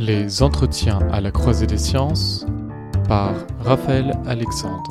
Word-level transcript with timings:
Les 0.00 0.42
entretiens 0.42 0.98
à 1.12 1.20
la 1.20 1.30
croisée 1.30 1.66
des 1.66 1.76
sciences 1.76 2.46
par 3.06 3.34
Raphaël 3.58 4.18
Alexandre. 4.24 4.88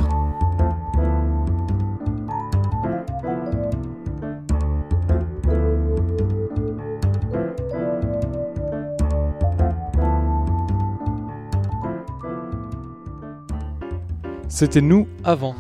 C'était 14.48 14.82
nous 14.82 15.08
avant. 15.24 15.56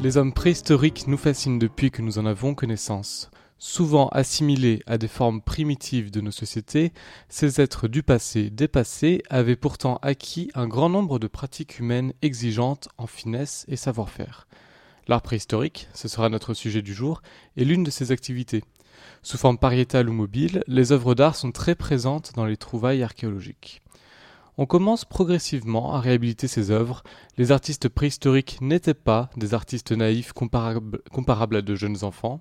Les 0.00 0.16
hommes 0.16 0.32
préhistoriques 0.32 1.06
nous 1.06 1.18
fascinent 1.18 1.58
depuis 1.58 1.90
que 1.90 2.00
nous 2.00 2.18
en 2.18 2.24
avons 2.24 2.54
connaissance. 2.54 3.30
Souvent 3.58 4.08
assimilés 4.08 4.82
à 4.86 4.98
des 4.98 5.08
formes 5.08 5.40
primitives 5.40 6.10
de 6.10 6.20
nos 6.20 6.30
sociétés, 6.30 6.92
ces 7.30 7.60
êtres 7.60 7.88
du 7.88 8.02
passé 8.02 8.50
dépassés 8.50 9.22
avaient 9.30 9.56
pourtant 9.56 9.98
acquis 10.02 10.50
un 10.54 10.68
grand 10.68 10.90
nombre 10.90 11.18
de 11.18 11.26
pratiques 11.26 11.78
humaines 11.78 12.12
exigeantes 12.20 12.88
en 12.98 13.06
finesse 13.06 13.64
et 13.68 13.76
savoir-faire. 13.76 14.46
L'art 15.08 15.22
préhistorique, 15.22 15.88
ce 15.94 16.06
sera 16.06 16.28
notre 16.28 16.52
sujet 16.52 16.82
du 16.82 16.92
jour, 16.92 17.22
est 17.56 17.64
l'une 17.64 17.84
de 17.84 17.90
ces 17.90 18.12
activités. 18.12 18.62
Sous 19.22 19.38
forme 19.38 19.58
pariétale 19.58 20.10
ou 20.10 20.12
mobile, 20.12 20.62
les 20.66 20.92
œuvres 20.92 21.14
d'art 21.14 21.36
sont 21.36 21.52
très 21.52 21.74
présentes 21.74 22.32
dans 22.34 22.44
les 22.44 22.56
trouvailles 22.58 23.02
archéologiques. 23.02 23.80
On 24.58 24.66
commence 24.66 25.04
progressivement 25.04 25.94
à 25.94 26.00
réhabiliter 26.00 26.48
ces 26.48 26.70
œuvres. 26.70 27.02
Les 27.36 27.52
artistes 27.52 27.88
préhistoriques 27.88 28.58
n'étaient 28.60 28.94
pas 28.94 29.30
des 29.36 29.54
artistes 29.54 29.92
naïfs 29.92 30.32
comparables, 30.32 31.00
comparables 31.12 31.56
à 31.56 31.62
de 31.62 31.74
jeunes 31.74 32.04
enfants. 32.04 32.40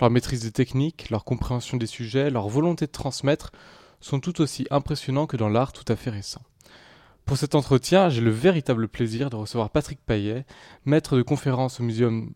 Leur 0.00 0.10
maîtrise 0.10 0.42
des 0.42 0.52
techniques, 0.52 1.10
leur 1.10 1.24
compréhension 1.24 1.76
des 1.76 1.86
sujets, 1.86 2.30
leur 2.30 2.48
volonté 2.48 2.86
de 2.86 2.90
transmettre 2.90 3.52
sont 4.00 4.20
tout 4.20 4.40
aussi 4.40 4.66
impressionnants 4.70 5.26
que 5.26 5.36
dans 5.36 5.48
l'art 5.48 5.72
tout 5.72 5.84
à 5.90 5.96
fait 5.96 6.10
récent. 6.10 6.42
Pour 7.24 7.38
cet 7.38 7.54
entretien, 7.54 8.10
j'ai 8.10 8.20
le 8.20 8.30
véritable 8.30 8.86
plaisir 8.86 9.30
de 9.30 9.36
recevoir 9.36 9.70
Patrick 9.70 9.98
Paillet, 10.04 10.44
maître 10.84 11.16
de 11.16 11.22
conférence 11.22 11.80
au 11.80 11.82
Muséum 11.82 12.30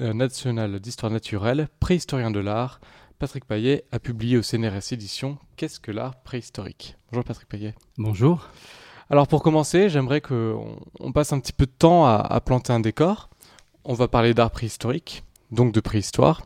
euh, 0.00 0.12
national 0.12 0.78
d'histoire 0.78 1.10
naturelle, 1.10 1.68
préhistorien 1.80 2.30
de 2.30 2.38
l'art. 2.38 2.80
Patrick 3.18 3.44
Paillet 3.44 3.84
a 3.90 3.98
publié 3.98 4.38
au 4.38 4.42
CNRS 4.42 4.92
Édition 4.92 5.38
Qu'est-ce 5.56 5.80
que 5.80 5.90
l'art 5.90 6.22
préhistorique? 6.22 6.96
Bonjour 7.10 7.24
Patrick 7.24 7.48
Paillet. 7.48 7.74
Bonjour. 7.98 8.46
Alors 9.10 9.26
pour 9.26 9.42
commencer, 9.42 9.88
j'aimerais 9.88 10.20
qu'on 10.20 10.78
passe 11.12 11.32
un 11.32 11.40
petit 11.40 11.52
peu 11.52 11.66
de 11.66 11.72
temps 11.72 12.06
à, 12.06 12.14
à 12.14 12.40
planter 12.40 12.72
un 12.72 12.80
décor. 12.80 13.30
On 13.84 13.94
va 13.94 14.06
parler 14.06 14.32
d'art 14.32 14.52
préhistorique, 14.52 15.24
donc 15.50 15.72
de 15.72 15.80
préhistoire. 15.80 16.42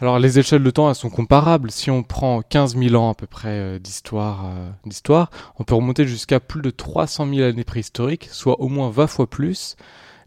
Alors 0.00 0.18
les 0.18 0.38
échelles 0.38 0.62
de 0.62 0.70
temps, 0.70 0.88
elles 0.88 0.94
sont 0.96 1.10
comparables. 1.10 1.70
Si 1.70 1.90
on 1.90 2.02
prend 2.02 2.42
15 2.42 2.76
000 2.76 2.94
ans 2.96 3.10
à 3.10 3.14
peu 3.14 3.26
près 3.26 3.48
euh, 3.48 3.78
d'histoire, 3.78 4.46
euh, 4.46 4.70
d'histoire, 4.84 5.30
on 5.58 5.64
peut 5.64 5.74
remonter 5.74 6.04
jusqu'à 6.06 6.40
plus 6.40 6.62
de 6.62 6.70
300 6.70 7.28
000 7.32 7.48
années 7.48 7.64
préhistoriques, 7.64 8.28
soit 8.30 8.60
au 8.60 8.68
moins 8.68 8.90
20 8.90 9.06
fois 9.06 9.30
plus. 9.30 9.76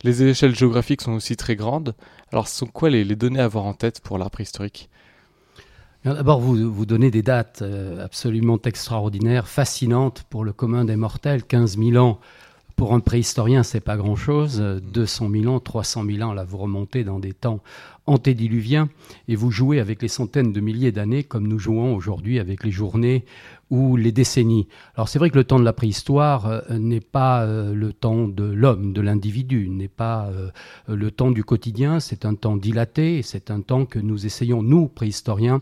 Les 0.03 0.23
échelles 0.23 0.55
géographiques 0.55 1.01
sont 1.01 1.13
aussi 1.13 1.35
très 1.35 1.55
grandes. 1.55 1.95
Alors 2.31 2.47
ce 2.47 2.55
sont 2.55 2.67
quoi 2.67 2.89
les, 2.89 3.03
données 3.15 3.39
à 3.39 3.45
avoir 3.45 3.65
en 3.65 3.73
tête 3.73 3.99
pour 3.99 4.17
l'art 4.17 4.31
préhistorique? 4.31 4.89
D'abord, 6.05 6.39
vous, 6.39 6.71
vous 6.71 6.85
donnez 6.85 7.11
des 7.11 7.23
dates 7.23 7.61
euh, 7.61 8.05
absolument 8.05 8.59
extraordinaires, 8.63 9.49
fascinantes 9.49 10.23
pour 10.29 10.45
le 10.45 10.53
commun 10.53 10.85
des 10.85 10.95
mortels. 10.95 11.43
15 11.43 11.77
000 11.77 11.97
ans 11.97 12.19
pour 12.77 12.93
un 12.93 12.99
préhistorien, 12.99 13.63
c'est 13.63 13.81
pas 13.81 13.97
grand-chose. 13.97 14.61
200 14.61 15.29
000 15.31 15.53
ans, 15.53 15.59
300 15.59 16.05
000 16.05 16.21
ans, 16.21 16.33
là, 16.33 16.45
vous 16.45 16.57
remontez 16.57 17.03
dans 17.03 17.17
des 17.19 17.33
temps 17.33 17.59
antédiluviens 18.05 18.87
et 19.27 19.35
vous 19.35 19.51
jouez 19.51 19.79
avec 19.79 20.01
les 20.01 20.07
centaines 20.07 20.53
de 20.53 20.61
milliers 20.61 20.91
d'années 20.91 21.23
comme 21.23 21.47
nous 21.47 21.59
jouons 21.59 21.95
aujourd'hui 21.95 22.39
avec 22.39 22.63
les 22.63 22.71
journées 22.71 23.25
ou 23.69 23.97
les 23.97 24.11
décennies. 24.11 24.67
Alors 24.95 25.09
c'est 25.09 25.19
vrai 25.19 25.29
que 25.29 25.35
le 25.35 25.43
temps 25.43 25.59
de 25.59 25.65
la 25.65 25.73
préhistoire 25.73 26.45
euh, 26.45 26.61
n'est 26.77 27.01
pas 27.01 27.43
euh, 27.43 27.73
le 27.73 27.91
temps 27.91 28.27
de 28.27 28.43
l'homme, 28.43 28.93
de 28.93 29.01
l'individu, 29.01 29.69
n'est 29.69 29.89
pas 29.89 30.27
euh, 30.27 30.49
le 30.87 31.11
temps 31.11 31.31
du 31.31 31.43
quotidien, 31.43 31.99
c'est 31.99 32.25
un 32.25 32.35
temps 32.35 32.55
dilaté, 32.55 33.21
c'est 33.23 33.51
un 33.51 33.61
temps 33.61 33.85
que 33.85 33.99
nous 33.99 34.25
essayons, 34.25 34.63
nous, 34.63 34.87
préhistoriens, 34.87 35.61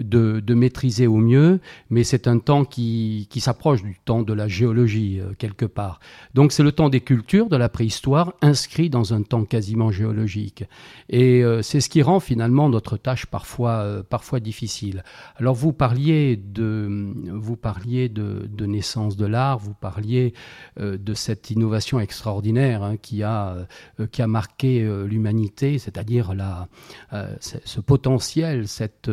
de, 0.00 0.40
de 0.40 0.54
maîtriser 0.54 1.06
au 1.06 1.16
mieux, 1.16 1.60
mais 1.90 2.02
c'est 2.02 2.26
un 2.26 2.38
temps 2.38 2.64
qui, 2.64 3.28
qui 3.30 3.40
s'approche 3.40 3.82
du 3.82 3.98
temps 4.04 4.22
de 4.22 4.32
la 4.32 4.48
géologie, 4.48 5.20
quelque 5.38 5.66
part. 5.66 6.00
Donc 6.34 6.50
c'est 6.50 6.64
le 6.64 6.72
temps 6.72 6.88
des 6.88 7.00
cultures 7.00 7.48
de 7.48 7.56
la 7.56 7.68
préhistoire 7.68 8.34
inscrit 8.42 8.90
dans 8.90 9.14
un 9.14 9.22
temps 9.22 9.44
quasiment 9.44 9.92
géologique. 9.92 10.64
Et 11.08 11.44
c'est 11.62 11.80
ce 11.80 11.88
qui 11.88 12.02
rend 12.02 12.18
finalement 12.18 12.68
notre 12.68 12.96
tâche 12.96 13.26
parfois, 13.26 14.02
parfois 14.08 14.40
difficile. 14.40 15.04
Alors 15.36 15.54
vous 15.54 15.72
parliez 15.72 16.36
de 16.36 17.12
vous 17.44 17.56
parliez 17.56 18.08
de, 18.08 18.66
naissance 18.66 19.16
de 19.16 19.26
l'art, 19.26 19.58
vous 19.58 19.74
parliez 19.74 20.32
euh, 20.80 20.96
de 20.96 21.14
cette 21.14 21.50
innovation 21.50 22.00
extraordinaire 22.00 22.82
hein, 22.82 22.96
qui, 22.96 23.22
a, 23.22 23.66
euh, 24.00 24.06
qui 24.06 24.22
a 24.22 24.26
marqué 24.26 24.82
euh, 24.82 25.06
l'humanité, 25.06 25.78
c'est-à-dire 25.78 26.34
ce 27.40 27.80
potentiel, 27.80 28.66
cette, 28.66 29.10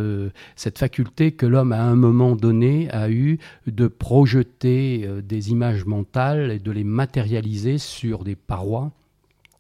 cette 0.56 0.80
faculté 0.80 1.34
que 1.34 1.46
l'homme 1.46 1.74
à 1.74 1.84
un 1.84 1.96
moment 1.96 2.36
donné 2.36 2.90
a 2.92 3.10
eu 3.10 3.40
de 3.68 3.88
projeter 3.88 5.08
des 5.22 5.52
images 5.52 5.86
mentales 5.86 6.52
et 6.52 6.60
de 6.60 6.72
les 6.72 6.84
matérialiser 6.84 7.78
sur 7.78 8.24
des 8.24 8.36
parois 8.36 8.92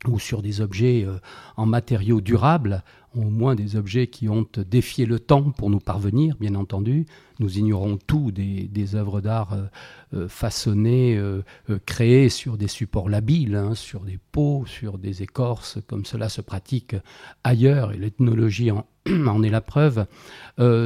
ou 0.08 0.18
sur 0.18 0.42
des 0.42 0.62
objets 0.62 1.06
en 1.58 1.66
matériaux 1.66 2.22
durables 2.22 2.84
au 3.16 3.24
moins 3.24 3.56
des 3.56 3.76
objets 3.76 4.08
qui 4.08 4.30
ont 4.30 4.46
défié 4.70 5.06
le 5.06 5.20
temps 5.20 5.52
pour 5.52 5.70
nous 5.70 5.80
parvenir, 5.80 6.36
bien 6.40 6.56
entendu. 6.56 7.06
Nous 7.40 7.58
ignorons 7.58 7.98
tout 7.98 8.32
des, 8.32 8.96
œuvres 8.96 9.20
d'art 9.20 9.54
euh, 9.54 9.66
euh, 10.14 10.28
façonnées, 10.28 11.18
euh, 11.18 11.42
créées 11.86 12.30
sur 12.30 12.58
des 12.58 12.68
supports 12.68 13.10
labiles, 13.10 13.56
hein, 13.56 13.76
sur 13.76 14.02
des 14.02 14.20
peaux, 14.32 14.66
sur 14.66 14.98
des 14.98 15.24
écorces, 15.24 15.80
comme 15.88 16.06
cela 16.06 16.30
se 16.30 16.42
pratique 16.42 16.96
ailleurs, 17.44 17.92
et 17.92 17.98
l'ethnologie 17.98 18.72
en, 18.72 18.86
en, 19.10 19.44
est 19.44 19.50
la 19.50 19.62
preuve. 19.62 20.06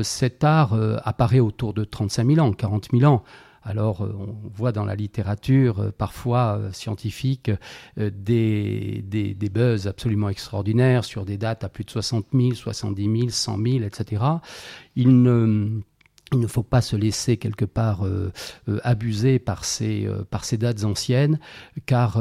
cet 0.03 0.43
art 0.43 0.73
apparaît 1.03 1.39
autour 1.39 1.73
de 1.73 1.83
35 1.83 2.35
000 2.35 2.47
ans, 2.47 2.53
40 2.53 2.87
000 2.91 3.11
ans. 3.11 3.23
Alors, 3.65 4.01
euh, 4.03 4.13
on 4.15 4.35
voit 4.53 4.71
dans 4.71 4.85
la 4.85 4.95
littérature, 4.95 5.79
euh, 5.79 5.91
parfois 5.91 6.59
euh, 6.59 6.71
scientifique, 6.71 7.51
des, 7.97 9.03
des, 9.03 9.49
buzz 9.49 9.87
absolument 9.87 10.29
extraordinaires 10.29 11.03
sur 11.03 11.25
des 11.25 11.37
dates 11.37 11.63
à 11.63 11.69
plus 11.69 11.83
de 11.83 11.89
60 11.89 12.27
000, 12.33 12.53
70 12.53 13.19
000, 13.19 13.29
100 13.29 13.57
000, 13.57 13.83
etc. 13.83 14.23
Il 14.95 15.23
ne 15.23 15.81
il 16.33 16.39
ne 16.39 16.47
faut 16.47 16.63
pas 16.63 16.81
se 16.81 16.95
laisser 16.95 17.37
quelque 17.37 17.65
part 17.65 18.05
euh, 18.05 18.31
euh, 18.67 18.79
abuser 18.83 19.37
par 19.37 19.63
ces, 19.63 20.05
euh, 20.07 20.23
par 20.23 20.43
ces 20.43 20.57
dates 20.57 20.83
anciennes, 20.83 21.39
car 21.85 22.19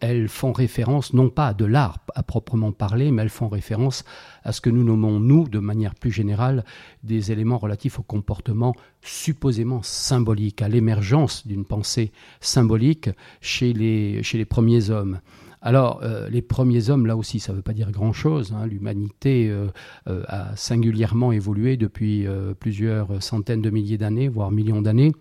elles 0.00 0.28
font 0.28 0.52
référence 0.52 1.12
non 1.12 1.30
pas 1.30 1.48
à 1.48 1.54
de 1.54 1.64
l'art 1.64 1.98
à 2.14 2.22
proprement 2.22 2.72
parler, 2.72 3.10
mais 3.10 3.22
elles 3.22 3.28
font 3.28 3.48
référence 3.48 4.04
à 4.42 4.52
ce 4.52 4.60
que 4.60 4.70
nous 4.70 4.82
nommons, 4.82 5.20
nous, 5.20 5.48
de 5.48 5.58
manière 5.58 5.94
plus 5.94 6.10
générale, 6.10 6.64
des 7.02 7.30
éléments 7.32 7.58
relatifs 7.58 7.98
au 7.98 8.02
comportement 8.02 8.74
supposément 9.02 9.82
symbolique, 9.82 10.62
à 10.62 10.68
l'émergence 10.68 11.46
d'une 11.46 11.64
pensée 11.64 12.12
symbolique 12.40 13.10
chez 13.40 13.72
les 13.72 14.44
premiers 14.44 14.90
hommes. 14.90 15.20
Alors, 15.62 16.00
euh, 16.02 16.28
les 16.28 16.42
premiers 16.42 16.90
hommes, 16.90 17.06
là 17.06 17.16
aussi, 17.16 17.40
ça 17.40 17.52
ne 17.52 17.56
veut 17.56 17.62
pas 17.62 17.72
dire 17.72 17.90
grand-chose. 17.90 18.54
Hein. 18.56 18.66
L'humanité 18.66 19.48
euh, 19.50 19.68
euh, 20.08 20.22
a 20.28 20.54
singulièrement 20.56 21.32
évolué 21.32 21.76
depuis 21.76 22.26
plusieurs 22.60 23.22
centaines 23.22 23.62
de 23.62 23.70
milliers 23.70 23.98
d'années, 23.98 24.28
voire 24.28 24.50
millions 24.50 24.82
d'années 24.82 25.12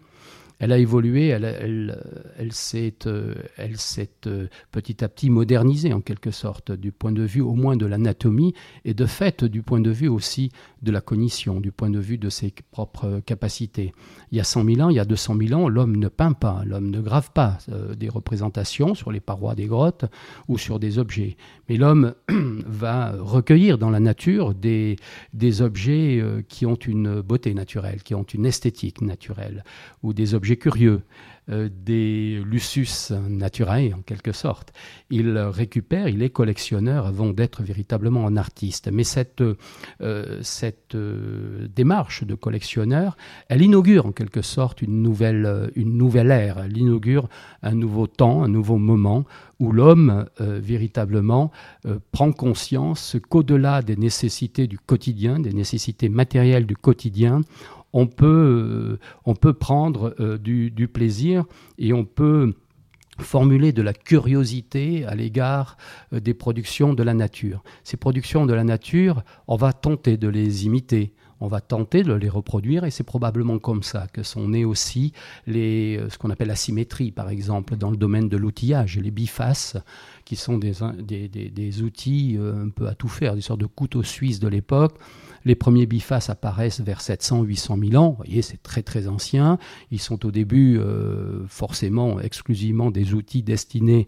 elle 0.59 0.71
a 0.71 0.77
évolué, 0.77 1.27
elle, 1.27 2.51
s'est, 2.51 2.93
euh, 3.07 3.35
euh, 4.27 4.47
petit 4.71 5.03
à 5.03 5.09
petit 5.09 5.29
modernisée 5.29 5.93
en 5.93 6.01
quelque 6.01 6.31
sorte, 6.31 6.71
du 6.71 6.91
point 6.91 7.11
de 7.11 7.23
vue 7.23 7.41
au 7.41 7.53
moins 7.53 7.75
de 7.75 7.85
l'anatomie 7.85 8.53
et 8.85 8.93
de 8.93 9.05
fait 9.05 9.43
du 9.43 9.63
point 9.63 9.81
de 9.81 9.91
vue 9.91 10.07
aussi 10.07 10.51
de 10.81 10.91
la 10.91 11.01
cognition, 11.01 11.59
du 11.59 11.71
point 11.71 11.89
de 11.89 11.99
vue 11.99 12.17
de 12.17 12.29
ses 12.29 12.53
propres 12.71 13.21
capacités. 13.25 13.93
Il 14.31 14.37
y 14.37 14.41
a 14.41 14.43
100 14.43 14.65
000 14.65 14.81
ans, 14.81 14.89
il 14.89 14.95
y 14.95 14.99
a 14.99 15.05
200 15.05 15.35
000 15.47 15.59
ans, 15.59 15.67
l'homme 15.67 15.97
ne 15.97 16.07
peint 16.07 16.33
pas, 16.33 16.63
l'homme 16.65 16.89
ne 16.89 17.01
grave 17.01 17.31
pas 17.31 17.57
euh, 17.69 17.93
des 17.95 18.09
représentations 18.09 18.95
sur 18.95 19.11
les 19.11 19.19
parois 19.19 19.55
des 19.55 19.65
grottes 19.65 20.05
ou 20.47 20.57
sur 20.57 20.79
des 20.79 20.99
objets. 20.99 21.35
Mais 21.67 21.77
l'homme 21.77 22.13
va 22.65 23.13
recueillir 23.19 23.77
dans 23.77 23.89
la 23.89 23.99
nature 23.99 24.53
des, 24.53 24.95
des 25.33 25.61
objets 25.61 26.23
qui 26.47 26.65
ont 26.65 26.75
une 26.75 27.21
beauté 27.21 27.53
naturelle, 27.53 28.03
qui 28.03 28.13
ont 28.13 28.23
une 28.23 28.45
esthétique 28.45 29.01
naturelle, 29.01 29.63
ou 30.03 30.13
des 30.13 30.33
objets 30.33 30.44
curieux, 30.53 31.01
euh, 31.51 31.69
des 31.71 32.41
lusus 32.43 33.11
naturae 33.29 33.93
en 33.93 34.01
quelque 34.01 34.31
sorte. 34.31 34.73
Il 35.11 35.37
récupère, 35.37 36.07
il 36.07 36.23
est 36.23 36.31
collectionneur 36.31 37.05
avant 37.05 37.29
d'être 37.29 37.61
véritablement 37.61 38.25
un 38.25 38.35
artiste. 38.35 38.89
Mais 38.91 39.03
cette, 39.03 39.43
euh, 40.01 40.39
cette 40.41 40.95
euh, 40.95 41.67
démarche 41.67 42.23
de 42.23 42.33
collectionneur, 42.33 43.15
elle 43.47 43.61
inaugure 43.61 44.07
en 44.07 44.11
quelque 44.11 44.41
sorte 44.41 44.81
une 44.81 45.03
nouvelle, 45.03 45.69
une 45.75 45.95
nouvelle 45.95 46.31
ère, 46.31 46.57
elle 46.65 46.77
inaugure 46.77 47.29
un 47.61 47.75
nouveau 47.75 48.07
temps, 48.07 48.43
un 48.43 48.49
nouveau 48.49 48.77
moment 48.77 49.23
où 49.59 49.71
l'homme 49.71 50.25
véritablement 50.37 51.49
prend 52.11 52.33
conscience 52.33 53.15
qu'au-delà 53.29 53.81
des 53.81 53.95
nécessités 53.95 54.67
du 54.67 54.77
quotidien, 54.77 55.39
des 55.39 55.53
nécessités 55.53 56.09
matérielles 56.09 56.65
du 56.65 56.75
quotidien, 56.75 57.41
on 57.95 58.07
peut, 58.07 58.99
on 59.23 59.35
peut 59.35 59.53
prendre 59.53 60.15
du, 60.37 60.69
du, 60.69 60.87
plaisir 60.87 61.45
et 61.77 61.93
on 61.93 62.03
peut 62.03 62.53
formuler 63.19 63.71
de 63.71 63.81
la 63.81 63.93
curiosité 63.93 65.05
à 65.05 65.15
l'égard 65.15 65.77
des 66.11 66.33
productions 66.33 66.93
de 66.93 67.03
la 67.03 67.13
nature. 67.13 67.63
Ces 67.85 67.95
productions 67.95 68.45
de 68.45 68.53
la 68.53 68.65
nature, 68.65 69.23
on 69.47 69.55
va 69.55 69.71
tenter 69.71 70.17
de 70.17 70.27
les 70.27 70.65
imiter 70.65 71.13
on 71.41 71.47
va 71.47 71.61
tenter 71.61 72.03
de 72.03 72.13
les 72.13 72.29
reproduire 72.29 72.85
et 72.85 72.91
c'est 72.91 73.03
probablement 73.03 73.59
comme 73.59 73.83
ça 73.83 74.07
que 74.11 74.23
sont 74.23 74.49
nées 74.49 74.65
aussi 74.65 75.11
les, 75.47 75.97
euh, 75.97 76.09
ce 76.09 76.17
qu'on 76.17 76.29
appelle 76.29 76.47
la 76.47 76.55
symétrie, 76.55 77.11
par 77.11 77.29
exemple, 77.29 77.75
dans 77.75 77.91
le 77.91 77.97
domaine 77.97 78.29
de 78.29 78.37
l'outillage, 78.37 78.97
les 78.97 79.11
bifaces, 79.11 79.77
qui 80.23 80.35
sont 80.35 80.57
des, 80.57 80.73
des, 81.27 81.81
outils 81.81 82.35
euh, 82.37 82.65
un 82.65 82.69
peu 82.69 82.87
à 82.87 82.95
tout 82.95 83.07
faire, 83.09 83.35
des 83.35 83.41
sortes 83.41 83.59
de 83.59 83.65
couteaux 83.65 84.03
suisses 84.03 84.39
de 84.39 84.47
l'époque. 84.47 84.95
Les 85.45 85.55
premiers 85.55 85.85
bifaces 85.85 86.29
apparaissent 86.29 86.81
vers 86.81 86.99
700-800 86.99 87.89
000 87.91 88.03
ans. 88.03 88.09
Vous 88.09 88.17
voyez, 88.17 88.41
c'est 88.41 88.61
très 88.61 88.81
très 88.81 89.07
ancien. 89.07 89.59
Ils 89.91 89.99
sont 89.99 90.25
au 90.25 90.31
début 90.31 90.77
euh, 90.79 91.45
forcément 91.47 92.19
exclusivement 92.19 92.89
des 92.89 93.13
outils 93.13 93.43
destinés 93.43 94.05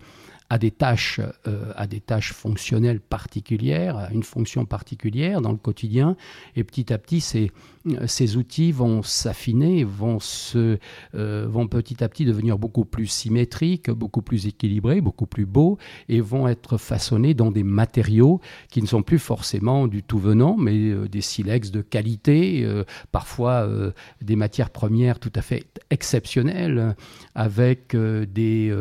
à 0.49 0.57
des 0.57 0.71
tâches, 0.71 1.19
euh, 1.47 1.71
à 1.75 1.87
des 1.87 1.99
tâches 1.99 2.31
fonctionnelles 2.31 3.01
particulières, 3.01 3.97
à 3.97 4.11
une 4.11 4.23
fonction 4.23 4.65
particulière 4.65 5.41
dans 5.41 5.51
le 5.51 5.57
quotidien. 5.57 6.15
Et 6.55 6.63
petit 6.63 6.93
à 6.93 6.97
petit, 6.97 7.19
ces, 7.21 8.37
outils 8.37 8.71
vont 8.71 9.03
s'affiner, 9.03 9.83
vont, 9.83 10.19
euh, 10.55 11.47
vont 11.49 11.67
petit 11.67 12.03
à 12.03 12.09
petit 12.09 12.25
devenir 12.25 12.57
beaucoup 12.57 12.85
plus 12.85 13.07
symétriques, 13.07 13.89
beaucoup 13.89 14.21
plus 14.21 14.47
équilibrés, 14.47 15.01
beaucoup 15.01 15.25
plus 15.25 15.45
beaux, 15.45 15.77
et 16.07 16.21
vont 16.21 16.47
être 16.47 16.77
façonnés 16.77 17.33
dans 17.33 17.51
des 17.51 17.63
matériaux 17.63 18.39
qui 18.69 18.81
ne 18.81 18.87
sont 18.87 19.03
plus 19.03 19.19
forcément 19.19 19.87
du 19.87 20.03
tout 20.03 20.19
venant, 20.19 20.55
mais 20.57 20.77
euh, 20.77 21.07
des 21.09 21.21
silex 21.21 21.71
de 21.71 21.81
qualité, 21.81 22.65
parfois 23.11 23.67
des 24.21 24.35
matières 24.35 24.69
premières 24.69 25.19
tout 25.19 25.31
à 25.35 25.41
fait 25.41 25.65
exceptionnelles, 25.89 26.95
avec 27.35 27.95
des, 27.95 28.75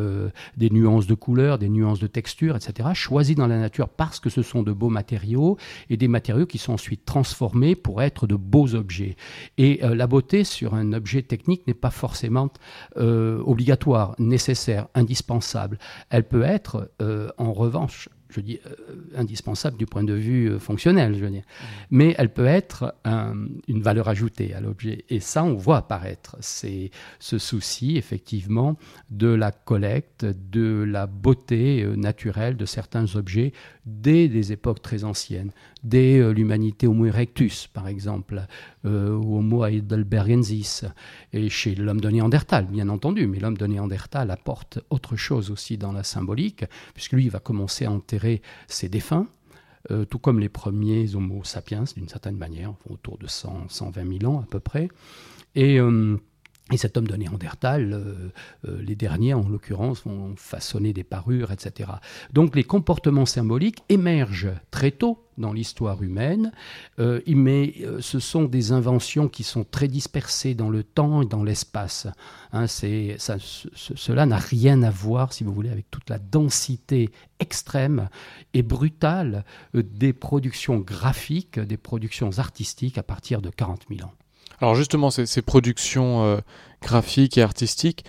des 0.56 0.70
nuances 0.70 1.06
de 1.06 1.14
couleurs 1.14 1.55
des 1.58 1.68
nuances 1.68 1.98
de 1.98 2.06
texture, 2.06 2.56
etc., 2.56 2.90
choisis 2.94 3.36
dans 3.36 3.46
la 3.46 3.58
nature 3.58 3.88
parce 3.88 4.20
que 4.20 4.30
ce 4.30 4.42
sont 4.42 4.62
de 4.62 4.72
beaux 4.72 4.88
matériaux 4.88 5.56
et 5.90 5.96
des 5.96 6.08
matériaux 6.08 6.46
qui 6.46 6.58
sont 6.58 6.72
ensuite 6.72 7.04
transformés 7.04 7.74
pour 7.74 8.02
être 8.02 8.26
de 8.26 8.34
beaux 8.34 8.74
objets. 8.74 9.16
Et 9.58 9.84
euh, 9.84 9.94
la 9.94 10.06
beauté 10.06 10.44
sur 10.44 10.74
un 10.74 10.92
objet 10.92 11.22
technique 11.22 11.66
n'est 11.66 11.74
pas 11.74 11.90
forcément 11.90 12.50
euh, 12.96 13.42
obligatoire, 13.44 14.14
nécessaire, 14.18 14.88
indispensable. 14.94 15.78
Elle 16.10 16.24
peut 16.24 16.42
être, 16.42 16.90
euh, 17.02 17.30
en 17.38 17.52
revanche, 17.52 18.08
je 18.36 18.40
dis 18.40 18.60
euh, 18.66 18.94
indispensable 19.16 19.76
du 19.76 19.86
point 19.86 20.04
de 20.04 20.12
vue 20.12 20.50
euh, 20.50 20.58
fonctionnel, 20.58 21.14
je 21.14 21.24
veux 21.24 21.30
dire. 21.30 21.44
Mais 21.90 22.14
elle 22.18 22.32
peut 22.32 22.46
être 22.46 22.94
une 23.04 23.82
valeur 23.82 24.08
ajoutée 24.08 24.54
à 24.54 24.60
l'objet. 24.60 25.04
Et 25.08 25.20
ça, 25.20 25.44
on 25.44 25.54
voit 25.54 25.78
apparaître. 25.78 26.36
C'est 26.40 26.90
ce 27.18 27.38
souci, 27.38 27.96
effectivement, 27.96 28.76
de 29.10 29.28
la 29.28 29.52
collecte, 29.52 30.24
de 30.24 30.84
la 30.86 31.06
beauté 31.06 31.82
euh, 31.82 31.96
naturelle 31.96 32.56
de 32.56 32.66
certains 32.66 33.16
objets 33.16 33.52
dès 33.86 34.28
des 34.28 34.52
époques 34.52 34.82
très 34.82 35.04
anciennes, 35.04 35.52
dès 35.86 36.18
euh, 36.18 36.32
l'humanité 36.32 36.86
Homo 36.86 37.06
erectus, 37.06 37.68
par 37.68 37.88
exemple, 37.88 38.46
euh, 38.84 39.16
ou 39.16 39.38
Homo 39.38 39.64
heidelbergensis, 39.64 40.84
et 41.32 41.48
chez 41.48 41.74
l'homme 41.74 42.00
de 42.00 42.10
Néandertal, 42.10 42.66
bien 42.66 42.88
entendu. 42.88 43.26
Mais 43.26 43.38
l'homme 43.38 43.56
de 43.56 43.66
Néandertal 43.66 44.30
apporte 44.30 44.80
autre 44.90 45.16
chose 45.16 45.50
aussi 45.50 45.78
dans 45.78 45.92
la 45.92 46.02
symbolique, 46.02 46.64
puisque 46.94 47.12
lui, 47.12 47.24
il 47.24 47.30
va 47.30 47.38
commencer 47.38 47.84
à 47.84 47.92
enterrer 47.92 48.42
ses 48.66 48.88
défunts, 48.88 49.28
euh, 49.90 50.04
tout 50.04 50.18
comme 50.18 50.40
les 50.40 50.48
premiers 50.48 51.14
Homo 51.14 51.44
sapiens, 51.44 51.84
d'une 51.96 52.08
certaine 52.08 52.36
manière, 52.36 52.74
autour 52.90 53.16
de 53.18 53.26
100, 53.26 53.66
120 53.68 54.18
000 54.20 54.32
ans 54.32 54.40
à 54.40 54.46
peu 54.46 54.60
près. 54.60 54.88
Et. 55.54 55.80
Et 56.72 56.76
cet 56.78 56.96
homme 56.96 57.06
de 57.06 57.14
Néandertal, 57.14 57.92
euh, 57.92 58.32
euh, 58.66 58.82
les 58.82 58.96
derniers 58.96 59.34
en 59.34 59.48
l'occurrence, 59.48 60.02
vont 60.04 60.34
façonner 60.36 60.92
des 60.92 61.04
parures, 61.04 61.52
etc. 61.52 61.90
Donc 62.32 62.56
les 62.56 62.64
comportements 62.64 63.24
symboliques 63.24 63.84
émergent 63.88 64.50
très 64.72 64.90
tôt 64.90 65.22
dans 65.38 65.52
l'histoire 65.52 66.02
humaine, 66.02 66.50
euh, 66.98 67.20
mais 67.28 67.74
ce 68.00 68.18
sont 68.18 68.44
des 68.44 68.72
inventions 68.72 69.28
qui 69.28 69.44
sont 69.44 69.62
très 69.62 69.86
dispersées 69.86 70.54
dans 70.54 70.70
le 70.70 70.82
temps 70.82 71.22
et 71.22 71.26
dans 71.26 71.44
l'espace. 71.44 72.08
Hein, 72.52 72.66
cela 72.66 74.26
n'a 74.26 74.38
rien 74.38 74.82
à 74.82 74.90
voir, 74.90 75.32
si 75.32 75.44
vous 75.44 75.52
voulez, 75.52 75.70
avec 75.70 75.88
toute 75.92 76.10
la 76.10 76.18
densité 76.18 77.10
extrême 77.38 78.08
et 78.54 78.62
brutale 78.62 79.44
des 79.74 80.12
productions 80.12 80.78
graphiques, 80.78 81.60
des 81.60 81.76
productions 81.76 82.38
artistiques 82.38 82.98
à 82.98 83.04
partir 83.04 83.40
de 83.40 83.50
40 83.50 83.82
000 83.88 84.08
ans. 84.08 84.14
Alors 84.60 84.74
justement, 84.74 85.10
ces, 85.10 85.42
productions 85.42 86.24
euh, 86.24 86.38
graphiques 86.82 87.38
et 87.38 87.42
artistiques, 87.42 88.04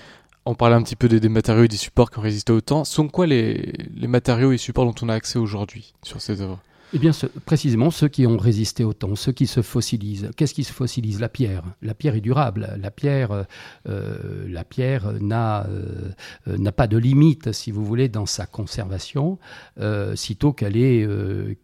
on 0.46 0.56
parle 0.56 0.74
un 0.74 0.82
petit 0.82 0.96
peu 0.96 1.10
des, 1.10 1.30
matériaux 1.30 1.66
et 1.66 1.68
des 1.68 1.78
supports 1.78 2.10
qui 2.10 2.20
ont 2.20 2.22
résisté 2.22 2.54
au 2.54 2.62
temps. 2.62 2.86
Sont 2.86 3.10
quoi 3.10 3.28
les, 3.28 3.74
les 3.96 4.08
matériaux 4.08 4.54
et 4.54 4.58
supports 4.58 4.86
dont 4.86 4.96
on 5.02 5.10
a 5.10 5.14
accès 5.14 5.40
aujourd'hui 5.40 5.94
sur 6.04 6.22
ces 6.22 6.42
œuvres? 6.42 6.60
Eh 6.94 7.00
bien, 7.00 7.12
précisément 7.46 7.92
ceux 7.92 8.08
qui 8.08 8.26
ont 8.26 8.38
résisté 8.38 8.86
au 8.86 8.94
temps, 8.94 9.16
ceux 9.16 9.34
qui 9.34 9.46
se 9.46 9.62
fossilisent. 9.62 10.32
Qu'est-ce 10.38 10.54
qui 10.54 10.64
se 10.64 10.72
fossilise? 10.72 11.20
La 11.20 11.28
pierre. 11.28 11.64
La 11.82 11.94
pierre 11.94 12.16
est 12.16 12.22
durable. 12.22 12.70
La 12.80 12.92
pierre, 12.92 13.46
euh, 13.90 14.48
la 14.48 14.64
pierre 14.64 15.12
n'a 15.20 15.68
euh, 15.68 16.12
n'a 16.48 16.72
pas 16.72 16.88
de 16.88 16.98
limite, 16.98 17.52
si 17.52 17.72
vous 17.72 17.84
voulez, 17.84 18.08
dans 18.08 18.26
sa 18.26 18.46
conservation, 18.46 19.38
euh, 19.80 20.16
sitôt 20.16 20.54
qu'elle 20.54 20.78
est 20.78 21.08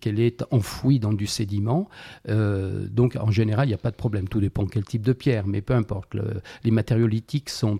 est 0.05 0.43
enfouie 0.51 0.99
dans 0.99 1.13
du 1.13 1.27
sédiment. 1.27 1.89
donc, 2.27 3.17
en 3.19 3.31
général, 3.31 3.67
il 3.67 3.69
n'y 3.69 3.75
a 3.75 3.79
pas 3.79 3.91
de 3.91 3.95
problème. 3.95 4.27
Tout 4.27 4.41
dépend 4.41 4.65
quel 4.65 4.83
type 4.83 5.03
de 5.03 5.13
pierre, 5.13 5.47
mais 5.47 5.61
peu 5.61 5.73
importe. 5.73 6.15
les 6.63 6.71
matériaux 6.71 7.07
lithiques 7.07 7.49
sont 7.49 7.79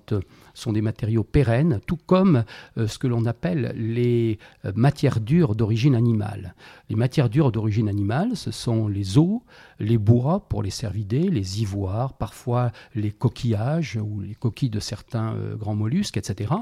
sont 0.54 0.74
des 0.74 0.82
matériaux 0.82 1.24
pérennes, 1.24 1.80
tout 1.88 1.98
comme 2.06 2.44
ce 2.76 2.98
que 2.98 3.08
l'on 3.08 3.26
appelle 3.26 3.74
les 3.76 4.38
matières 4.76 5.20
dures 5.20 5.56
d'origine 5.56 5.96
animale. 5.96 6.56
Les 6.90 6.96
matières 6.96 7.30
dures 7.30 7.52
d'origine 7.52 7.90
animale, 7.90 8.36
ce 8.36 8.52
sont 8.52 8.88
les 8.88 9.18
os, 9.18 9.40
les 9.80 9.98
bois 9.98 10.48
pour 10.48 10.64
les 10.64 10.70
cervidés, 10.70 11.30
les 11.30 11.62
ivoires, 11.62 12.14
parfois 12.14 12.72
les 12.96 13.12
coquillages 13.12 13.98
ou 14.02 14.22
les 14.22 14.36
coquilles 14.36 14.70
de 14.70 14.80
certains 14.80 15.34
euh, 15.36 15.56
grands 15.56 15.76
mollusques, 15.76 16.18
etc. 16.18 16.54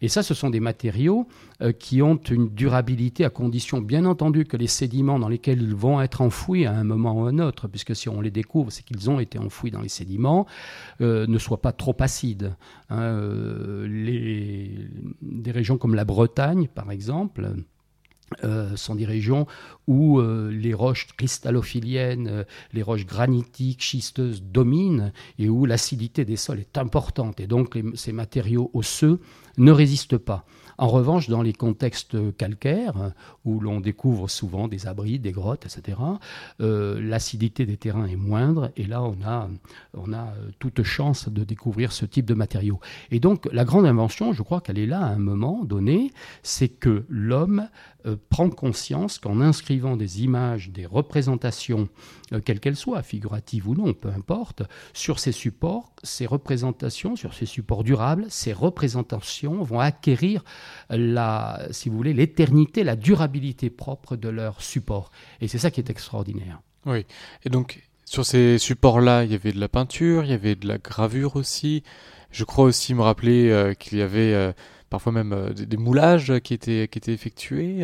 Et 0.00 0.08
ça, 0.08 0.22
ce 0.22 0.34
sont 0.34 0.50
des 0.50 0.60
matériaux 0.60 1.26
euh, 1.62 1.72
qui 1.72 2.02
ont 2.02 2.16
une 2.16 2.48
durabilité 2.48 3.24
à 3.24 3.30
condition, 3.30 3.80
bien 3.80 4.04
entendu, 4.04 4.44
que 4.44 4.56
les 4.56 4.66
sédiments 4.66 5.18
dans 5.18 5.28
lesquels 5.28 5.62
ils 5.62 5.74
vont 5.74 6.00
être 6.00 6.20
enfouis 6.20 6.66
à 6.66 6.72
un 6.72 6.84
moment 6.84 7.20
ou 7.20 7.26
à 7.26 7.30
un 7.30 7.38
autre, 7.38 7.68
puisque 7.68 7.94
si 7.94 8.08
on 8.08 8.20
les 8.20 8.30
découvre, 8.30 8.70
c'est 8.70 8.82
qu'ils 8.84 9.10
ont 9.10 9.20
été 9.20 9.38
enfouis 9.38 9.70
dans 9.70 9.80
les 9.80 9.88
sédiments, 9.88 10.46
euh, 11.00 11.26
ne 11.26 11.38
soient 11.38 11.62
pas 11.62 11.72
trop 11.72 11.96
acides. 12.00 12.54
Hein, 12.90 13.18
des 13.86 15.50
régions 15.50 15.78
comme 15.78 15.94
la 15.94 16.04
Bretagne, 16.04 16.68
par 16.68 16.90
exemple, 16.90 17.50
euh, 18.42 18.74
sont 18.74 18.94
des 18.94 19.04
régions 19.04 19.46
où 19.86 20.18
euh, 20.18 20.50
les 20.50 20.74
roches 20.74 21.08
cristallophiliennes, 21.16 22.26
euh, 22.26 22.44
les 22.72 22.82
roches 22.82 23.06
granitiques, 23.06 23.82
schisteuses 23.82 24.42
dominent 24.42 25.12
et 25.38 25.48
où 25.48 25.66
l'acidité 25.66 26.24
des 26.24 26.36
sols 26.36 26.60
est 26.60 26.78
importante. 26.78 27.38
Et 27.38 27.46
donc 27.46 27.78
ces 27.94 28.12
matériaux 28.12 28.70
osseux 28.72 29.20
ne 29.58 29.70
résistent 29.70 30.18
pas. 30.18 30.46
En 30.76 30.88
revanche, 30.88 31.28
dans 31.28 31.42
les 31.42 31.52
contextes 31.52 32.16
calcaires, 32.36 33.12
où 33.44 33.60
l'on 33.60 33.78
découvre 33.78 34.28
souvent 34.28 34.66
des 34.66 34.88
abris, 34.88 35.20
des 35.20 35.30
grottes, 35.30 35.66
etc., 35.66 35.96
l'acidité 36.58 37.64
des 37.64 37.76
terrains 37.76 38.08
est 38.08 38.16
moindre, 38.16 38.72
et 38.76 38.82
là, 38.82 39.00
on 39.00 39.16
a, 39.24 39.48
on 39.96 40.12
a 40.12 40.34
toute 40.58 40.82
chance 40.82 41.28
de 41.28 41.44
découvrir 41.44 41.92
ce 41.92 42.04
type 42.04 42.26
de 42.26 42.34
matériaux. 42.34 42.80
Et 43.12 43.20
donc, 43.20 43.48
la 43.52 43.64
grande 43.64 43.86
invention, 43.86 44.32
je 44.32 44.42
crois 44.42 44.60
qu'elle 44.60 44.80
est 44.80 44.86
là 44.86 44.98
à 44.98 45.10
un 45.10 45.18
moment 45.18 45.62
donné, 45.62 46.10
c'est 46.42 46.66
que 46.66 47.04
l'homme 47.08 47.68
euh, 48.06 48.16
prend 48.28 48.50
conscience 48.50 49.18
qu'en 49.18 49.40
inscrivant 49.40 49.96
des 49.96 50.22
images, 50.22 50.70
des 50.70 50.86
représentations, 50.86 51.88
quelles 52.44 52.60
qu'elles 52.60 52.76
soient, 52.76 53.02
figuratives 53.02 53.68
ou 53.68 53.74
non, 53.74 53.92
peu 53.92 54.08
importe, 54.08 54.62
sur 54.92 55.18
ces 55.18 55.32
supports, 55.32 55.92
ces 56.02 56.26
représentations, 56.26 57.16
sur 57.16 57.34
ces 57.34 57.46
supports 57.46 57.84
durables, 57.84 58.26
ces 58.28 58.52
représentations 58.52 59.62
vont 59.62 59.80
acquérir 59.80 60.44
la, 60.90 61.66
si 61.70 61.88
vous 61.88 61.96
voulez, 61.96 62.14
l'éternité, 62.14 62.84
la 62.84 62.96
durabilité 62.96 63.70
propre 63.70 64.16
de 64.16 64.28
leur 64.28 64.62
support. 64.62 65.10
Et 65.40 65.48
c'est 65.48 65.58
ça 65.58 65.70
qui 65.70 65.80
est 65.80 65.90
extraordinaire. 65.90 66.60
Oui. 66.86 67.06
Et 67.44 67.50
donc, 67.50 67.82
sur 68.04 68.26
ces 68.26 68.58
supports-là, 68.58 69.24
il 69.24 69.32
y 69.32 69.34
avait 69.34 69.52
de 69.52 69.60
la 69.60 69.68
peinture, 69.68 70.24
il 70.24 70.30
y 70.30 70.34
avait 70.34 70.54
de 70.54 70.68
la 70.68 70.78
gravure 70.78 71.36
aussi. 71.36 71.82
Je 72.30 72.44
crois 72.44 72.64
aussi 72.64 72.94
me 72.94 73.02
rappeler 73.02 73.50
euh, 73.50 73.74
qu'il 73.74 73.98
y 73.98 74.02
avait 74.02 74.34
euh, 74.34 74.52
parfois 74.94 75.10
même 75.10 75.32
euh, 75.32 75.52
des, 75.52 75.76
moulages 75.76 76.38
qui 76.44 76.54
étaient, 76.54 76.86
qui 76.86 76.98
étaient 76.98 77.12
effectués. 77.12 77.80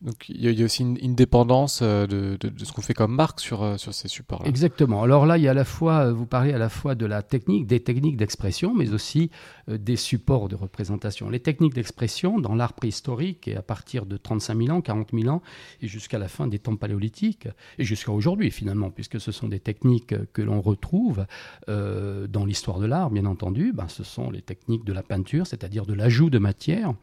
Donc 0.00 0.28
il 0.28 0.48
y, 0.48 0.62
a 0.62 0.64
aussi 0.64 0.82
une, 0.82 1.14
dépendance 1.16 1.80
euh, 1.82 2.06
de, 2.06 2.38
ce 2.62 2.72
qu'on 2.72 2.82
fait 2.82 2.94
comme 2.94 3.12
marque 3.12 3.40
sur, 3.40 3.64
euh, 3.64 3.76
sur 3.78 3.92
ces 3.92 4.06
supports. 4.06 4.44
-là. 4.44 4.48
Exactement. 4.48 5.02
Alors 5.02 5.26
là, 5.26 5.38
il 5.38 5.42
y 5.42 5.48
a 5.48 5.50
à 5.50 5.54
la 5.54 5.64
fois, 5.64 6.06
euh, 6.06 6.12
vous 6.12 6.26
parlez 6.26 6.52
à 6.52 6.58
la 6.58 6.68
fois 6.68 6.94
de 6.94 7.04
la 7.04 7.22
technique, 7.22 7.66
des 7.66 7.80
techniques 7.80 8.16
d'expression, 8.16 8.74
mais 8.74 8.92
aussi 8.92 9.30
des 9.66 9.96
supports 9.96 10.48
de 10.48 10.54
représentation. 10.54 11.28
Les 11.28 11.40
techniques 11.40 11.74
d'expression 11.74 12.38
dans 12.38 12.54
l'art 12.54 12.74
préhistorique, 12.74 13.48
et 13.48 13.56
à 13.56 13.62
partir 13.62 14.06
de 14.06 14.16
35 14.16 14.56
000 14.56 14.76
ans, 14.76 14.80
40 14.80 15.10
000 15.12 15.28
ans, 15.28 15.42
et 15.82 15.88
jusqu'à 15.88 16.18
la 16.18 16.28
fin 16.28 16.46
des 16.46 16.58
temps 16.58 16.76
paléolithiques, 16.76 17.48
et 17.78 17.84
jusqu'à 17.84 18.12
aujourd'hui 18.12 18.50
finalement, 18.50 18.90
puisque 18.90 19.20
ce 19.20 19.30
sont 19.32 19.48
des 19.48 19.60
techniques 19.60 20.14
que 20.32 20.42
l'on 20.42 20.62
retrouve 20.62 21.26
dans 21.66 22.44
l'histoire 22.46 22.78
de 22.78 22.86
l'art, 22.86 23.10
bien 23.10 23.26
entendu, 23.26 23.72
ben, 23.74 23.88
ce 23.88 24.04
sont 24.04 24.30
les 24.30 24.40
techniques 24.40 24.84
de 24.84 24.92
la 24.94 25.02
peinture, 25.02 25.46
c'est-à-dire 25.46 25.84
de 25.84 25.92
l'ajout 25.92 26.30
de 26.30 26.38
matière, 26.38 26.94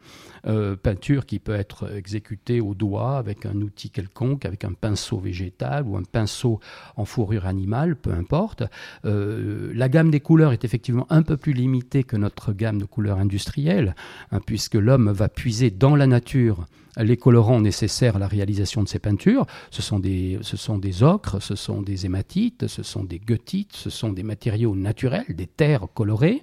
peinture 0.82 1.26
qui 1.26 1.38
peut 1.38 1.54
être 1.54 1.94
exécutée 1.94 2.60
au 2.60 2.74
dos 2.74 2.85
avec 2.94 3.46
un 3.46 3.56
outil 3.60 3.90
quelconque, 3.90 4.44
avec 4.44 4.64
un 4.64 4.72
pinceau 4.72 5.18
végétal 5.18 5.84
ou 5.86 5.96
un 5.96 6.02
pinceau 6.02 6.60
en 6.96 7.04
fourrure 7.04 7.46
animale, 7.46 7.96
peu 7.96 8.12
importe. 8.12 8.62
Euh, 9.04 9.72
la 9.74 9.88
gamme 9.88 10.10
des 10.10 10.20
couleurs 10.20 10.52
est 10.52 10.64
effectivement 10.64 11.06
un 11.10 11.22
peu 11.22 11.36
plus 11.36 11.52
limitée 11.52 12.04
que 12.04 12.16
notre 12.16 12.52
gamme 12.52 12.80
de 12.80 12.84
couleurs 12.84 13.18
industrielles, 13.18 13.94
hein, 14.30 14.40
puisque 14.44 14.74
l'homme 14.74 15.10
va 15.10 15.28
puiser 15.28 15.70
dans 15.70 15.96
la 15.96 16.06
nature 16.06 16.66
les 16.96 17.16
colorants 17.16 17.60
nécessaires 17.60 18.16
à 18.16 18.18
la 18.18 18.28
réalisation 18.28 18.82
de 18.82 18.88
ces 18.88 18.98
peintures. 18.98 19.46
Ce 19.70 19.82
sont 19.82 19.98
des, 19.98 20.38
ce 20.42 20.56
sont 20.56 20.78
des 20.78 21.02
ocres, 21.02 21.42
ce 21.42 21.54
sont 21.54 21.82
des 21.82 22.06
hématites, 22.06 22.66
ce 22.66 22.82
sont 22.82 23.04
des 23.04 23.18
goethites, 23.18 23.74
ce 23.74 23.90
sont 23.90 24.12
des 24.12 24.22
matériaux 24.22 24.74
naturels, 24.74 25.26
des 25.28 25.46
terres 25.46 25.86
colorées, 25.94 26.40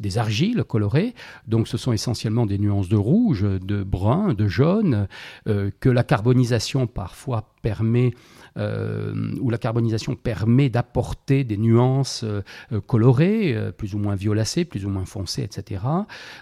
des 0.00 0.18
argiles 0.18 0.64
colorées. 0.64 1.14
Donc 1.48 1.68
ce 1.68 1.76
sont 1.76 1.92
essentiellement 1.92 2.46
des 2.46 2.58
nuances 2.58 2.88
de 2.88 2.96
rouge, 2.96 3.42
de 3.42 3.82
brun, 3.82 4.34
de 4.34 4.46
jaune, 4.46 5.08
euh, 5.48 5.70
que 5.80 5.88
la 5.88 6.04
carbonisation 6.04 6.86
parfois 6.86 7.54
permet 7.62 8.12
où 8.56 9.50
la 9.50 9.58
carbonisation 9.58 10.14
permet 10.16 10.68
d'apporter 10.68 11.44
des 11.44 11.56
nuances 11.56 12.24
euh, 12.24 12.42
colorées, 12.86 13.54
euh, 13.54 13.72
plus 13.72 13.94
ou 13.94 13.98
moins 13.98 14.14
violacées, 14.14 14.64
plus 14.64 14.84
ou 14.86 14.88
moins 14.88 15.04
foncées, 15.04 15.42
etc. 15.42 15.82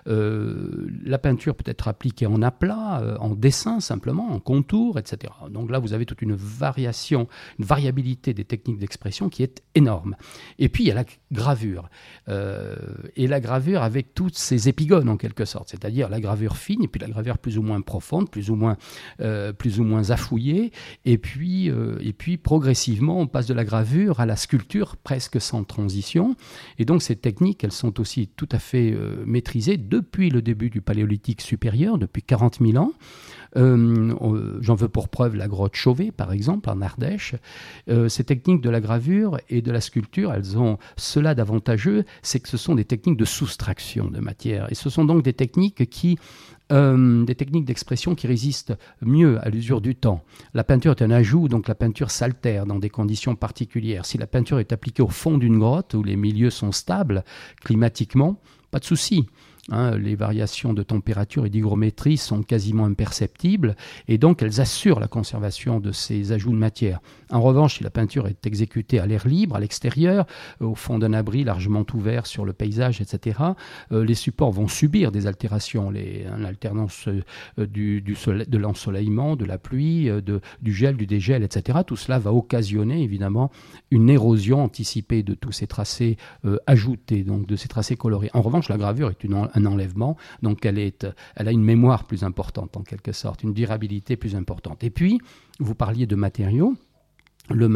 la 0.07 1.19
peinture 1.19 1.54
peut 1.54 1.71
être 1.71 1.88
appliquée 1.88 2.26
en 2.26 2.42
aplat, 2.42 3.16
en 3.21 3.31
dessin 3.31 3.81
simplement, 3.81 4.33
en 4.33 4.40
contour, 4.40 4.99
etc. 4.99 5.33
Donc 5.50 5.71
là, 5.71 5.78
vous 5.78 5.92
avez 5.92 6.07
toute 6.07 6.23
une 6.23 6.35
variation, 6.35 7.28
une 7.59 7.64
variabilité 7.64 8.35
des 8.35 8.45
techniques 8.45 8.78
d'expression 8.78 9.28
qui 9.28 9.42
est 9.42 9.62
énorme. 9.75 10.16
Et 10.59 10.69
puis, 10.69 10.85
il 10.85 10.88
y 10.88 10.90
a 10.90 10.95
la 10.95 11.04
gravure. 11.31 11.88
et 12.28 13.26
la 13.26 13.40
gravure 13.40 13.83
avec 13.83 14.14
toutes 14.14 14.37
ses 14.37 14.69
épigones, 14.69 15.09
en 15.09 15.16
quelque 15.16 15.45
sorte, 15.45 15.69
c'est-à-dire 15.71 16.09
la 16.09 16.21
gravure 16.21 16.57
fine 16.57 16.83
et 16.83 16.88
puis 16.88 17.00
la 17.00 17.09
gravure 17.09 17.38
plus 17.38 17.59
ou 17.59 17.62
moins 17.62 17.81
profonde, 17.81 18.31
plus 18.31 18.50
ou 18.50 18.57
moins, 18.57 18.76
plus 19.59 19.81
ou 19.81 19.85
moins 19.85 20.11
affouillée, 20.11 20.73
et 21.04 21.19
puis 21.19 21.71
et 22.03 22.13
puis 22.13 22.37
progressivement, 22.37 23.21
on 23.21 23.27
passe 23.27 23.47
de 23.47 23.55
la 23.55 23.65
gravure 23.65 24.21
à 24.21 24.27
la 24.27 24.37
sculpture 24.37 24.97
presque 24.97 25.41
sans 25.41 25.65
transition. 25.65 26.37
Et 26.79 26.85
donc 26.85 27.03
ces 27.03 27.17
techniques, 27.17 27.65
elles 27.65 27.73
sont 27.73 28.01
aussi 28.01 28.29
tout 28.29 28.49
à 28.53 28.59
fait 28.59 28.93
euh, 28.93 29.23
maîtrisées 29.27 29.77
depuis 29.77 30.31
le 30.31 30.43
début 30.43 30.71
du 30.71 30.81
Paléolithique 30.81 31.41
supérieur, 31.41 31.99
depuis 31.99 32.23
40 32.23 32.59
000 32.61 32.77
ans. 32.77 32.93
Euh, 33.57 34.59
j'en 34.61 34.75
veux 34.75 34.89
pour 34.89 35.09
preuve 35.09 35.37
la 35.37 35.49
grotte 35.49 35.75
Chauvet, 35.75 36.11
par 36.11 36.33
exemple, 36.33 36.71
en 36.71 36.81
Ardèche. 36.81 37.35
Euh, 37.89 38.09
ces 38.09 38.25
techniques 38.25 38.61
de 38.61 38.71
la 38.71 38.81
gravure 38.81 39.39
et 39.49 39.63
de 39.63 39.71
la 39.71 39.81
sculpture, 39.81 40.33
elles 40.33 40.59
ont 40.59 40.79
cela 40.97 41.35
d'avantageux, 41.35 42.05
c'est 42.23 42.41
que 42.41 42.49
ce 42.49 42.57
sont 42.57 42.75
des 42.75 42.85
techniques 42.85 43.19
de 43.19 43.25
soustraction 43.25 44.09
de 44.09 44.21
matière. 44.21 44.71
Et 44.71 44.75
ce 44.75 44.91
sont 44.91 45.05
donc 45.05 45.23
des 45.23 45.33
techniques 45.33 45.89
qui 45.89 46.19
euh, 46.73 47.25
des 47.25 47.35
techniques 47.35 47.67
d'expression 47.67 48.15
qui 48.15 48.27
résistent 48.27 48.73
mieux 49.03 49.39
à 49.45 49.51
l'usure 49.51 49.83
du 49.83 49.95
temps. 49.95 50.25
La 50.55 50.65
peinture 50.65 50.93
est 50.93 51.03
un 51.03 51.11
ajout, 51.11 51.49
donc 51.49 51.69
la 51.69 51.75
peinture 51.75 52.11
s'altère 52.11 52.65
dans 52.65 52.79
des 52.79 52.89
conditions 52.89 53.35
particulières. 53.35 54.07
Si 54.07 54.17
la 54.17 54.27
peinture 54.27 54.59
est 54.59 54.73
appliquée 54.73 55.03
au 55.03 55.09
fond 55.09 55.37
d'une 55.37 55.59
grotte 55.59 55.93
où 55.93 56.03
les 56.03 56.17
milieux 56.17 56.51
sont 56.51 56.73
stables 56.73 57.25
climatiquement, 57.63 58.41
pas 58.71 58.79
de 58.79 58.85
souci. 58.85 59.27
Hein, 59.71 59.97
les 59.97 60.16
variations 60.16 60.75
de 60.75 60.83
température 60.83 61.47
et 61.47 61.49
d'hygrométrie 61.49 62.16
sont 62.16 62.42
quasiment 62.42 62.85
imperceptibles 62.85 63.76
et 64.09 64.19
donc 64.19 64.42
elles 64.42 64.61
assurent 64.61 64.99
la 64.99 65.07
conservation 65.07 65.78
de 65.78 65.92
ces 65.92 66.33
ajouts 66.33 66.50
de 66.50 66.57
matière. 66.57 67.00
En 67.31 67.40
revanche, 67.40 67.78
si 67.78 67.85
la 67.85 67.90
peinture 67.90 68.26
est 68.26 68.45
exécutée 68.45 68.99
à 68.99 69.07
l'air 69.07 69.25
libre, 69.25 69.54
à 69.54 69.61
l'extérieur, 69.61 70.26
euh, 70.62 70.66
au 70.66 70.75
fond 70.75 70.99
d'un 70.99 71.12
abri 71.12 71.45
largement 71.45 71.87
ouvert 71.95 72.26
sur 72.26 72.45
le 72.45 72.52
paysage, 72.52 73.00
etc., 73.00 73.38
euh, 73.92 74.04
les 74.04 74.16
supports 74.16 74.50
vont 74.50 74.66
subir 74.66 75.12
des 75.12 75.28
altérations, 75.28 75.92
l'alternance 75.92 77.07
euh, 77.07 77.23
de 77.57 78.59
l'ensoleillement, 78.59 79.37
de 79.37 79.45
la 79.45 79.59
pluie, 79.59 80.11
du 80.61 80.75
gel, 80.75 80.97
du 80.97 81.07
dégel, 81.07 81.45
etc. 81.45 81.78
Tout 81.87 81.97
cela 81.97 82.19
va 82.19 82.33
occasionner 82.33 83.00
évidemment 83.04 83.52
une 83.92 84.11
érosion 84.11 84.64
anticipée 84.64 85.23
de 85.23 85.35
tous 85.35 85.52
ces 85.52 85.69
tracés 85.69 86.16
ajoutés, 86.66 87.23
donc 87.23 87.47
de 87.47 87.54
ces 87.54 87.69
tracés 87.69 87.97
colorés. 87.97 88.31
En 88.35 88.42
revanche, 88.42 88.69
la 88.69 88.76
gravure 88.76 89.11
est 89.11 89.23
une, 89.23 89.49
un 89.55 89.67
enlèvement, 89.67 90.17
donc 90.43 90.65
elle, 90.65 90.79
a 91.37 91.51
une 91.51 91.65
mémoire 91.65 92.05
plus 92.05 92.25
importante 92.25 92.77
en 92.77 92.83
quelque 92.83 93.13
sorte, 93.13 93.43
une 93.43 93.53
durabilité 93.53 94.17
plus 94.17 94.35
importante. 94.35 94.85
Et 94.85 94.91
puis, 94.91 95.21
vous 95.59 95.75
parliez 95.75 96.07
de 96.07 96.17
matériaux. 96.17 96.75
Le 97.51 97.69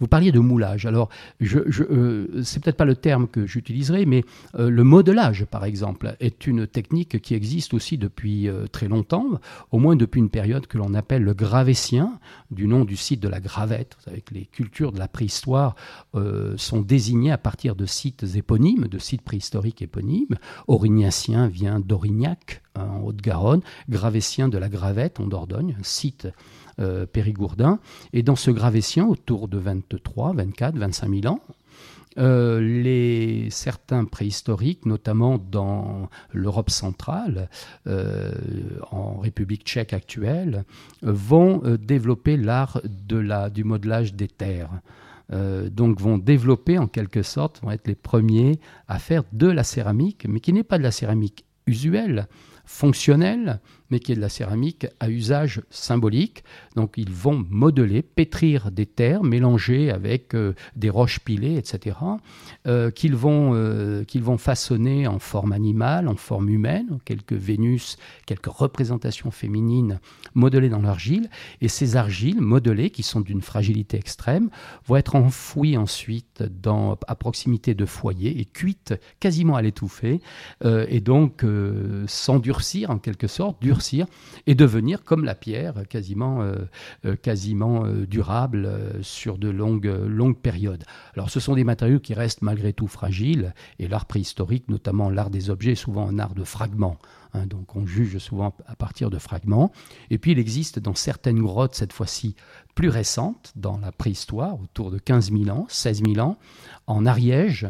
Vous 0.00 0.08
parliez 0.08 0.32
de 0.32 0.38
moulage. 0.38 0.86
Alors, 0.86 1.10
je, 1.38 1.58
euh, 1.58 2.42
c'est 2.42 2.62
peut-être 2.62 2.78
pas 2.78 2.86
le 2.86 2.96
terme 2.96 3.28
que 3.28 3.46
j'utiliserai, 3.46 4.06
mais 4.06 4.24
euh, 4.58 4.70
le 4.70 4.84
modelage, 4.84 5.44
par 5.44 5.66
exemple, 5.66 6.16
est 6.18 6.46
une 6.46 6.66
technique 6.66 7.20
qui 7.20 7.34
existe 7.34 7.74
aussi 7.74 7.98
depuis 7.98 8.48
euh, 8.48 8.66
très 8.66 8.88
longtemps, 8.88 9.38
au 9.70 9.78
moins 9.78 9.96
depuis 9.96 10.18
une 10.18 10.30
période 10.30 10.66
que 10.66 10.78
l'on 10.78 10.94
appelle 10.94 11.24
le 11.24 11.34
gravétien, 11.34 12.18
du 12.50 12.66
nom 12.66 12.86
du 12.86 12.96
site 12.96 13.20
de 13.20 13.28
la 13.28 13.40
Gravette. 13.40 13.96
Vous 13.98 14.04
savez 14.04 14.22
que 14.22 14.32
les 14.32 14.46
cultures 14.46 14.92
de 14.92 14.98
la 14.98 15.08
préhistoire 15.08 15.74
sont 16.56 16.80
désignées 16.80 17.32
à 17.32 17.38
partir 17.38 17.74
de 17.74 17.86
sites 17.86 18.24
éponymes, 18.34 18.88
de 18.88 18.98
sites 18.98 19.22
préhistoriques 19.22 19.82
éponymes. 19.82 20.36
Aurignacien 20.68 21.48
vient 21.48 21.80
d'Aurignac, 21.80 22.62
hein, 22.74 22.86
en 22.90 23.00
Haute-Garonne, 23.00 23.62
Gravétien 23.88 24.48
de 24.48 24.58
la 24.58 24.68
Gravette, 24.68 25.20
en 25.20 25.26
Dordogne, 25.26 25.76
un 25.78 25.82
site 25.82 26.28
euh, 26.80 27.06
périgourdin. 27.06 27.78
Et 28.12 28.22
dans 28.22 28.36
ce 28.36 28.50
Gravétien, 28.50 29.06
autour 29.06 29.48
de 29.48 29.58
23, 29.58 30.32
24, 30.34 30.76
25 30.76 31.10
000 31.22 31.34
ans, 31.34 31.40
euh, 32.18 32.60
les, 32.60 33.48
certains 33.50 34.04
préhistoriques, 34.04 34.86
notamment 34.86 35.38
dans 35.38 36.08
l'Europe 36.32 36.70
centrale, 36.70 37.48
euh, 37.86 38.32
en 38.90 39.18
République 39.18 39.64
tchèque 39.64 39.92
actuelle, 39.92 40.64
vont 41.02 41.62
développer 41.78 42.36
l'art 42.36 42.80
de 42.84 43.16
la, 43.16 43.50
du 43.50 43.64
modelage 43.64 44.14
des 44.14 44.28
terres. 44.28 44.80
donc 45.30 46.00
vont 46.00 46.18
développer 46.18 46.78
en 46.78 46.86
quelque 46.86 47.22
sorte, 47.22 47.62
vont 47.62 47.70
être 47.70 47.86
les 47.88 47.94
premiers 47.94 48.60
à 48.88 48.98
faire 48.98 49.24
de 49.32 49.46
la 49.46 49.64
céramique, 49.64 50.26
mais 50.28 50.40
qui 50.40 50.52
n'est 50.52 50.64
pas 50.64 50.78
de 50.78 50.82
la 50.82 50.90
céramique 50.90 51.44
usuelle, 51.66 52.28
fonctionnelle, 52.64 53.60
mais 53.92 54.00
qui 54.00 54.10
est 54.12 54.16
de 54.16 54.20
la 54.22 54.30
céramique 54.30 54.86
à 55.00 55.10
usage 55.10 55.60
symbolique. 55.70 56.44
Donc 56.76 56.94
ils 56.96 57.12
vont 57.12 57.44
modeler, 57.50 58.00
pétrir 58.00 58.70
des 58.70 58.86
terres, 58.86 59.22
mélanger 59.22 59.90
avec 59.90 60.34
euh, 60.34 60.54
des 60.76 60.88
roches 60.88 61.20
pilées, 61.20 61.56
etc., 61.58 61.96
euh, 62.66 62.90
qu'ils 62.90 63.14
vont, 63.14 63.52
euh, 63.54 64.02
vont 64.14 64.38
façonner 64.38 65.06
en 65.06 65.18
forme 65.18 65.52
animale, 65.52 66.08
en 66.08 66.16
forme 66.16 66.48
humaine, 66.48 66.98
quelques 67.04 67.34
Vénus, 67.34 67.98
quelques 68.24 68.46
représentations 68.46 69.30
féminines 69.30 70.00
modelées 70.32 70.70
dans 70.70 70.80
l'argile. 70.80 71.28
Et 71.60 71.68
ces 71.68 71.96
argiles 71.96 72.40
modelées, 72.40 72.88
qui 72.88 73.02
sont 73.02 73.20
d'une 73.20 73.42
fragilité 73.42 73.98
extrême, 73.98 74.48
vont 74.86 74.96
être 74.96 75.16
enfouies 75.16 75.76
ensuite 75.76 76.42
dans, 76.42 76.96
à 77.06 77.14
proximité 77.14 77.74
de 77.74 77.84
foyers 77.84 78.40
et 78.40 78.46
cuites 78.46 78.94
quasiment 79.20 79.56
à 79.56 79.60
l'étouffer, 79.62 80.22
et 80.64 81.00
donc 81.00 81.44
s'endurcir 82.06 82.90
en 82.90 82.98
quelque 82.98 83.26
sorte, 83.26 83.60
et 84.46 84.54
devenir 84.54 85.04
comme 85.04 85.24
la 85.24 85.34
pierre, 85.34 85.74
quasiment, 85.88 86.42
euh, 86.42 86.56
euh, 87.04 87.16
quasiment 87.16 87.84
euh, 87.84 88.06
durable 88.06 88.68
sur 89.02 89.38
de 89.38 89.48
longues, 89.48 89.92
longues 90.06 90.38
périodes. 90.38 90.84
Alors 91.14 91.30
ce 91.30 91.40
sont 91.40 91.54
des 91.54 91.64
matériaux 91.64 92.00
qui 92.00 92.14
restent 92.14 92.42
malgré 92.42 92.72
tout 92.72 92.86
fragiles, 92.86 93.54
et 93.78 93.88
l'art 93.88 94.06
préhistorique, 94.06 94.68
notamment 94.68 95.10
l'art 95.10 95.30
des 95.30 95.50
objets, 95.50 95.72
est 95.72 95.76
souvent 95.76 96.08
un 96.08 96.18
art 96.18 96.34
de 96.34 96.44
fragments. 96.44 96.98
Hein, 97.34 97.46
donc 97.46 97.76
on 97.76 97.86
juge 97.86 98.18
souvent 98.18 98.54
à 98.66 98.76
partir 98.76 99.10
de 99.10 99.18
fragments. 99.18 99.72
Et 100.10 100.18
puis 100.18 100.32
il 100.32 100.38
existe 100.38 100.78
dans 100.78 100.94
certaines 100.94 101.40
grottes, 101.40 101.74
cette 101.74 101.92
fois-ci 101.92 102.36
plus 102.74 102.88
récentes, 102.88 103.52
dans 103.56 103.78
la 103.78 103.92
préhistoire, 103.92 104.60
autour 104.60 104.90
de 104.90 104.98
15 104.98 105.32
000 105.32 105.48
ans, 105.48 105.66
16 105.68 106.02
000 106.04 106.18
ans, 106.26 106.38
en 106.86 107.06
Ariège, 107.06 107.66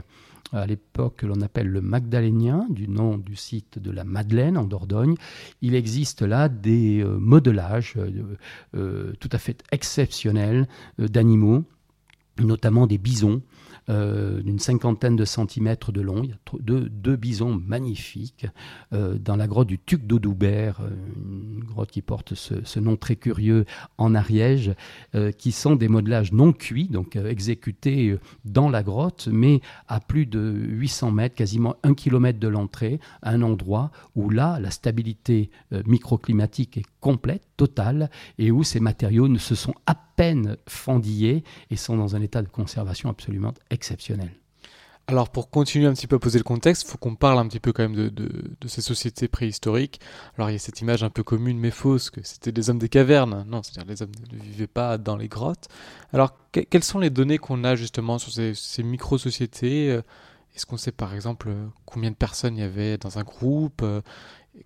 à 0.53 0.67
l'époque 0.67 1.17
que 1.17 1.27
l'on 1.27 1.41
appelle 1.41 1.69
le 1.69 1.81
Magdalénien, 1.81 2.67
du 2.69 2.89
nom 2.89 3.19
du 3.19 3.37
site 3.37 3.79
de 3.79 3.91
la 3.91 4.05
Madeleine 4.05 4.59
en 4.59 4.65
Dordogne. 4.65 5.15
Il 5.63 5.75
existe 5.75 6.23
là 6.23 6.49
des 6.49 7.03
euh, 7.03 7.19
modelages 7.19 7.95
euh, 7.97 8.37
euh, 8.75 9.13
tout 9.19 9.31
à 9.33 9.39
fait 9.39 9.63
exceptionnels 9.73 10.69
d'animaux 10.99 11.65
notamment 12.39 12.87
des 12.87 12.99
bisons 12.99 13.43
d'une 13.89 14.59
cinquantaine 14.59 15.17
de 15.17 15.25
centimètres 15.25 15.93
de 15.93 16.01
long. 16.01 16.23
Il 16.23 16.31
y 16.31 16.33
a 16.33 16.39
deux, 16.61 17.17
bisons 17.17 17.55
magnifiques 17.55 18.47
euh, 18.93 19.19
dans 19.19 19.37
la 19.37 19.47
grotte 19.47 19.69
du 19.69 19.79
Tuc 19.79 20.07
d'Audoubert, 20.07 20.81
euh, 20.81 20.91
une 21.17 21.65
grotte 21.65 21.91
qui 21.91 22.03
porte 22.03 22.35
ce, 22.35 22.81
nom 22.81 22.97
très 22.97 23.17
curieux 23.17 23.65
en 23.99 24.15
Ariège, 24.15 24.73
qui 25.39 25.53
sont 25.53 25.77
des 25.77 25.89
modelages 25.89 26.33
non 26.33 26.53
cuits, 26.53 26.89
donc 26.89 27.17
exécutés 27.17 28.17
dans 28.45 28.69
la 28.69 28.83
grotte, 28.83 29.29
mais 29.31 29.61
à 29.89 30.01
plus 30.01 30.27
de 30.27 30.41
800 30.41 31.12
mètres, 31.12 31.35
quasiment 31.35 31.77
un 31.83 31.95
kilomètre 31.95 32.41
de 32.41 32.49
l'entrée, 32.49 32.99
un 33.23 33.43
endroit 33.43 33.93
où 34.17 34.31
là, 34.31 34.59
la 34.59 34.71
stabilité 34.71 35.51
microclimatique 35.87 36.79
est 36.79 36.92
complète, 37.03 37.43
totale, 37.59 38.11
et 38.39 38.51
où 38.51 38.63
ces 38.63 38.81
matériaux 38.81 39.29
ne 39.29 39.39
se 39.39 39.55
sont 39.55 39.75
à 39.87 39.95
peine 39.95 40.57
fendillés 40.67 41.45
et 41.71 41.77
sont 41.77 41.99
dans 41.99 42.17
un 42.17 42.23
état 42.23 42.41
de 42.41 42.49
conservation 42.49 43.11
absolument 43.11 43.53
exceptionnel. 43.71 44.31
Alors 45.09 45.31
pour 45.31 45.51
continuer 45.51 45.87
un 45.87 45.95
petit 45.95 46.07
peu 46.07 46.17
à 46.17 46.19
poser 46.21 46.39
le 46.39 46.45
contexte, 46.45 46.85
il 46.85 46.91
faut 46.91 46.97
qu'on 46.97 47.17
parle 47.17 47.39
un 47.39 47.49
petit 47.49 47.59
peu 47.59 47.73
quand 47.73 47.83
même 47.83 47.97
de, 47.97 48.69
ces 48.69 48.81
sociétés 48.83 49.27
préhistoriques. 49.27 50.01
Alors 50.39 50.49
il 50.49 50.53
y 50.53 50.57
a 50.57 50.61
cette 50.61 50.81
image 50.81 51.03
un 51.03 51.11
peu 51.11 51.25
commune 51.25 51.59
mais 51.59 51.73
fausse 51.73 52.09
que 52.09 52.21
c'était 52.23 52.53
des 52.53 52.71
hommes 52.71 52.79
des 52.79 52.89
cavernes. 52.89 53.45
Non, 53.49 53.63
c'est-à-dire 53.65 53.91
les 53.91 54.03
hommes 54.03 54.13
ne 54.31 54.39
vivaient 54.39 54.69
pas 54.69 54.99
dans 54.99 55.17
les 55.17 55.29
grottes. 55.29 55.67
Alors 56.13 56.39
quelles 56.53 56.85
sont 56.85 57.01
les 57.01 57.11
données 57.11 57.39
qu'on 57.39 57.65
a 57.65 57.75
justement 57.75 58.19
sur 58.19 58.33
ces, 58.33 58.55
ces 58.55 58.85
micro-sociétés? 58.85 60.01
Est-ce 60.55 60.67
qu'on 60.67 60.77
sait 60.77 60.93
par 60.93 61.15
exemple 61.15 61.53
combien 61.85 62.11
de 62.11 62.17
personnes 62.17 62.57
il 62.57 62.61
y 62.61 62.65
avait 62.65 62.97
dans 62.97 63.19
un 63.19 63.23
groupe? 63.25 63.85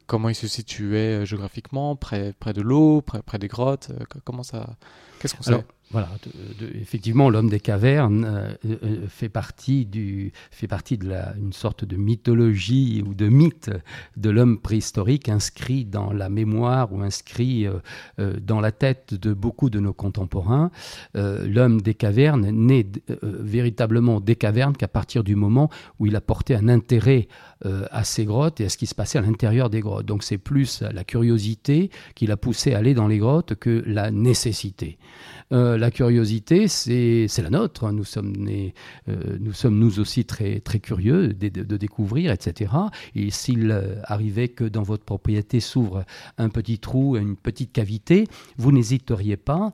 Comment 0.06 0.28
ils 0.28 0.34
se 0.34 0.48
situaient 0.48 1.22
euh, 1.22 1.24
géographiquement, 1.24 1.96
près, 1.96 2.32
près 2.38 2.52
de 2.52 2.60
l'eau, 2.60 3.02
près, 3.02 3.22
près 3.22 3.38
des 3.38 3.48
grottes 3.48 3.90
Comment 4.24 4.42
ça 4.42 4.76
Qu'est-ce 5.20 5.34
qu'on 5.34 5.42
sait 5.42 5.64
voilà, 5.92 6.08
effectivement, 6.74 7.30
l'homme 7.30 7.48
des 7.48 7.60
cavernes 7.60 8.24
euh, 8.24 8.54
euh, 8.64 9.06
fait 9.08 9.28
partie 9.28 9.86
du, 9.86 10.32
fait 10.50 10.66
partie 10.66 10.98
de 10.98 11.08
la, 11.08 11.32
une 11.36 11.52
sorte 11.52 11.84
de 11.84 11.96
mythologie 11.96 13.04
ou 13.06 13.14
de 13.14 13.28
mythe 13.28 13.70
de 14.16 14.30
l'homme 14.30 14.58
préhistorique 14.58 15.28
inscrit 15.28 15.84
dans 15.84 16.12
la 16.12 16.28
mémoire 16.28 16.92
ou 16.92 17.02
inscrit 17.02 17.68
euh, 17.68 18.40
dans 18.40 18.60
la 18.60 18.72
tête 18.72 19.14
de 19.14 19.32
beaucoup 19.32 19.70
de 19.70 19.78
nos 19.78 19.92
contemporains. 19.92 20.70
l'homme 21.14 21.80
des 21.80 21.94
cavernes 21.94 22.50
n'est 22.50 22.86
véritablement 23.22 24.20
des 24.20 24.34
cavernes 24.34 24.76
qu'à 24.76 24.88
partir 24.88 25.22
du 25.22 25.36
moment 25.36 25.70
où 26.00 26.06
il 26.06 26.16
a 26.16 26.20
porté 26.20 26.54
un 26.56 26.68
intérêt 26.68 27.28
à 27.64 28.04
ces 28.04 28.24
grottes 28.24 28.60
et 28.60 28.66
à 28.66 28.68
ce 28.68 28.76
qui 28.76 28.86
se 28.86 28.94
passait 28.94 29.18
à 29.18 29.22
l'intérieur 29.22 29.70
des 29.70 29.80
grottes. 29.80 30.06
Donc 30.06 30.24
c'est 30.24 30.38
plus 30.38 30.82
la 30.82 31.04
curiosité 31.04 31.90
qui 32.14 32.26
l'a 32.26 32.36
poussé 32.36 32.74
à 32.74 32.78
aller 32.78 32.94
dans 32.94 33.08
les 33.08 33.18
grottes 33.18 33.54
que 33.54 33.82
la 33.86 34.10
nécessité. 34.10 34.98
Euh, 35.52 35.78
la 35.78 35.90
curiosité, 35.90 36.66
c'est 36.68 37.42
la 37.42 37.50
nôtre. 37.50 37.90
Nous 37.92 38.04
sommes, 38.04 38.34
euh, 39.08 39.38
nous 39.40 39.52
sommes 39.52 39.78
nous 39.78 40.00
aussi 40.00 40.24
très, 40.24 40.60
très 40.60 40.80
curieux 40.80 41.28
de, 41.28 41.76
découvrir, 41.76 42.32
etc. 42.32 42.72
Et 43.14 43.30
s'il 43.30 43.70
euh, 43.70 43.96
arrivait 44.04 44.48
que 44.48 44.64
dans 44.64 44.82
votre 44.82 45.04
propriété 45.04 45.60
s'ouvre 45.60 46.04
un 46.38 46.48
petit 46.48 46.78
trou, 46.78 47.16
une 47.16 47.36
petite 47.36 47.72
cavité, 47.72 48.26
vous 48.56 48.72
n'hésiteriez 48.72 49.36
pas, 49.36 49.72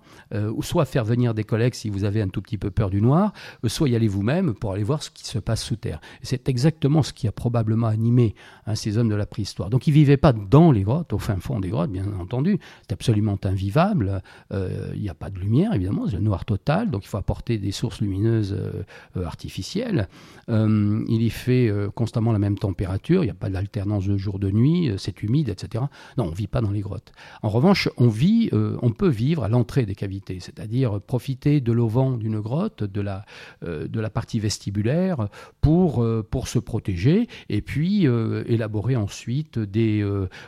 soit 0.60 0.82
à 0.82 0.84
faire 0.84 1.04
venir 1.04 1.34
des 1.34 1.44
collègues 1.44 1.74
si 1.74 1.90
vous 1.90 2.04
avez 2.04 2.22
un 2.22 2.28
tout 2.28 2.42
petit 2.42 2.58
peu 2.58 2.70
peur 2.70 2.90
du 2.90 3.00
noir, 3.00 3.32
soit 3.66 3.88
y 3.88 3.96
aller 3.96 4.08
vous-même 4.08 4.54
pour 4.54 4.72
aller 4.72 4.82
voir 4.82 5.02
ce 5.02 5.10
qui 5.10 5.24
se 5.24 5.38
passe 5.38 5.62
sous 5.62 5.76
terre. 5.76 6.00
C'est 6.22 6.48
exactement 6.48 7.02
ce 7.02 7.12
qui 7.12 7.28
a 7.28 7.32
probablement 7.32 7.86
animé 7.86 8.34
hein, 8.66 8.74
ces 8.74 8.98
hommes 8.98 9.08
de 9.08 9.14
la 9.14 9.26
préhistoire. 9.26 9.70
Donc 9.70 9.86
ils 9.86 9.92
vivaient 9.92 10.16
pas 10.16 10.32
dans 10.32 10.72
les 10.72 10.82
grottes, 10.82 11.12
au 11.12 11.18
fin 11.18 11.36
fond 11.36 11.60
des 11.60 11.68
grottes, 11.68 11.90
bien 11.90 12.06
entendu. 12.20 12.58
C'est 12.82 12.92
absolument 12.92 13.38
invivable. 13.44 14.22
Il 14.52 15.00
n'y 15.00 15.08
a 15.08 15.14
pas 15.14 15.30
de 15.30 15.38
lumière 15.38 15.61
évidemment, 15.72 16.06
c'est 16.06 16.16
le 16.16 16.22
noir 16.22 16.44
total, 16.44 16.90
donc 16.90 17.04
il 17.04 17.08
faut 17.08 17.18
apporter 17.18 17.58
des 17.58 17.72
sources 17.72 18.00
lumineuses 18.00 18.52
euh, 18.52 18.82
euh, 19.16 19.24
artificielles. 19.24 20.08
Euh, 20.48 21.04
il 21.08 21.22
y 21.22 21.30
fait 21.30 21.72
constamment 21.94 22.32
la 22.32 22.38
même 22.38 22.58
température, 22.58 23.22
il 23.22 23.26
n'y 23.26 23.30
a 23.30 23.34
pas 23.34 23.50
d'alternance 23.50 24.06
de 24.06 24.16
jour 24.16 24.38
de 24.38 24.50
nuit, 24.50 24.90
c'est 24.98 25.22
humide, 25.22 25.48
etc. 25.48 25.84
Non, 26.18 26.24
on 26.24 26.30
ne 26.30 26.34
vit 26.34 26.46
pas 26.46 26.60
dans 26.60 26.70
les 26.70 26.80
grottes. 26.80 27.12
En 27.42 27.48
revanche, 27.48 27.88
on 27.96 28.08
vit, 28.08 28.50
on 28.52 28.90
peut 28.90 29.08
vivre 29.08 29.44
à 29.44 29.48
l'entrée 29.48 29.86
des 29.86 29.94
cavités, 29.94 30.40
c'est-à-dire 30.40 31.00
profiter 31.00 31.60
de 31.60 31.72
l'auvent 31.72 32.18
d'une 32.18 32.40
grotte, 32.40 32.84
de 32.84 33.00
la, 33.00 33.24
de 33.62 34.00
la 34.00 34.10
partie 34.10 34.40
vestibulaire, 34.40 35.28
pour, 35.60 36.04
pour 36.30 36.48
se 36.48 36.58
protéger, 36.58 37.28
et 37.48 37.62
puis 37.62 38.06
élaborer 38.46 38.96
ensuite 38.96 39.58
des, 39.58 40.04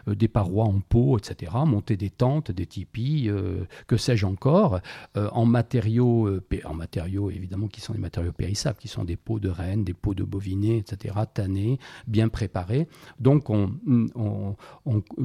des 0.06 0.28
parois 0.28 0.64
en 0.64 0.80
peau, 0.80 1.18
etc., 1.18 1.52
monter 1.66 1.96
des 1.96 2.10
tentes, 2.10 2.50
des 2.50 2.66
tipis, 2.66 3.30
que 3.86 3.96
sais-je 3.96 4.26
encore, 4.26 4.80
euh, 5.16 5.28
en 5.32 5.44
matériaux, 5.44 6.26
euh, 6.28 6.42
en 6.64 6.74
matériaux 6.74 7.30
évidemment 7.30 7.68
qui 7.68 7.80
sont 7.80 7.92
des 7.92 7.98
matériaux 7.98 8.32
périssables, 8.32 8.78
qui 8.78 8.88
sont 8.88 9.04
des 9.04 9.16
peaux 9.16 9.38
de 9.38 9.48
rennes, 9.48 9.84
des 9.84 9.94
peaux 9.94 10.14
de 10.14 10.24
bovinets, 10.24 10.78
etc., 10.78 11.14
tannés, 11.32 11.78
bien 12.06 12.28
préparés. 12.28 12.88
Donc 13.18 13.50
on, 13.50 13.74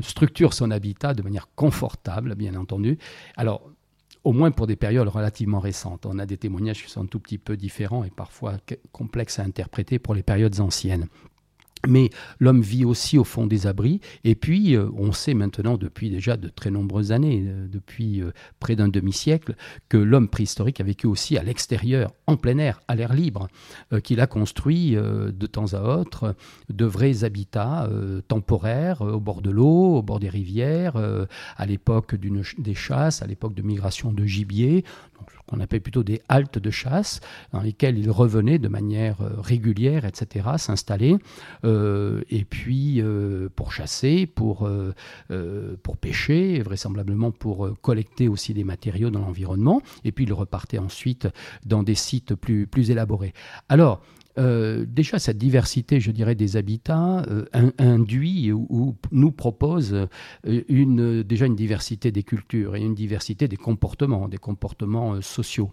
structure 0.02 0.54
son 0.54 0.72
habitat 0.72 1.14
de 1.14 1.22
manière 1.22 1.48
confortable, 1.56 2.36
bien 2.36 2.56
entendu. 2.56 2.98
Alors 3.36 3.70
au 4.24 4.34
moins 4.34 4.52
pour 4.52 4.68
des 4.68 4.76
périodes 4.76 5.08
relativement 5.08 5.60
récentes. 5.60 6.06
On 6.06 6.20
a 6.20 6.26
des 6.26 6.38
témoignages 6.38 6.84
qui 6.84 6.92
sont 6.92 7.04
un 7.04 7.08
tout 7.08 7.20
petit 7.20 7.38
peu 7.38 7.58
différents 7.58 8.04
et 8.04 8.10
parfois 8.10 8.58
complexes 8.92 9.40
à 9.40 9.44
interpréter 9.44 10.00
pour 10.00 10.14
les 10.14 10.24
périodes 10.24 10.60
anciennes. 10.60 11.08
Mais 11.88 12.10
l'homme 12.40 12.62
vit 12.62 12.84
aussi 12.84 13.18
au 13.18 13.24
fond 13.24 13.48
des 13.48 13.66
abris. 13.66 14.02
Et 14.26 14.36
puis, 14.36 14.76
euh, 14.76 14.90
on 14.98 15.14
sait 15.14 15.34
maintenant, 15.34 15.78
depuis 15.78 16.10
déjà 16.10 16.36
de 16.36 16.50
très 16.50 16.72
nombreuses 16.72 17.12
années, 17.14 17.46
euh, 17.48 17.68
depuis 17.68 18.22
euh, 18.22 18.32
près 18.60 18.76
d'un 18.76 18.90
demi-siècle, 18.90 19.56
que 19.88 19.98
l'homme 19.98 20.28
préhistorique 20.28 20.82
a 20.82 20.84
vécu 20.84 21.08
aussi 21.08 21.38
à 21.38 21.44
l'extérieur, 21.44 22.12
en 22.28 22.36
plein 22.36 22.58
air, 22.58 22.82
à 22.88 22.96
l'air 22.96 23.14
libre, 23.14 23.48
qu'il 24.04 24.20
a 24.20 24.28
construit 24.28 24.92
de 24.92 25.46
temps 25.48 25.74
à 25.74 25.82
autre 25.82 26.36
de 26.70 26.86
vrais 26.86 27.24
habitats 27.24 27.90
temporaires 28.28 29.02
au 29.02 29.20
bord 29.20 29.42
de 29.42 29.50
l'eau, 29.50 29.98
au 29.98 30.02
bord 30.02 30.20
des 30.20 30.30
rivières, 30.30 30.96
à 31.58 31.66
l'époque 31.66 32.16
des 32.16 32.76
chasses, 32.76 33.22
à 33.22 33.28
l'époque 33.28 33.56
de 33.56 33.62
migration 33.62 34.12
de 34.12 34.26
gibier 34.26 34.84
qu'on 35.50 35.60
appelle 35.60 35.82
plutôt 35.82 36.04
des 36.04 36.22
haltes 36.30 36.60
de 36.60 36.70
chasse, 36.70 37.20
dans 37.52 37.62
lesquelles 37.62 37.98
ils 37.98 38.12
revenaient 38.12 38.60
de 38.60 38.68
manière 38.68 39.22
euh, 39.22 39.32
régulière, 39.40 40.06
etc., 40.06 40.48
s'installer, 40.58 41.18
euh, 41.66 42.22
et 42.30 42.46
puis 42.46 43.02
euh, 43.02 43.50
pour 43.56 43.74
chasser, 43.74 44.28
pour, 44.28 44.70
pour 45.84 45.98
pêcher, 45.98 46.62
vraisemblablement 46.62 47.32
pour 47.32 47.70
collecter 47.82 48.28
aussi 48.28 48.54
des 48.54 48.64
matériaux 48.64 49.10
dans 49.10 49.20
l'environnement, 49.20 49.82
et 50.04 50.12
puis 50.12 50.26
ils 50.26 50.34
repartaient 50.34 50.78
ensuite 50.78 51.28
dans 51.66 51.84
des 51.84 51.96
sites 51.96 52.36
plus, 52.36 52.68
plus 52.68 52.92
élaborés. 52.92 53.34
Alors, 53.70 54.02
euh, 54.40 54.86
déjà, 54.88 55.20
cette 55.20 55.38
diversité, 55.38 56.00
je 56.00 56.12
dirais, 56.12 56.36
des 56.36 56.56
habitats 56.56 57.24
euh, 57.30 57.46
induit 57.78 58.52
ou, 58.52 58.96
nous 59.12 59.32
propose 59.32 59.94
euh, 59.94 60.08
une, 60.70 61.24
déjà 61.24 61.46
une 61.46 61.56
diversité 61.56 62.12
des 62.12 62.24
cultures 62.24 62.76
et 62.76 62.82
une 62.82 62.96
diversité 62.96 63.48
des 63.48 63.58
comportements, 63.58 64.28
des 64.28 64.38
comportements 64.38 65.22
sociaux. 65.22 65.72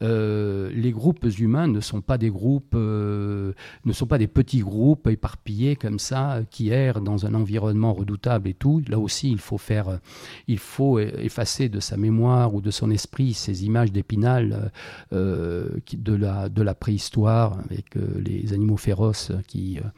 les 0.00 0.92
groupes 0.92 1.26
humains 1.38 1.68
ne 1.68 1.80
sont 1.80 2.00
pas 2.00 2.18
des 2.18 2.30
groupes, 2.30 2.74
ne 2.74 3.52
sont 3.92 4.06
pas 4.06 4.18
des 4.18 4.26
petits 4.26 4.60
groupes 4.60 5.06
éparpillés 5.06 5.76
comme 5.76 5.98
ça 5.98 6.40
qui 6.50 6.70
errent 6.70 7.00
dans 7.00 7.26
un 7.26 7.34
environnement 7.34 7.92
redoutable 7.92 8.48
et 8.48 8.54
tout. 8.54 8.82
Là 8.88 8.98
aussi, 8.98 9.30
il 9.30 9.38
faut 9.38 9.58
faire, 9.58 10.00
il 10.46 10.58
faut 10.58 10.98
effacer 10.98 11.68
de 11.68 11.80
sa 11.80 11.96
mémoire 11.96 12.54
ou 12.54 12.60
de 12.60 12.70
son 12.70 12.90
esprit 12.90 13.34
ces 13.34 13.64
images 13.64 13.92
d'épinal 13.92 14.72
de 15.12 16.14
la 16.14 16.48
de 16.48 16.62
la 16.62 16.74
préhistoire 16.74 17.58
avec 17.68 17.96
les 18.16 18.52
animaux 18.52 18.76
féroces 18.76 19.32
qui, 19.46 19.78
euh, 19.78 19.88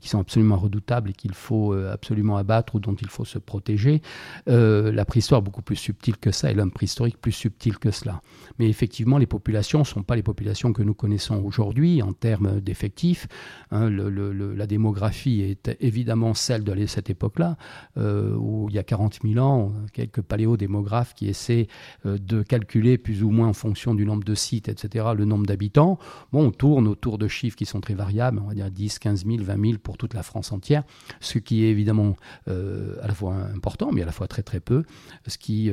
qui 0.00 0.08
sont 0.08 0.18
absolument 0.18 0.56
redoutables 0.56 1.10
et 1.10 1.12
qu'il 1.12 1.34
faut 1.34 1.74
euh, 1.74 1.92
absolument 1.92 2.36
abattre 2.36 2.74
ou 2.74 2.80
dont 2.80 2.94
il 2.94 3.08
faut 3.08 3.24
se 3.24 3.38
protéger. 3.38 4.02
Euh, 4.48 4.92
la 4.92 5.04
préhistoire 5.04 5.42
beaucoup 5.42 5.62
plus 5.62 5.76
subtile 5.76 6.16
que 6.16 6.30
ça 6.30 6.50
et 6.50 6.54
l'homme 6.54 6.70
préhistorique 6.70 7.18
plus 7.20 7.32
subtil 7.32 7.78
que 7.78 7.90
cela. 7.90 8.22
Mais 8.58 8.68
effectivement, 8.68 9.18
les 9.18 9.26
populations 9.26 9.80
ne 9.80 9.84
sont 9.84 10.02
pas 10.02 10.16
les 10.16 10.22
populations 10.22 10.72
que 10.72 10.82
nous 10.82 10.94
connaissons 10.94 11.42
aujourd'hui 11.44 12.02
en 12.02 12.12
termes 12.12 12.60
d'effectifs. 12.60 13.26
Hein. 13.70 13.90
la 13.90 14.66
démographie 14.66 15.42
est 15.42 15.76
évidemment 15.80 16.34
celle 16.34 16.64
de 16.64 16.86
cette 16.86 17.10
époque-là, 17.10 17.56
où 17.96 18.68
il 18.68 18.74
y 18.74 18.78
a 18.78 18.82
40 18.82 19.20
000 19.22 19.44
ans, 19.44 19.72
quelques 19.92 20.22
paléodémographes 20.22 21.14
qui 21.14 21.28
essaient 21.28 21.68
de 22.04 22.42
calculer 22.42 22.98
plus 22.98 23.22
ou 23.22 23.30
moins 23.30 23.48
en 23.48 23.52
fonction 23.52 23.94
du 23.94 24.04
nombre 24.04 24.24
de 24.24 24.34
sites, 24.34 24.68
etc., 24.68 25.06
le 25.16 25.24
nombre 25.24 25.46
d'habitants. 25.46 25.98
Bon, 26.32 26.46
on 26.46 26.50
tourne 26.50 26.88
autour 26.88 27.18
de 27.18 27.28
chiffres 27.28 27.49
qui 27.56 27.66
sont 27.66 27.80
très 27.80 27.94
variables, 27.94 28.40
on 28.42 28.48
va 28.48 28.54
dire 28.54 28.70
10, 28.70 28.98
15 28.98 29.24
000, 29.26 29.38
20 29.42 29.60
000 29.62 29.78
pour 29.82 29.96
toute 29.96 30.14
la 30.14 30.22
France 30.22 30.52
entière, 30.52 30.84
ce 31.20 31.38
qui 31.38 31.64
est 31.64 31.70
évidemment 31.70 32.16
à 32.46 33.06
la 33.06 33.14
fois 33.14 33.34
important, 33.54 33.90
mais 33.92 34.02
à 34.02 34.06
la 34.06 34.12
fois 34.12 34.28
très 34.28 34.42
très 34.42 34.60
peu, 34.60 34.84
ce 35.26 35.38
qui 35.38 35.70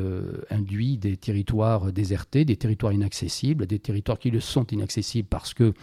induit 0.50 0.98
des 0.98 1.18
territoires 1.18 1.92
désertés, 1.92 2.46
des 2.46 2.58
territoires 2.58 2.94
inaccessibles, 2.94 3.66
des 3.66 3.80
territoires 3.80 4.20
qui 4.20 4.32
le 4.32 4.40
sont 4.40 4.66
inaccessibles 4.66 5.28
parce 5.28 5.54
qu'ils 5.54 5.74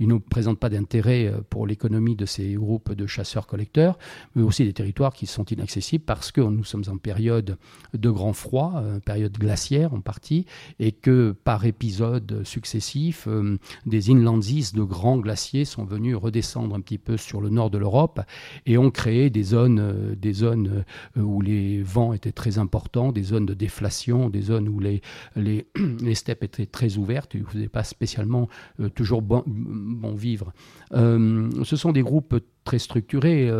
ne 0.00 0.18
présentent 0.18 0.58
pas 0.58 0.70
d'intérêt 0.70 1.32
pour 1.50 1.66
l'économie 1.66 2.16
de 2.16 2.26
ces 2.26 2.54
groupes 2.54 2.92
de 2.92 3.06
chasseurs-collecteurs, 3.06 3.98
mais 4.34 4.42
aussi 4.42 4.64
des 4.64 4.72
territoires 4.72 5.12
qui 5.12 5.26
sont 5.26 5.44
inaccessibles 5.44 6.04
parce 6.04 6.32
que 6.32 6.40
nous 6.40 6.64
sommes 6.64 6.84
en 6.88 6.96
période 6.96 7.58
de 7.94 8.10
grand 8.10 8.32
froid, 8.32 8.82
période 9.04 9.36
glaciaire 9.38 9.94
en 9.94 10.00
partie, 10.00 10.46
et 10.78 10.92
que 10.92 11.34
par 11.44 11.64
épisodes 11.64 12.42
successifs, 12.44 13.26
euh, 13.26 13.58
des 13.86 14.10
inlandsis 14.10 14.72
de 14.74 14.82
grands 14.82 15.18
glaciers 15.18 15.37
sont 15.38 15.84
venus 15.84 16.16
redescendre 16.16 16.74
un 16.74 16.80
petit 16.80 16.98
peu 16.98 17.16
sur 17.16 17.40
le 17.40 17.48
nord 17.48 17.70
de 17.70 17.78
l'Europe 17.78 18.20
et 18.66 18.78
ont 18.78 18.90
créé 18.90 19.30
des 19.30 19.42
zones, 19.42 19.80
euh, 19.80 20.14
des 20.14 20.32
zones 20.32 20.84
euh, 21.16 21.20
où 21.20 21.40
les 21.40 21.82
vents 21.82 22.12
étaient 22.12 22.32
très 22.32 22.58
importants, 22.58 23.12
des 23.12 23.22
zones 23.22 23.46
de 23.46 23.54
déflation, 23.54 24.28
des 24.30 24.42
zones 24.42 24.68
où 24.68 24.80
les, 24.80 25.00
les, 25.36 25.66
steppes 26.14 26.44
étaient 26.44 26.66
très 26.66 26.96
ouvertes, 26.96 27.34
où 27.34 27.38
il 27.54 27.60
ne 27.60 27.66
pas 27.68 27.84
spécialement 27.84 28.48
toujours 28.94 29.22
bon, 29.22 29.42
bon 29.46 30.14
vivre. 30.14 30.52
ce 30.92 31.76
sont 31.76 31.92
des 31.92 32.02
groupes 32.02 32.36
très 32.64 32.78
structurés 32.78 33.50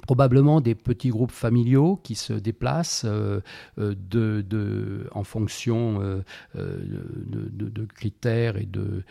probablement 0.00 0.60
des 0.60 0.74
petits 0.74 1.10
groupes 1.10 1.32
familiaux 1.32 2.00
qui 2.02 2.14
se 2.14 2.32
déplacent 2.32 3.04
euh, 3.04 3.40
euh, 3.78 3.94
de, 3.94 5.06
en 5.12 5.24
fonction 5.24 6.00
euh, 6.02 6.22
de, 6.54 7.84
critères 7.84 8.56
et 8.56 8.66
de, 8.66 9.04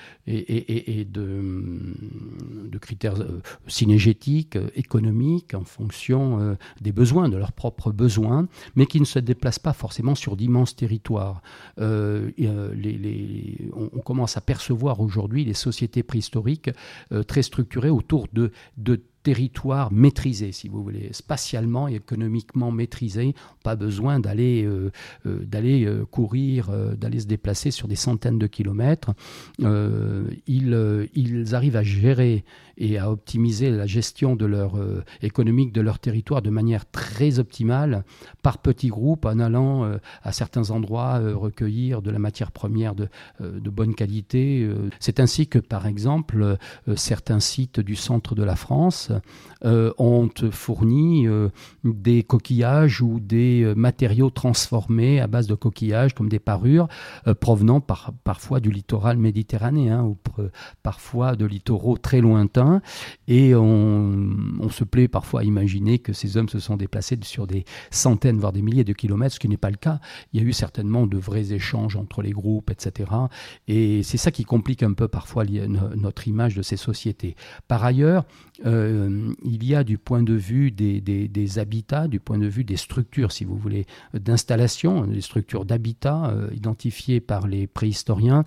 critères 2.79 3.15
synégétiques, 3.67 4.57
économiques, 4.75 5.53
en 5.53 5.63
fonction 5.63 6.57
des 6.79 6.91
besoins, 6.91 7.29
de 7.29 7.37
leurs 7.37 7.51
propres 7.51 7.91
besoins, 7.91 8.47
mais 8.75 8.87
qui 8.87 8.99
ne 8.99 9.05
se 9.05 9.19
déplacent 9.19 9.59
pas 9.59 9.73
forcément 9.73 10.15
sur 10.15 10.35
d'immenses 10.35 10.75
territoires. 10.75 11.43
on, 11.77 12.31
commence 14.03 14.35
à 14.35 14.41
percevoir 14.41 14.99
aujourd'hui 14.99 15.45
les 15.45 15.53
sociétés 15.53 16.01
préhistoriques 16.01 16.71
très 17.27 17.43
structurées 17.43 17.91
autour 17.91 18.27
de, 18.33 18.51
de 18.77 19.01
territoire 19.23 19.91
maîtrisé, 19.91 20.51
si 20.51 20.67
vous 20.67 20.83
voulez, 20.83 21.09
spatialement 21.11 21.87
et 21.87 21.95
économiquement 21.95 22.71
maîtrisé. 22.71 23.35
Pas 23.63 23.75
besoin 23.75 24.19
d'aller 24.19 24.63
euh, 24.63 24.91
euh, 25.25 25.45
euh, 25.53 26.05
courir, 26.05 26.71
d'aller 26.97 27.19
se 27.19 27.27
déplacer 27.27 27.71
sur 27.71 27.87
des 27.87 27.95
centaines 27.95 28.39
de 28.39 28.47
kilomètres. 28.47 29.11
Ils, 29.59 31.09
ils, 31.13 31.55
arrivent 31.55 31.75
à 31.75 31.83
gérer 31.83 32.43
et 32.77 32.97
à 32.97 33.11
optimiser 33.11 33.69
la 33.69 33.85
gestion 33.85 34.35
de 34.35 34.45
leur, 34.45 34.73
économique 35.21 35.71
de 35.71 35.81
leur 35.81 35.99
territoire 35.99 36.41
de 36.41 36.49
manière 36.49 36.89
très 36.89 37.39
optimale 37.39 38.03
par 38.41 38.57
petits 38.57 38.87
groupes 38.87 39.25
en 39.25 39.39
allant 39.39 39.91
à 40.23 40.31
certains 40.31 40.71
endroits 40.71 41.19
recueillir 41.19 42.01
de 42.01 42.09
la 42.09 42.19
matière 42.19 42.51
première 42.51 42.95
de, 42.95 43.07
de 43.39 43.69
bonne 43.69 43.93
qualité. 43.93 44.67
C'est 44.99 45.19
ainsi 45.19 45.47
que, 45.47 45.59
par 45.59 45.85
exemple, 45.85 46.57
certains 46.95 47.39
sites 47.39 47.79
du 47.79 47.95
centre 47.95 48.35
de 48.35 48.43
la 48.43 48.55
France 48.55 49.10
Straße 49.11 49.21
euh, 49.63 49.93
ont 49.99 50.29
fourni 50.51 51.27
euh, 51.27 51.49
des 51.83 52.23
coquillages 52.23 53.01
ou 53.01 53.19
des 53.19 53.61
euh, 53.61 53.75
matériaux 53.75 54.31
transformés 54.31 55.19
à 55.19 55.27
base 55.27 55.45
de 55.45 55.53
coquillages 55.53 56.15
comme 56.15 56.29
des 56.29 56.39
parures 56.39 56.87
provenant 57.39 57.79
par, 57.79 58.11
parfois 58.23 58.59
du 58.59 58.71
littoral 58.71 59.17
méditerranéen 59.17 60.03
ou 60.03 60.17
parfois 60.81 61.35
de 61.35 61.45
littoraux 61.45 61.97
très 61.97 62.21
lointains. 62.21 62.81
Et 63.27 63.53
on, 63.55 64.69
se 64.69 64.83
plaît 64.83 65.07
parfois 65.07 65.41
à 65.41 65.43
imaginer 65.43 65.99
que 65.99 66.13
ces 66.13 66.37
hommes 66.37 66.49
se 66.49 66.59
sont 66.59 66.77
déplacés 66.77 67.19
sur 67.23 67.45
des 67.45 67.65
centaines, 67.91 68.39
voire 68.39 68.53
des 68.53 68.61
milliers 68.61 68.83
de 68.83 68.93
kilomètres, 68.93 69.35
ce 69.35 69.39
qui 69.39 69.49
n'est 69.49 69.57
pas 69.57 69.69
le 69.69 69.77
cas. 69.77 69.99
Il 70.33 70.41
y 70.41 70.43
a 70.43 70.47
eu 70.47 70.53
certainement 70.53 71.05
de 71.07 71.17
vrais 71.17 71.51
échanges 71.53 71.97
entre 71.97 72.21
les 72.21 72.31
groupes, 72.31 72.71
etc. 72.71 73.11
Et 73.67 74.01
c'est 74.03 74.17
ça 74.17 74.31
qui 74.31 74.45
complique 74.45 74.81
un 74.81 74.93
peu 74.93 75.07
parfois 75.07 75.43
notre 75.45 76.27
image 76.27 76.55
de 76.55 76.61
ces 76.61 76.77
sociétés. 76.77 77.35
Par 77.67 77.83
ailleurs, 77.83 78.25
euh, 78.65 79.33
il 79.51 79.65
y 79.65 79.75
a 79.75 79.83
du 79.83 79.97
point 79.97 80.23
de 80.23 80.33
vue 80.33 80.71
des, 80.71 81.59
habitats, 81.59 82.07
du 82.07 82.21
point 82.21 82.37
de 82.37 82.47
vue 82.47 82.63
des 82.63 82.77
structures, 82.77 83.33
si 83.33 83.43
vous 83.43 83.57
voulez, 83.57 83.85
d'installation, 84.13 85.05
des 85.05 85.19
structures 85.19 85.65
d'habitat 85.65 86.29
euh, 86.29 86.49
identifiées 86.55 87.19
par 87.19 87.47
les 87.47 87.67
préhistoriens, 87.67 88.45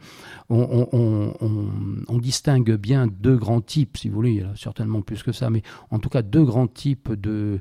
on, 0.48 2.18
distingue 2.24 2.76
bien 2.76 3.06
deux 3.06 3.36
grands 3.36 3.60
types, 3.60 3.98
si 3.98 4.08
vous 4.08 4.14
voulez, 4.14 4.30
il 4.30 4.38
y 4.38 4.42
a 4.42 4.56
certainement 4.56 5.02
plus 5.02 5.22
que 5.22 5.30
ça, 5.30 5.50
mais 5.50 5.62
en 5.90 5.98
tout 5.98 6.08
cas 6.08 6.22
deux 6.22 6.42
grands 6.42 6.66
types 6.66 7.12
de, 7.12 7.60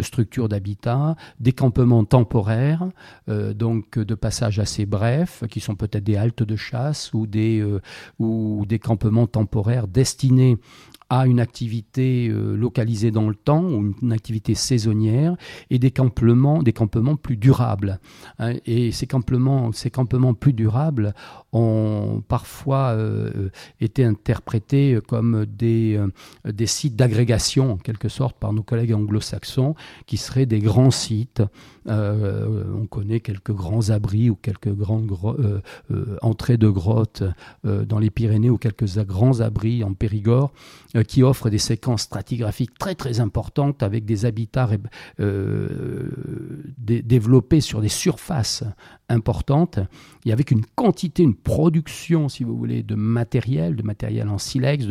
structures 0.00 0.48
d'habitat, 0.48 1.16
des 1.40 1.52
campements 1.52 2.04
temporaires, 2.04 2.88
euh, 3.28 3.52
donc 3.52 3.98
de 3.98 4.14
passages 4.14 4.58
assez 4.58 4.86
brefs, 4.86 5.44
qui 5.50 5.60
sont 5.60 5.74
peut-être 5.74 6.04
des 6.04 6.16
haltes 6.16 6.42
de 6.42 6.56
chasse 6.56 7.12
ou 7.12 7.26
des, 7.26 7.62
ou 8.18 8.64
des 8.66 8.78
campements 8.78 9.26
temporaires 9.26 9.88
destinés 9.88 10.56
à 11.12 11.26
une 11.26 11.40
activité 11.40 12.30
euh, 12.30 12.56
localisée 12.56 13.10
dans 13.10 13.28
le 13.28 13.34
temps 13.34 13.62
ou 13.62 13.92
une 14.00 14.12
activité 14.12 14.54
saisonnière 14.54 15.36
et 15.68 15.78
des 15.78 15.90
campements, 15.90 16.62
des 16.62 16.72
campements 16.72 17.16
plus 17.16 17.36
durables. 17.36 18.00
Hein. 18.38 18.54
et 18.64 18.92
ces 18.92 19.06
campements, 19.06 19.72
ces 19.72 19.90
campements 19.90 20.32
plus 20.32 20.54
durables 20.54 21.12
ont 21.52 22.22
parfois 22.28 22.92
euh, 22.92 23.50
été 23.78 24.06
interprétés 24.06 25.00
comme 25.06 25.44
des, 25.44 25.98
euh, 25.98 26.50
des 26.50 26.66
sites 26.66 26.96
d'agrégation, 26.96 27.72
en 27.72 27.76
quelque 27.76 28.08
sorte, 28.08 28.38
par 28.38 28.54
nos 28.54 28.62
collègues 28.62 28.94
anglo-saxons, 28.94 29.74
qui 30.06 30.16
seraient 30.16 30.46
des 30.46 30.60
grands 30.60 30.90
sites. 30.90 31.42
on 31.84 32.86
connaît 32.88 33.20
quelques 33.20 33.52
grands 33.52 33.90
abris 33.90 34.30
ou 34.30 34.36
quelques 34.36 34.72
grandes 34.72 35.12
entrées 36.22 36.56
de 36.56 36.68
grottes 36.68 37.24
dans 37.64 37.98
les 37.98 38.10
Pyrénées 38.10 38.50
ou 38.50 38.56
quelques 38.56 38.86
grands 39.04 39.40
abris 39.40 39.84
en 39.84 39.92
Périgord 39.92 40.52
qui 41.04 41.22
offre 41.22 41.50
des 41.50 41.58
séquences 41.58 42.02
stratigraphiques 42.02 42.78
très 42.78 42.94
très 42.94 43.20
importantes 43.20 43.82
avec 43.82 44.04
des 44.04 44.24
habitats 44.24 44.68
euh, 45.20 46.08
développés 46.78 47.60
sur 47.60 47.80
des 47.80 47.88
surfaces 47.88 48.64
importantes 49.08 49.78
et 50.24 50.32
avec 50.32 50.50
une 50.50 50.64
quantité, 50.64 51.22
une 51.22 51.34
production, 51.34 52.28
si 52.28 52.44
vous 52.44 52.56
voulez, 52.56 52.82
de 52.82 52.94
matériel, 52.94 53.76
de 53.76 53.82
matériel 53.82 54.28
en 54.28 54.38
silex, 54.38 54.86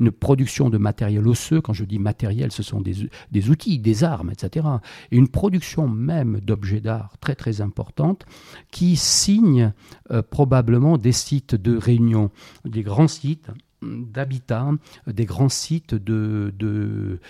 une 0.00 0.10
production 0.10 0.70
de 0.70 0.78
matériel 0.78 1.26
osseux. 1.26 1.60
Quand 1.60 1.72
je 1.72 1.84
dis 1.84 1.98
matériel, 1.98 2.52
ce 2.52 2.62
sont 2.62 2.80
des, 2.80 3.08
des 3.30 3.50
outils, 3.50 3.78
des 3.78 4.04
armes, 4.04 4.30
etc. 4.30 4.66
Et 5.10 5.16
une 5.16 5.28
production 5.28 5.88
même 5.88 6.40
d'objets 6.40 6.80
d'art 6.80 7.16
très 7.20 7.34
très 7.34 7.60
importante 7.60 8.24
qui 8.70 8.96
signe 8.96 9.72
euh, 10.10 10.22
probablement 10.22 10.98
des 10.98 11.12
sites 11.12 11.54
de 11.54 11.76
réunion, 11.76 12.30
des 12.64 12.82
grands 12.82 13.08
sites 13.08 13.50
d'habitat, 13.84 14.70
des 15.06 15.24
grands 15.24 15.48
sites 15.48 15.94
de, 15.94 16.52
de, 16.56 17.20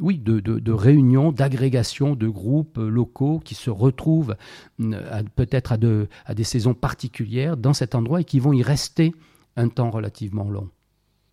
oui, 0.00 0.18
de, 0.18 0.40
de, 0.40 0.72
réunion, 0.72 1.32
d'agrégation 1.32 2.14
de 2.14 2.28
groupes 2.28 2.78
locaux 2.78 3.40
qui 3.44 3.54
se 3.54 3.70
retrouvent 3.70 4.36
euh, 4.80 5.22
peut-être 5.36 5.72
à, 5.72 5.78
à 6.26 6.34
des 6.34 6.44
saisons 6.44 6.74
particulières 6.74 7.56
dans 7.56 7.74
cet 7.74 7.94
endroit 7.94 8.20
et 8.20 8.24
qui 8.24 8.40
vont 8.40 8.52
y 8.52 8.62
rester 8.62 9.14
un 9.56 9.68
temps 9.68 9.90
relativement 9.90 10.48
long. 10.48 10.68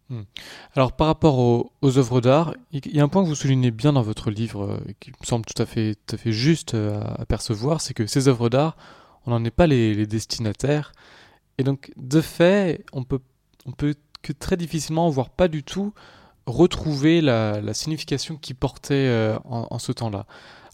Hmm. 0.09 0.21
Alors 0.75 0.91
par 0.91 1.07
rapport 1.07 1.39
aux, 1.39 1.97
œuvres 1.97 2.21
d'art, 2.21 2.53
il 2.71 2.95
y 2.95 2.99
a 2.99 3.03
un 3.03 3.07
point 3.07 3.23
que 3.23 3.27
vous 3.27 3.35
soulignez 3.35 3.71
bien 3.71 3.93
dans 3.93 4.03
votre 4.03 4.29
livre 4.29 4.73
euh, 4.73 4.91
qui 4.99 5.09
me 5.09 5.25
semble 5.25 5.45
tout 5.45 5.59
à 5.59 5.65
fait, 5.65 5.95
tout 6.05 6.15
à 6.15 6.17
fait 6.19 6.31
juste 6.31 6.75
euh, 6.75 7.01
à, 7.17 7.25
percevoir, 7.25 7.81
c'est 7.81 7.95
que 7.95 8.05
ces 8.05 8.27
œuvres 8.27 8.49
d'art, 8.49 8.77
on 9.25 9.31
n'en 9.31 9.43
est 9.43 9.51
pas 9.51 9.65
les 9.65 10.05
destinataires, 10.05 10.91
et 11.57 11.63
donc, 11.63 11.91
de 11.97 12.21
fait, 12.21 12.85
on 12.93 13.03
peut, 13.03 13.21
on 13.65 13.71
peut 13.71 13.95
que 14.21 14.33
très 14.33 14.57
difficilement, 14.57 15.09
voire 15.09 15.29
pas 15.29 15.47
du 15.47 15.63
tout, 15.63 15.93
retrouver 16.45 17.21
la, 17.21 17.73
signification 17.73 18.37
qui 18.37 18.53
portait 18.53 18.93
euh, 19.07 19.37
en, 19.45 19.79
ce 19.79 19.91
temps-là. 19.91 20.25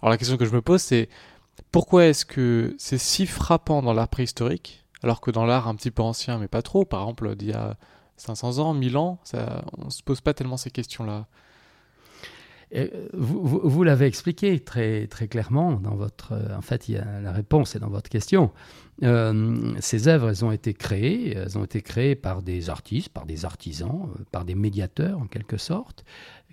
Alors 0.02 0.10
la 0.10 0.18
question 0.18 0.38
que 0.38 0.46
je 0.46 0.54
me 0.54 0.62
pose, 0.62 0.82
c'est 0.82 1.10
pourquoi 1.72 2.06
est-ce 2.06 2.26
que 2.26 2.76
c'est 2.78 2.98
si 2.98 3.26
frappant 3.28 3.82
dans 3.82 3.94
l'art 3.94 4.08
préhistorique, 4.08 4.86
alors 5.04 5.22
que 5.22 5.32
dans 5.32 5.46
l'art 5.46 5.68
un 5.68 5.76
petit 5.76 5.92
peu 5.92 6.02
ancien, 6.02 6.40
mais 6.40 6.48
pas 6.48 6.62
trop, 6.62 6.86
par 6.86 7.02
exemple 7.02 7.36
d'il 7.36 7.50
y 7.50 7.54
a 7.54 7.78
500 8.18 8.60
ans, 8.60 8.74
1000 8.74 8.98
ans, 8.98 9.20
on 9.78 9.86
ne 9.86 9.90
se 9.90 10.02
pose 10.04 10.22
pas 10.22 10.34
tellement 10.34 10.58
ces 10.58 10.72
questions-là? 10.72 11.28
Vous, 13.14 13.84
l'avez 13.84 14.06
expliqué 14.06 14.60
très, 14.62 15.08
très 15.08 15.28
clairement 15.28 15.74
dans 15.74 15.96
votre. 15.96 16.32
Euh, 16.32 16.56
en 16.56 16.62
fait, 16.62 16.88
la 16.88 17.34
réponse 17.34 17.76
est 17.76 17.80
dans 17.80 17.90
votre 17.90 18.10
question. 18.10 18.52
Euh, 19.04 19.74
ces 19.80 20.08
œuvres, 20.08 20.44
ont 20.44 20.52
été 20.52 20.74
créées, 20.74 21.36
elles 21.36 21.58
ont 21.58 21.64
été 21.64 21.82
créées 21.82 22.16
par 22.16 22.44
des 22.44 22.70
artistes, 22.70 23.10
par 23.10 23.26
des 23.26 23.46
artisans, 23.46 24.10
euh, 24.16 24.24
par 24.32 24.46
des 24.46 24.56
médiateurs 24.56 25.20
en 25.20 25.26
quelque 25.26 25.58
sorte, 25.58 26.04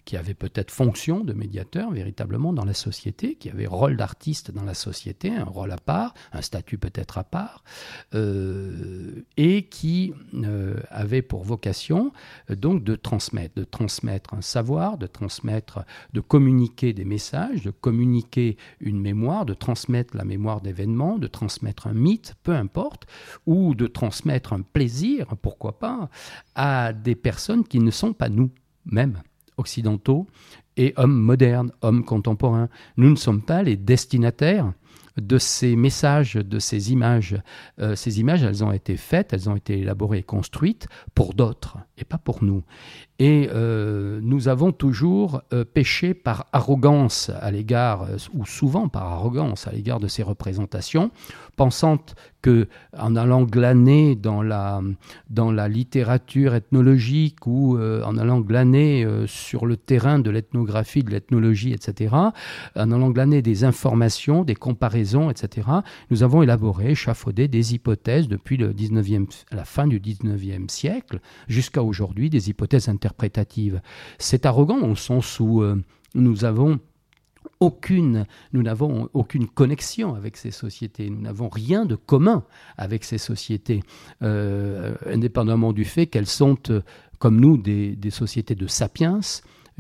qui 0.09 0.17
avait 0.17 0.33
peut-être 0.33 0.71
fonction 0.71 1.23
de 1.23 1.35
médiateur 1.35 1.91
véritablement 1.91 2.55
dans 2.55 2.65
la 2.65 2.73
société, 2.73 3.35
qui 3.35 3.51
avait 3.51 3.67
rôle 3.67 3.99
d'artiste 3.99 4.51
dans 4.51 4.65
la 4.65 4.73
société, 4.73 5.31
un 5.37 5.45
rôle 5.45 5.71
à 5.71 5.77
part, 5.77 6.15
un 6.33 6.41
statut 6.41 6.79
peut-être 6.79 7.19
à 7.19 7.25
part, 7.25 7.63
euh, 8.15 9.23
et 9.37 9.65
qui 9.65 10.15
euh, 10.33 10.81
avait 10.89 11.21
pour 11.21 11.45
vocation 11.45 12.11
euh, 12.51 12.57
donc 12.57 12.85
de 12.85 12.95
transmettre, 12.95 13.55
de 13.57 13.65
transmettre 13.65 14.33
un 14.33 14.41
savoir, 14.41 14.97
de 14.97 15.07
transmettre, 15.07 15.85
de 16.15 16.21
communiquer 16.21 16.95
des 16.95 17.05
messages, 17.05 17.61
de 17.65 17.71
communiquer 17.71 18.57
une 18.81 19.03
mémoire, 19.03 19.45
de 19.45 19.53
transmettre 19.53 20.17
la 20.17 20.25
mémoire 20.25 20.63
d'événements, 20.63 21.19
de 21.19 21.27
transmettre 21.27 21.87
un 21.87 21.93
mythe, 21.93 22.35
peu 22.45 22.55
importe, 22.55 23.07
ou 23.45 23.75
de 23.75 23.87
transmettre 23.87 24.55
un 24.55 24.63
plaisir, 24.63 25.27
pourquoi 25.43 25.79
pas, 25.79 26.09
à 26.55 26.95
des 26.95 27.15
personnes 27.15 27.63
qui 27.63 27.79
ne 27.79 27.91
sont 27.91 28.15
pas 28.15 28.31
nous-mêmes 28.31 29.21
occidentaux 29.59 30.27
et 30.77 30.95
hommes 30.97 31.19
modernes, 31.19 31.73
hommes 31.83 32.05
contemporains. 32.05 32.69
Nous 32.97 33.11
ne 33.11 33.17
sommes 33.17 33.43
pas 33.43 33.63
les 33.63 33.77
destinataires 33.77 34.73
de 35.21 35.39
ces 35.39 35.77
messages, 35.77 36.35
de 36.35 36.59
ces 36.59 36.93
images. 36.93 37.41
Euh, 37.81 37.97
ces 37.97 38.21
images, 38.21 38.43
elles 38.43 38.65
ont 38.65 38.73
été 38.73 38.97
faites, 38.97 39.33
elles 39.33 39.51
ont 39.51 39.57
été 39.57 39.81
élaborées 39.81 40.19
et 40.19 40.23
construites 40.23 40.87
pour 41.15 41.35
d'autres 41.35 41.79
et 41.99 42.05
pas 42.05 42.19
pour 42.19 42.43
nous. 42.43 42.63
Et 43.19 43.49
euh, 43.53 44.21
nous 44.23 44.49
avons 44.49 44.71
toujours 44.71 45.43
euh, 45.53 45.65
péché 45.65 46.15
par 46.15 46.47
arrogance 46.53 47.31
à 47.41 47.51
l'égard, 47.51 48.07
ou 48.33 48.47
souvent 48.47 48.89
par 48.89 49.05
arrogance 49.05 49.67
à 49.67 49.73
l'égard 49.73 49.99
de 49.99 50.07
ces 50.07 50.23
représentations, 50.23 51.11
pensant 51.57 51.99
que 52.41 52.69
en 52.97 53.17
allant 53.17 53.43
glaner 53.43 54.15
dans 54.15 54.43
la, 54.43 54.81
dans 55.29 55.51
la 55.51 55.69
littérature 55.69 56.55
ethnologique 56.55 57.47
ou 57.47 57.77
euh, 57.77 58.03
en 58.05 58.17
allant 58.17 58.41
glaner 58.41 59.05
euh, 59.05 59.27
sur 59.27 59.67
le 59.67 59.77
terrain 59.77 60.19
de 60.19 60.31
l'ethnographie, 60.31 61.03
de 61.03 61.11
l'ethnologie, 61.11 61.73
etc., 61.73 62.15
en 62.77 62.93
allant 62.93 63.11
glaner 63.11 63.43
des 63.43 63.65
informations, 63.65 64.45
des 64.45 64.55
comparaisons, 64.55 65.31
etc., 65.31 65.67
nous 66.11 66.23
avons 66.23 66.43
élaboré, 66.43 66.93
échafaudé 66.93 67.49
des 67.49 67.75
hypothèses 67.75 68.29
depuis 68.29 68.57
le 68.57 68.73
19e, 68.73 69.27
la 69.51 69.65
fin 69.65 69.87
du 69.87 69.99
19e 69.99 70.69
siècle 70.69 71.21
jusqu'à 71.49 71.83
aujourd'hui, 71.89 72.31
des 72.31 72.49
hypothèses 72.49 72.89
interprétatives. 72.89 73.81
C'est 74.19 74.47
arrogant 74.47 74.81
au 74.83 74.95
sens 74.95 75.41
où 75.41 75.63
euh, 75.63 75.83
nous 76.15 76.45
avons 76.45 76.79
aucune, 77.61 78.27
nous 78.53 78.63
n'avons 78.63 79.09
aucune 79.15 79.49
connexion 79.49 80.15
avec 80.15 80.37
ces 80.37 80.51
sociétés, 80.51 81.11
nous 81.11 81.21
n'avons 81.21 81.49
rien 81.49 81.85
de 81.85 81.97
commun 81.97 82.45
avec 82.77 83.05
ces 83.05 83.19
sociétés, 83.19 83.83
euh, 84.23 84.95
indépendamment 85.07 85.73
du 85.73 85.85
fait 85.85 86.07
qu'elles 86.07 86.27
sont, 86.27 86.59
euh, 86.71 86.83
comme 87.19 87.41
nous, 87.41 87.57
des, 87.57 87.97
des 87.97 88.11
sociétés 88.11 88.55
de 88.55 88.67
sapiens, 88.67 89.21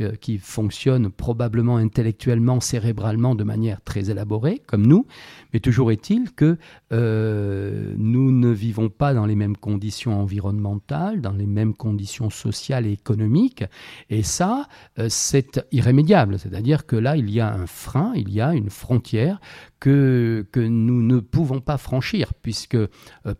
euh, 0.00 0.12
qui 0.14 0.38
fonctionnent 0.38 1.10
probablement 1.10 1.76
intellectuellement, 1.76 2.60
cérébralement 2.60 3.34
de 3.34 3.44
manière 3.44 3.80
très 3.80 4.10
élaborée, 4.10 4.62
comme 4.66 4.86
nous, 4.86 5.06
mais 5.52 5.60
toujours 5.60 5.90
est-il 5.90 6.32
que 6.32 6.56
euh, 6.92 7.94
nous 7.96 8.30
ne 8.30 8.50
vivons 8.50 8.90
pas 8.90 9.14
dans 9.14 9.26
les 9.26 9.34
mêmes 9.34 9.56
conditions 9.56 10.20
environnementales, 10.20 11.20
dans 11.20 11.32
les 11.32 11.46
mêmes 11.46 11.74
conditions 11.74 12.30
sociales 12.30 12.86
et 12.86 12.92
économiques, 12.92 13.64
et 14.10 14.22
ça, 14.22 14.68
euh, 14.98 15.06
c'est 15.08 15.60
irrémédiable, 15.72 16.38
c'est-à-dire 16.38 16.86
que 16.86 16.96
là, 16.96 17.16
il 17.16 17.30
y 17.30 17.40
a 17.40 17.52
un 17.52 17.66
frein, 17.66 18.12
il 18.14 18.32
y 18.32 18.40
a 18.40 18.54
une 18.54 18.70
frontière 18.70 19.40
que, 19.80 20.46
nous 20.54 21.02
ne 21.02 21.20
pouvons 21.20 21.60
pas 21.60 21.78
franchir, 21.78 22.34
puisque 22.34 22.74
euh, 22.74 22.88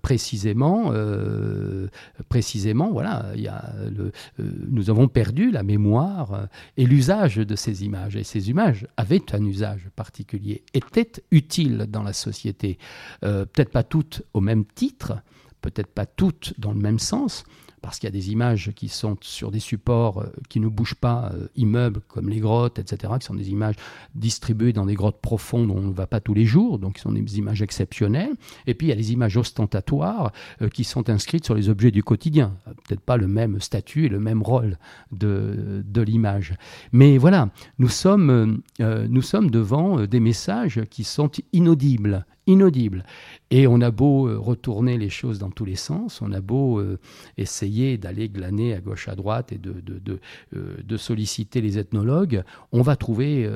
précisément, 0.03 0.91
euh, 0.93 1.89
précisément, 2.29 2.91
voilà, 2.91 3.27
il 3.35 3.43
y 3.43 3.49
a 3.49 3.73
le, 3.91 4.13
euh, 4.41 4.51
nous 4.69 4.91
avons 4.91 5.09
perdu 5.09 5.51
la 5.51 5.63
mémoire 5.63 6.49
et 6.77 6.87
l'usage 6.87 7.37
de 7.37 7.57
ces 7.57 7.85
images. 7.85 8.17
Et 8.17 8.25
ces 8.25 8.51
images 8.51 8.87
avaient 8.97 9.35
un 9.35 9.45
usage 9.45 9.89
particulier, 9.97 10.63
étaient 10.75 11.13
utiles 11.31 11.87
dans 11.89 12.03
la 12.03 12.13
société. 12.13 12.79
peut-être 13.21 13.71
pas 13.71 13.83
toutes 13.83 14.23
au 14.33 14.41
même 14.41 14.65
titre, 14.65 15.15
peut-être 15.61 15.93
pas 15.93 16.07
toutes 16.07 16.55
dans 16.59 16.73
le 16.73 16.79
même 16.79 16.99
sens, 16.99 17.45
parce 17.81 17.99
qu'il 17.99 18.07
y 18.07 18.09
a 18.09 18.13
des 18.13 18.31
images 18.31 18.73
qui 18.75 18.89
sont 18.89 19.17
sur 19.21 19.51
des 19.51 19.61
supports 19.61 20.21
euh, 20.21 20.33
qui 20.49 20.61
ne 20.61 20.69
bougent 20.69 20.95
pas, 20.95 21.33
euh, 21.35 21.49
immeubles 21.57 22.01
comme 22.09 22.29
les 22.29 22.41
grottes, 22.41 22.79
etc., 22.79 23.13
qui 23.21 23.27
sont 23.27 23.35
des 23.35 23.51
images 23.51 23.77
distribuées 24.15 24.73
dans 24.73 24.87
des 24.87 24.95
grottes 24.95 25.21
profondes 25.21 25.71
où 25.71 25.75
on 25.75 25.89
ne 25.89 25.93
va 25.93 26.07
pas 26.07 26.21
tous 26.21 26.35
les 26.35 26.45
jours, 26.45 26.79
donc 26.79 26.97
qui 26.97 27.01
sont 27.01 27.13
des 27.13 27.39
images 27.39 27.63
exceptionnelles. 27.63 28.33
Et 28.67 28.75
puis 28.75 28.89
il 28.89 28.91
y 28.91 28.93
a 28.93 28.97
les 28.97 29.13
images 29.13 29.37
ostentatoires 29.37 30.33
euh, 30.63 30.69
qui 30.69 30.85
sont 30.85 31.09
inscrites 31.11 31.45
sur 31.45 31.55
les 31.55 31.69
objets 31.69 31.91
du 31.91 32.03
quotidien. 32.03 32.57
Peut-être 32.87 33.01
pas 33.01 33.17
le 33.17 33.27
même 33.27 33.61
statut 33.61 34.07
et 34.07 34.09
le 34.09 34.21
même 34.21 34.43
rôle 34.43 34.79
de, 35.13 35.83
de 35.87 36.01
l'image. 36.01 36.55
Mais 36.93 37.19
voilà, 37.19 37.51
nous 37.79 37.89
sommes, 37.89 38.63
nous 38.79 39.23
sommes 39.23 39.51
devant 39.51 40.07
des 40.07 40.21
messages 40.21 40.83
qui 40.91 41.05
sont 41.05 41.31
inaudibles 41.53 42.25
inaudible. 42.49 43.05
Et 43.51 43.67
on 43.67 43.81
a 43.81 43.91
beau 43.91 44.27
euh, 44.27 44.39
retourner 44.39 44.99
les 44.99 45.11
choses 45.11 45.39
dans 45.39 45.51
tous 45.51 45.65
les 45.65 45.77
sens, 45.77 46.21
on 46.21 46.33
a 46.33 46.41
beau 46.41 46.81
euh, 46.81 46.99
essayer 47.37 47.97
d'aller 47.97 48.29
glaner 48.29 48.75
à 48.75 48.81
gauche 48.81 49.09
à 49.09 49.15
droite 49.15 49.53
et 49.53 49.59
de, 49.59 49.81
de, 49.81 50.21
euh, 50.55 50.97
solliciter 50.99 51.61
les 51.61 51.79
ethnologues, 51.79 52.43
on 52.73 52.83
va 52.83 52.97
trouver 52.97 53.49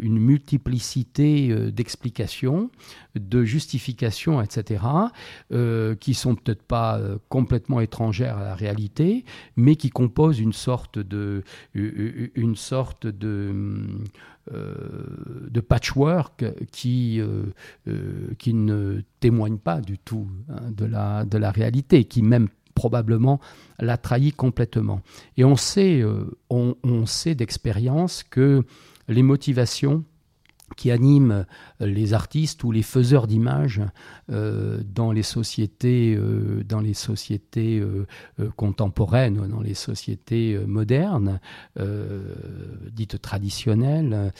une 0.00 0.18
multiplicité 0.18 1.70
d'explications, 1.70 2.70
de 3.14 3.44
justifications, 3.44 4.42
etc., 4.42 4.82
qui 6.00 6.14
sont 6.14 6.34
peut-être 6.34 6.64
pas 6.64 7.00
complètement 7.28 7.80
étrangères 7.80 8.38
à 8.38 8.44
la 8.44 8.54
réalité, 8.56 9.24
mais 9.56 9.76
qui 9.76 9.90
composent 9.90 10.40
une 10.40 10.52
sorte 10.52 10.98
de, 10.98 11.44
une 11.74 12.56
sorte 12.56 13.06
de 13.06 13.52
euh, 13.52 14.37
de 14.50 15.60
patchwork 15.60 16.44
qui, 16.72 17.20
euh, 17.20 17.44
euh, 17.88 18.34
qui 18.38 18.54
ne 18.54 19.02
témoigne 19.20 19.58
pas 19.58 19.80
du 19.80 19.98
tout 19.98 20.28
hein, 20.48 20.70
de, 20.70 20.84
la, 20.84 21.24
de 21.24 21.38
la 21.38 21.50
réalité, 21.50 22.04
qui 22.04 22.22
même 22.22 22.48
probablement 22.74 23.40
l'a 23.80 23.96
trahi 23.96 24.32
complètement. 24.32 25.00
Et 25.36 25.44
on 25.44 25.56
sait, 25.56 26.04
on 26.48 27.06
sait 27.06 27.34
d'expérience 27.34 28.22
que 28.22 28.62
les 29.08 29.24
motivations 29.24 30.04
qui 30.76 30.90
animent 30.90 31.46
les 31.80 32.14
artistes 32.14 32.64
ou 32.64 32.72
les 32.72 32.82
faiseurs 32.82 33.26
d'images 33.26 33.82
euh, 34.30 34.80
dans 34.84 35.12
les 35.12 35.22
sociétés, 35.22 36.14
euh, 36.14 36.62
dans 36.64 36.80
les 36.80 36.94
sociétés 36.94 37.80
euh, 37.80 38.06
contemporaines, 38.56 39.48
dans 39.48 39.60
les 39.60 39.74
sociétés 39.74 40.58
modernes, 40.66 41.40
dites 42.92 43.20
traditionnelles, 43.20 44.32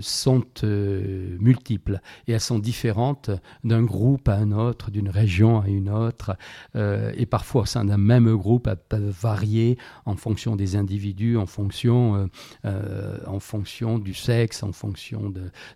sont 0.00 0.44
multiples. 0.62 2.00
Et 2.26 2.32
elles 2.32 2.40
sont 2.40 2.58
différentes 2.58 3.30
d'un 3.62 3.82
groupe 3.82 4.28
à 4.28 4.36
un 4.36 4.52
autre, 4.52 4.90
d'une 4.90 5.08
région 5.08 5.60
à 5.60 5.68
une 5.68 5.90
autre, 5.90 6.36
et 6.74 7.26
parfois 7.26 7.62
au 7.62 7.66
sein 7.66 7.84
d'un 7.84 7.98
même 7.98 8.34
groupe, 8.36 8.66
elles 8.66 8.76
peuvent 8.76 9.14
varier 9.20 9.78
en 10.06 10.16
fonction 10.16 10.56
des 10.56 10.76
individus, 10.76 11.36
en 11.36 11.46
fonction, 11.46 12.28
en 12.64 13.40
fonction 13.40 13.98
du 13.98 14.14
sexe, 14.14 14.62
en 14.62 14.72
fonction 14.72 15.30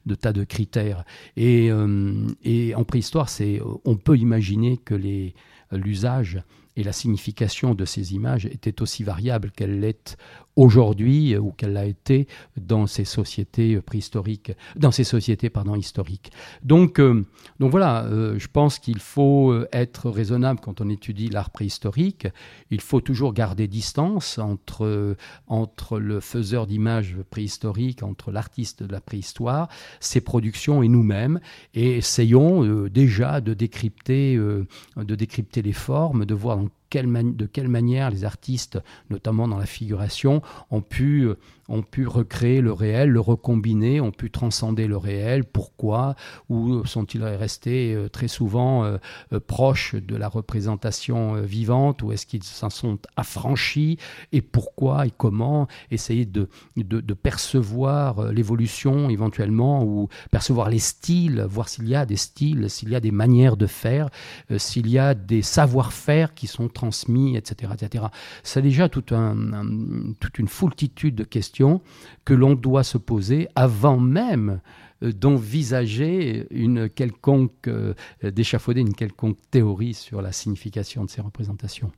de, 0.07 0.15
tas 0.15 0.33
de 0.33 0.45
critères. 0.45 1.05
Et, 1.37 1.71
euh, 1.71 2.27
en 2.75 2.85
préhistoire, 2.85 3.29
c'est, 3.29 3.61
on 3.85 3.97
peut 3.97 4.17
imaginer 4.17 4.79
que 4.79 4.95
les, 4.95 5.35
l'usage 5.73 6.43
et 6.77 6.85
la 6.85 6.93
signification 6.93 7.75
de 7.75 7.85
ces 7.85 8.15
images 8.15 8.47
était 8.47 8.81
aussi 8.83 9.03
variable 9.03 9.51
qu'elle 9.51 9.81
l'est 9.81 10.17
aujourd'hui 10.59 11.37
ou 11.37 11.53
qu'elle 11.53 11.73
l'a 11.73 11.87
été 11.87 12.27
dans 12.57 12.89
ces 12.89 13.05
sociétés 13.05 13.81
préhistoriques, 13.81 14.53
dans 14.75 14.91
ces 14.91 15.05
sociétés 15.05 15.51
pardon, 15.51 15.77
historiques. 15.77 16.33
Donc, 16.65 16.99
euh, 16.99 17.25
donc 17.61 17.71
voilà, 17.71 18.05
euh, 18.07 18.39
je 18.39 18.49
pense 18.49 18.81
qu'il 18.81 18.99
faut 18.99 19.53
euh, 19.53 19.69
être 19.73 20.11
raisonnable 20.11 20.59
quand 20.61 20.81
on 20.81 20.89
étudie 20.89 21.29
l'art 21.29 21.51
préhistorique. 21.51 22.27
Il 22.71 22.81
faut 22.81 23.01
toujours 23.01 23.35
garder 23.35 23.69
distance 23.69 24.39
entre, 24.39 25.17
entre 25.47 26.01
le 26.01 26.19
faiseur 26.19 26.67
d'images 26.67 27.17
préhistoriques, 27.31 28.03
entre 28.03 28.33
l'artiste 28.33 28.83
de 28.83 28.91
la 28.93 29.01
préhistoire, 29.01 29.69
ses 30.01 30.21
productions 30.21 30.83
et 30.83 30.89
nous-mêmes, 30.89 31.39
et 31.75 31.99
essayons 31.99 32.89
déjà 32.89 33.41
de 33.41 33.55
décrypter, 33.55 34.37
de 34.37 35.15
décrypter 35.15 35.63
les 35.63 35.73
formes, 35.73 36.25
de 36.25 36.35
voir 36.35 36.57
dans 36.57 36.69
de 36.91 37.47
quelle 37.47 37.69
manière 37.69 38.11
les 38.11 38.25
artistes, 38.25 38.79
notamment 39.11 39.49
dans 39.49 39.59
la 39.59 39.67
figuration, 39.67 40.43
ont 40.71 40.81
pu 40.81 41.23
euh, 41.23 41.37
ont 41.69 41.83
pu 41.83 42.07
recréer 42.07 42.61
le 42.61 42.73
réel, 42.73 43.11
le 43.11 43.21
recombiner, 43.21 44.01
ont 44.01 44.11
pu 44.11 44.31
transcender 44.31 44.87
le 44.87 44.97
réel. 44.97 45.45
Pourquoi? 45.45 46.17
Ou 46.49 46.85
sont-ils 46.87 47.23
restés 47.23 47.95
euh, 47.95 48.09
très 48.09 48.29
souvent 48.29 48.85
euh, 48.85 48.97
euh, 49.33 49.41
proches 49.41 49.95
de 49.95 50.17
la 50.17 50.29
représentation 50.29 51.35
vivante? 51.43 52.03
Ou 52.03 52.13
est-ce 52.13 52.27
qu'ils 52.27 52.43
s'en 52.43 52.71
sont 52.71 52.99
affranchis? 53.17 53.99
Et 54.33 54.41
pourquoi? 54.41 55.07
Et 55.07 55.13
comment? 55.17 55.69
Essayer 55.91 56.25
de, 56.25 56.49
de, 56.77 57.15
percevoir 57.15 58.33
l'évolution 58.33 59.11
éventuellement 59.11 59.85
ou 59.85 60.09
percevoir 60.31 60.71
les 60.71 60.79
styles, 60.79 61.45
voir 61.49 61.69
s'il 61.69 61.89
y 61.89 61.95
a 61.95 62.07
des 62.07 62.17
styles, 62.17 62.71
s'il 62.71 62.91
y 62.91 62.95
a 62.95 63.01
des 63.01 63.11
manières 63.11 63.57
de 63.57 63.67
faire, 63.67 64.09
s'il 64.57 64.89
y 64.89 64.99
a 64.99 65.15
des 65.15 65.43
savoir-faire 65.43 66.35
qui 66.35 66.47
sont 66.47 66.69
transmis, 66.69 67.37
etc. 67.37 67.73
etc. 67.75 68.05
C'est 68.43 68.63
déjà 68.63 68.89
tout 68.89 69.03
toute 69.03 70.39
une 70.39 70.49
foultitude 70.49 71.15
de 71.15 71.25
questions 71.25 71.58
questions 71.59 71.81
que 72.25 72.35
l'on 72.35 72.55
doit 72.55 72.85
se 72.85 72.99
poser 72.99 73.49
avant 73.55 73.99
même 73.99 74.61
euh, 75.03 75.13
d'envisager 75.13 76.47
une 76.51 76.89
quelconque, 76.89 77.69
euh, 77.69 77.95
d'échafauder 78.23 78.81
une 78.81 78.95
quelconque 78.95 79.39
théorie 79.51 79.95
sur 79.95 80.23
la 80.23 80.33
signification 80.33 81.05
de 81.05 81.11
ces 81.11 81.21
représentations. 81.21 81.91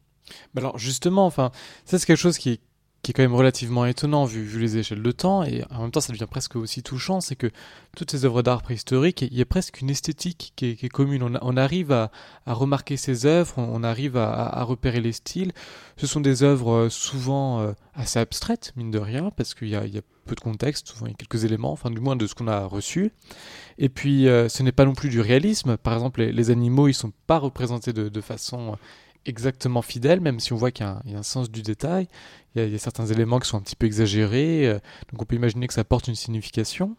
Alors 0.57 0.79
justement, 0.79 1.27
enfin, 1.27 1.51
c'est 1.85 2.05
quelque 2.05 2.17
chose 2.17 2.39
qui 2.39 2.51
est, 2.51 2.61
qui 3.03 3.13
est 3.13 3.15
quand 3.15 3.23
même 3.23 3.35
relativement 3.35 3.87
étonnant 3.87 4.25
vu, 4.27 4.59
les 4.59 4.77
échelles 4.77 5.03
de 5.03 5.13
temps, 5.13 5.43
et 5.43 5.65
en 5.71 5.83
même 5.83 5.91
temps 5.91 6.01
ça 6.01 6.13
devient 6.13 6.27
presque 6.31 6.57
aussi 6.57 6.83
touchant, 6.83 7.21
c'est 7.21 7.37
que 7.37 7.51
toutes 7.97 8.11
ces 8.11 8.25
œuvres 8.25 8.43
d'art 8.43 8.63
préhistoriques, 8.63 9.23
il 9.23 9.37
y 9.37 9.41
a 9.41 9.47
presque 9.47 9.81
une 9.81 9.89
esthétique 9.89 10.53
qui 10.55 10.79
est, 10.81 10.89
commune. 10.89 11.39
On, 11.41 11.57
arrive 11.57 11.93
à, 11.93 12.11
remarquer 12.47 12.97
ces 12.97 13.25
œuvres, 13.25 13.55
on, 13.57 13.83
arrive 13.83 14.17
à, 14.17 14.63
repérer 14.65 15.01
les 15.01 15.13
styles. 15.13 15.53
Ce 15.97 16.07
sont 16.07 16.21
des 16.21 16.43
œuvres 16.43 16.73
euh, 16.73 16.89
souvent 16.89 17.61
euh, 17.61 17.73
assez 17.95 18.19
abstraites, 18.19 18.73
mine 18.77 18.91
de 18.91 18.99
rien, 18.99 19.31
parce 19.37 19.55
qu'il 19.55 19.69
y, 19.69 19.77
a, 19.77 19.83
peu 20.27 20.35
de 20.35 20.41
contexte, 20.41 20.89
souvent 20.89 21.07
il 21.07 21.11
y 21.11 21.13
a 21.13 21.17
quelques 21.17 21.45
éléments, 21.45 21.73
enfin 21.73 21.91
du 21.91 22.01
moins 22.01 22.17
de 22.17 22.27
ce 22.27 22.35
qu'on 22.35 22.49
a 22.49 22.65
reçu. 22.65 23.13
Et 23.79 23.89
puis 23.89 24.29
euh, 24.29 24.49
ce 24.49 24.63
n'est 24.63 24.73
pas 24.73 24.85
non 24.85 24.95
plus 24.95 25.09
du 25.09 25.21
réalisme. 25.21 25.77
Par 25.77 25.95
exemple, 25.95 26.23
les, 26.23 26.51
animaux, 26.51 26.89
ils 26.89 26.95
sont 26.95 27.13
pas 27.27 27.39
représentés 27.39 27.93
de 27.93 28.21
façon 28.21 28.77
exactement 29.27 29.83
fidèle, 29.83 30.21
même 30.21 30.41
si 30.41 30.53
on 30.53 30.57
voit 30.57 30.71
qu'il 30.71 30.87
y, 31.07 31.15
a 31.15 31.19
un 31.19 31.23
sens 31.23 31.51
du 31.51 31.63
détail. 31.63 32.09
Il 32.55 32.69
y, 32.69 32.75
a, 32.75 32.79
certains 32.79 33.07
éléments 33.07 33.39
qui 33.39 33.49
sont 33.49 33.59
un 33.59 33.63
petit 33.63 33.77
peu 33.77 33.87
exagérés, 33.87 34.67
euh, 34.67 34.79
donc 35.13 35.23
on 35.23 35.25
peut 35.25 35.37
imaginer 35.37 35.67
que 35.67 35.75
ça 35.75 35.85
porte 35.85 36.09
une 36.09 36.15
signification. 36.15 36.97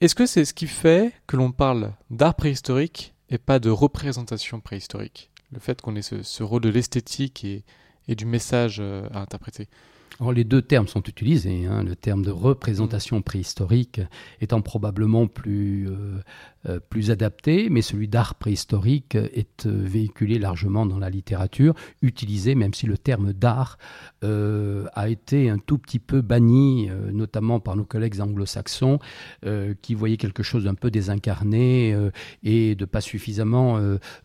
Est-ce 0.00 0.14
que 0.14 0.26
c'est 0.26 0.44
ce 0.44 0.54
qui 0.54 0.66
fait 0.66 1.12
que 1.26 1.36
l'on 1.36 1.50
parle 1.50 1.92
d'art 2.10 2.34
préhistorique 2.34 3.14
et 3.30 3.38
pas 3.38 3.58
de 3.58 3.70
représentation 3.70 4.60
préhistorique? 4.60 5.30
Le 5.50 5.58
fait 5.58 5.80
qu'on 5.80 5.96
ait 5.96 6.02
ce, 6.02 6.42
rôle 6.42 6.60
de 6.60 6.68
l'esthétique 6.68 7.44
et, 7.44 7.64
et, 8.06 8.14
du 8.14 8.26
message 8.26 8.78
euh, 8.80 9.08
à 9.12 9.20
interpréter? 9.20 9.68
Les 10.32 10.44
deux 10.44 10.62
termes 10.62 10.88
sont 10.88 11.02
utilisés, 11.02 11.66
hein, 11.66 11.84
le 11.84 11.94
terme 11.94 12.24
de 12.24 12.30
représentation 12.30 13.22
préhistorique 13.22 14.00
étant 14.40 14.60
probablement 14.60 15.28
plus 15.28 15.88
euh, 15.88 16.18
euh, 16.68 16.80
plus 16.80 17.12
adapté, 17.12 17.68
mais 17.70 17.82
celui 17.82 18.08
d'art 18.08 18.34
préhistorique 18.34 19.14
est 19.14 19.66
euh, 19.66 19.70
véhiculé 19.70 20.40
largement 20.40 20.86
dans 20.86 20.98
la 20.98 21.08
littérature, 21.08 21.74
utilisé 22.02 22.56
même 22.56 22.74
si 22.74 22.86
le 22.86 22.98
terme 22.98 23.32
d'art 23.32 23.78
a 24.20 25.08
été 25.08 25.48
un 25.48 25.58
tout 25.58 25.78
petit 25.78 26.00
peu 26.00 26.20
banni, 26.20 26.90
notamment 27.12 27.60
par 27.60 27.76
nos 27.76 27.84
collègues 27.84 28.20
anglo-saxons, 28.20 28.98
qui 29.80 29.94
voyaient 29.94 30.16
quelque 30.16 30.42
chose 30.42 30.64
d'un 30.64 30.74
peu 30.74 30.90
désincarné 30.90 31.96
et 32.42 32.74
de 32.74 32.84
pas 32.84 33.00
suffisamment 33.00 33.74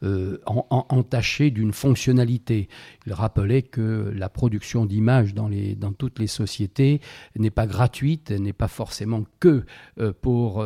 en, 0.01 0.65
en, 0.69 0.85
entaché 0.89 1.51
d'une 1.51 1.73
fonctionnalité. 1.73 2.69
Il 3.05 3.13
rappelait 3.13 3.61
que 3.61 4.11
la 4.15 4.29
production 4.29 4.87
d'images 4.87 5.35
dans, 5.35 5.47
dans 5.83 5.93
toutes 5.93 6.19
les 6.19 6.27
sociétés 6.27 7.01
n'est 7.37 7.49
pas 7.51 7.67
gratuite, 7.67 8.31
n'est 8.31 8.53
pas 8.53 8.67
forcément 8.67 9.23
que 9.39 9.63
pour 10.21 10.65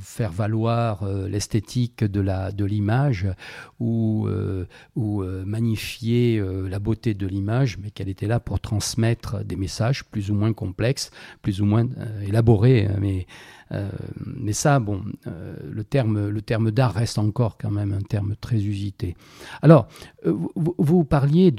faire 0.00 0.32
valoir 0.32 1.02
euh, 1.02 1.28
l'esthétique 1.28 2.04
de 2.04 2.64
l'image 2.64 3.22
de 3.24 3.34
ou, 3.80 4.26
euh, 4.26 4.66
ou 4.96 5.22
euh, 5.22 5.44
magnifier 5.44 6.42
la 6.68 6.78
beauté 6.78 7.14
de 7.14 7.26
l'image, 7.26 7.78
mais 7.78 7.90
qu'elle 7.90 8.08
était 8.08 8.26
là 8.26 8.40
pour 8.40 8.60
transmettre 8.60 9.44
des 9.44 9.56
messages 9.56 10.04
plus 10.04 10.30
ou 10.30 10.34
moins 10.34 10.52
complexes, 10.52 11.10
plus 11.42 11.60
ou 11.60 11.64
moins 11.64 11.86
élaborés, 12.26 12.88
mais 13.00 13.20
euh, 13.20 13.22
mais 13.70 14.52
ça, 14.52 14.78
bon, 14.78 15.02
euh, 15.26 15.56
le 15.70 15.84
terme, 15.84 16.28
le 16.28 16.42
terme 16.42 16.70
d'art 16.70 16.94
reste 16.94 17.18
encore 17.18 17.58
quand 17.58 17.70
même 17.70 17.92
un 17.92 18.00
terme 18.00 18.34
très 18.40 18.56
usité. 18.56 19.16
Alors, 19.62 19.88
euh, 20.26 20.34
vous, 20.56 21.04
parliez 21.04 21.54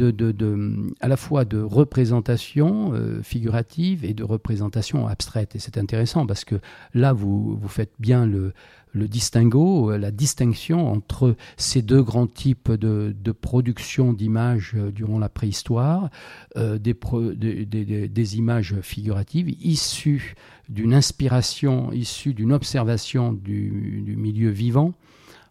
à 1.01 1.07
la 1.07 1.17
fois 1.17 1.45
de 1.45 1.59
représentation 1.61 2.93
figurative 3.23 4.05
et 4.05 4.13
de 4.13 4.23
représentation 4.23 5.07
abstraite. 5.07 5.55
Et 5.55 5.59
c'est 5.59 5.77
intéressant 5.77 6.25
parce 6.25 6.45
que 6.45 6.55
là, 6.93 7.13
vous, 7.13 7.59
faites 7.67 7.93
bien 7.99 8.25
le, 8.25 8.53
distinguo, 8.93 9.95
la 9.95 10.11
distinction 10.11 10.91
entre 10.91 11.35
ces 11.57 11.81
deux 11.81 12.01
grands 12.01 12.27
types 12.27 12.71
de, 12.71 13.31
production 13.31 14.13
d'images 14.13 14.75
durant 14.93 15.19
la 15.19 15.29
préhistoire, 15.29 16.09
euh, 16.57 16.77
des, 16.79 18.37
images 18.37 18.75
figuratives 18.81 19.49
issues 19.61 20.35
d'une 20.69 20.93
inspiration 20.93 21.91
issue 21.91 22.33
d'une 22.33 22.53
observation 22.53 23.33
du, 23.33 24.15
milieu 24.17 24.49
vivant. 24.49 24.93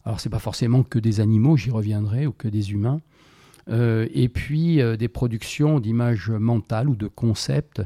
Alors 0.04 0.20
c'est 0.20 0.30
pas 0.30 0.38
forcément 0.38 0.84
que 0.84 0.98
des 0.98 1.20
animaux, 1.20 1.56
j'y 1.56 1.70
reviendrai, 1.70 2.26
ou 2.26 2.32
que 2.32 2.48
des 2.48 2.72
humains. 2.72 3.00
Euh, 3.70 4.06
et 4.14 4.30
puis 4.30 4.80
euh, 4.80 4.96
des 4.96 5.08
productions 5.08 5.78
d'images 5.78 6.30
mentales 6.30 6.88
ou 6.88 6.96
de 6.96 7.06
concepts 7.06 7.82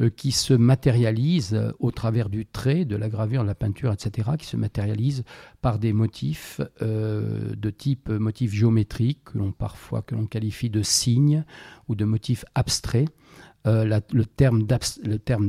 euh, 0.00 0.08
qui 0.08 0.32
se 0.32 0.54
matérialisent 0.54 1.60
au 1.78 1.90
travers 1.90 2.30
du 2.30 2.46
trait, 2.46 2.86
de 2.86 2.96
la 2.96 3.10
gravure, 3.10 3.42
de 3.42 3.46
la 3.46 3.54
peinture, 3.54 3.92
etc., 3.92 4.30
qui 4.38 4.46
se 4.46 4.56
matérialisent 4.56 5.24
par 5.60 5.78
des 5.78 5.92
motifs 5.92 6.60
de 6.80 7.70
type 7.70 8.08
motifs 8.08 8.52
géométriques, 8.52 9.24
que 9.24 9.38
l'on 9.38 9.52
parfois 9.52 10.02
que 10.02 10.14
l'on 10.14 10.26
qualifie 10.26 10.70
de 10.70 10.82
signes 10.82 11.44
ou 11.88 11.94
de 11.94 12.04
motifs 12.04 12.44
abstraits. 12.54 13.08
Euh, 13.66 13.84
la, 13.84 14.00
le 14.12 14.24
terme 14.24 14.62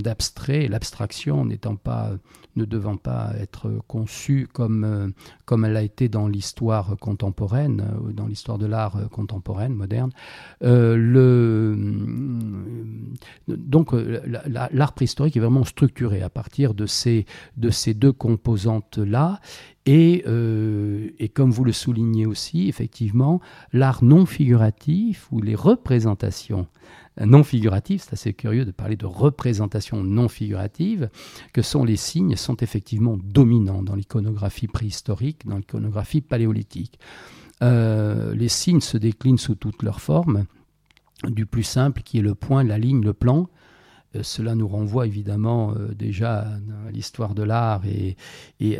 d'abstrait, 0.02 0.68
l'abstraction 0.68 1.46
n'étant 1.46 1.76
pas, 1.76 2.12
ne 2.56 2.66
devant 2.66 2.98
pas 2.98 3.34
être 3.40 3.72
conçu 3.88 4.48
comme, 4.52 4.84
euh, 4.84 5.08
comme 5.46 5.66
elle 5.66 5.78
a 5.78 5.84
été 5.84 6.10
dans 6.10 6.28
l'histoire 6.28 6.96
contemporaine, 7.00 7.82
euh, 7.82 8.12
dans 8.14 8.26
l'histoire 8.26 8.58
de 8.58 8.66
l'art 8.66 9.10
contemporaine, 9.12 9.74
moderne. 9.74 10.12
le, 10.62 11.78
donc 13.48 13.92
l'art 13.92 14.94
préhistorique 14.94 15.38
est 15.38 15.42
vraiment 15.42 15.66
structuré 15.66 16.22
à 16.22 16.30
partir 16.30 16.74
de 16.74 16.86
ces, 16.86 17.26
de 17.58 17.70
ces 17.70 17.94
deux 17.94 18.14
composantes-là. 18.14 19.40
Et, 19.88 20.26
euh, 20.28 21.12
et, 21.18 21.30
comme 21.30 21.50
vous 21.50 21.64
le 21.64 21.72
soulignez 21.72 22.26
aussi, 22.26 22.68
effectivement, 22.68 23.40
l'art 23.72 24.04
non 24.04 24.26
figuratif 24.26 25.32
ou 25.32 25.42
les 25.42 25.56
représentations 25.56 26.68
non 27.26 27.44
figuratives, 27.44 28.02
c'est 28.02 28.14
assez 28.14 28.34
curieux 28.34 28.66
de 28.66 28.72
parler 28.72 28.96
de 28.96 29.06
représentations 29.06 30.04
non 30.04 30.28
figuratives, 30.28 31.10
que 31.54 31.62
sont 31.62 31.84
les 31.84 31.96
signes, 31.96 32.36
sont 32.36 32.58
effectivement 32.58 33.18
dominants 33.18 33.84
dans 33.84 33.96
l'iconographie 33.96 34.68
préhistorique, 34.68 35.46
dans 35.46 35.58
l'iconographie 35.58 36.22
paléolithique. 36.22 37.00
Euh, 37.64 38.36
les 38.36 38.50
signes 38.50 38.82
se 38.82 38.98
déclinent 38.98 39.40
sous 39.40 39.56
toutes 39.56 39.84
leurs 39.84 40.02
formes, 40.02 40.46
du 41.24 41.46
plus 41.46 41.64
simple 41.64 42.04
qui 42.04 42.20
est 42.20 42.22
le 42.22 42.36
point, 42.36 42.64
la 42.64 42.78
ligne, 42.78 43.04
le 43.04 43.14
plan, 43.14 43.50
cela 44.24 44.56
nous 44.56 44.68
renvoie 44.68 45.08
évidemment 45.08 45.74
euh, 45.74 45.94
déjà 45.94 46.40
à 46.40 46.92
l'histoire 46.92 47.36
de 47.36 47.44
l'art 47.44 47.84
et, 47.86 48.16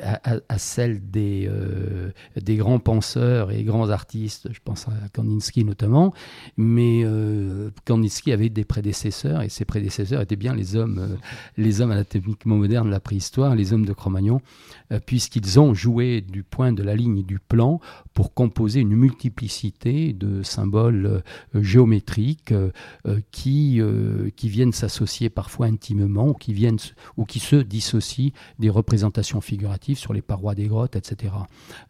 à, 0.02 0.58
celle 0.58 1.10
des, 1.10 1.48
euh, 1.50 2.12
des 2.42 2.56
grands 2.56 2.80
penseurs 2.80 3.52
et 3.52 3.64
grands 3.64 3.90
artistes, 3.90 4.50
je 4.52 4.60
pense 4.64 4.88
à 4.88 5.10
Kandinsky 5.14 5.64
notamment, 5.66 6.14
mais 6.58 7.02
euh, 7.04 7.70
Kandinsky 7.86 8.32
avait 8.32 8.50
des 8.50 8.66
prédécesseurs 8.66 9.42
et 9.42 9.50
ses 9.50 9.66
prédécesseurs 9.66 10.22
étaient 10.22 10.36
bien 10.36 10.56
les 10.56 10.76
hommes, 10.76 11.00
euh, 11.00 11.16
les 11.58 11.82
hommes 11.82 11.92
anatomiquement 11.92 12.56
modernes 12.56 12.88
de 12.88 12.92
la 12.92 13.00
préhistoire, 13.00 13.56
les 13.56 13.74
hommes 13.74 13.86
de 13.86 13.94
Cro-Magnon, 13.94 14.42
euh, 14.92 15.00
puisqu'ils 15.06 15.60
ont 15.60 15.74
joué 15.74 16.22
du 16.22 16.44
point 16.44 16.74
de 16.74 16.84
la 16.84 16.96
ligne 16.96 17.20
et 17.20 17.24
du 17.24 17.40
plan 17.40 17.80
pour 18.14 18.34
composer 18.34 18.80
une 18.82 18.96
multiplicité 18.96 20.14
de 20.14 20.42
symboles 20.42 21.22
géométriques 21.54 22.54
qui 23.32 23.80
viennent 24.44 24.72
s'associer 24.72 25.27
parfois 25.30 25.68
intimement 25.68 26.30
ou 26.30 26.34
qui, 26.34 26.54
viennent, 26.54 26.78
ou 27.18 27.26
qui 27.26 27.40
se 27.40 27.56
dissocient 27.56 28.32
des 28.60 28.70
représentations 28.70 29.42
figuratives 29.42 29.98
sur 29.98 30.14
les 30.14 30.22
parois 30.22 30.56
des 30.56 30.68
grottes, 30.68 30.96
etc. 30.96 31.34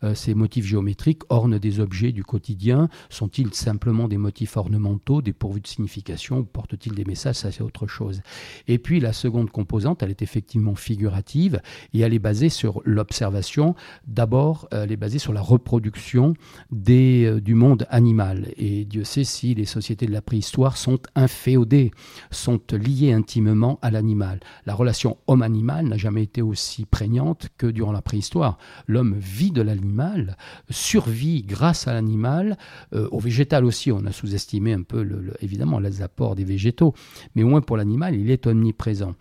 Euh, 0.03 0.15
ces 0.15 0.33
motifs 0.33 0.65
géométriques 0.65 1.21
ornent 1.29 1.57
des 1.57 1.79
objets 1.79 2.11
du 2.11 2.23
quotidien. 2.23 2.89
Sont-ils 3.09 3.53
simplement 3.53 4.07
des 4.07 4.17
motifs 4.17 4.57
ornementaux, 4.57 5.21
dépourvus 5.21 5.61
de 5.61 5.67
signification, 5.67 6.39
ou 6.39 6.43
portent-ils 6.43 6.93
des 6.93 7.05
messages 7.05 7.35
Ça, 7.35 7.51
c'est 7.51 7.63
autre 7.63 7.87
chose. 7.87 8.21
Et 8.67 8.79
puis, 8.79 8.99
la 8.99 9.13
seconde 9.13 9.49
composante, 9.49 10.03
elle 10.03 10.09
est 10.09 10.21
effectivement 10.21 10.75
figurative 10.75 11.61
et 11.93 11.99
elle 11.99 12.13
est 12.13 12.19
basée 12.19 12.49
sur 12.49 12.81
l'observation. 12.85 13.75
D'abord, 14.07 14.67
elle 14.71 14.91
est 14.91 14.97
basée 14.97 15.19
sur 15.19 15.33
la 15.33 15.41
reproduction 15.41 16.33
des, 16.71 17.25
euh, 17.25 17.41
du 17.41 17.53
monde 17.53 17.85
animal. 17.89 18.51
Et 18.57 18.85
Dieu 18.85 19.03
sait 19.03 19.23
si 19.23 19.53
les 19.53 19.65
sociétés 19.65 20.05
de 20.05 20.11
la 20.11 20.21
préhistoire 20.21 20.77
sont 20.77 20.99
inféodées, 21.15 21.91
sont 22.31 22.59
liées 22.71 23.13
intimement 23.17 23.79
à 23.81 23.91
l'animal. 23.91 24.39
La 24.65 24.73
relation 24.73 25.17
homme-animal 25.27 25.87
n'a 25.87 25.97
jamais 25.97 26.23
été 26.23 26.41
aussi 26.41 26.85
prégnante 26.85 27.49
que 27.57 27.67
durant 27.67 27.91
la 27.91 28.01
préhistoire. 28.01 28.57
L'homme 28.87 29.15
vit 29.17 29.51
de 29.51 29.61
l'animal, 29.61 30.37
survit 30.69 31.43
grâce 31.43 31.87
à 31.87 31.93
l'animal, 31.93 32.57
euh, 32.93 33.07
au 33.11 33.19
végétal 33.19 33.65
aussi, 33.65 33.91
on 33.91 34.05
a 34.05 34.11
sous-estimé 34.11 34.73
un 34.73 34.83
peu 34.83 35.07
évidemment 35.41 35.79
les 35.79 36.01
apports 36.01 36.35
des 36.35 36.43
végétaux, 36.43 36.93
mais 37.35 37.43
au 37.43 37.47
moins 37.47 37.61
pour 37.61 37.77
l'animal, 37.77 38.15
il 38.15 38.31
est 38.31 38.47
omniprésent. 38.47 39.15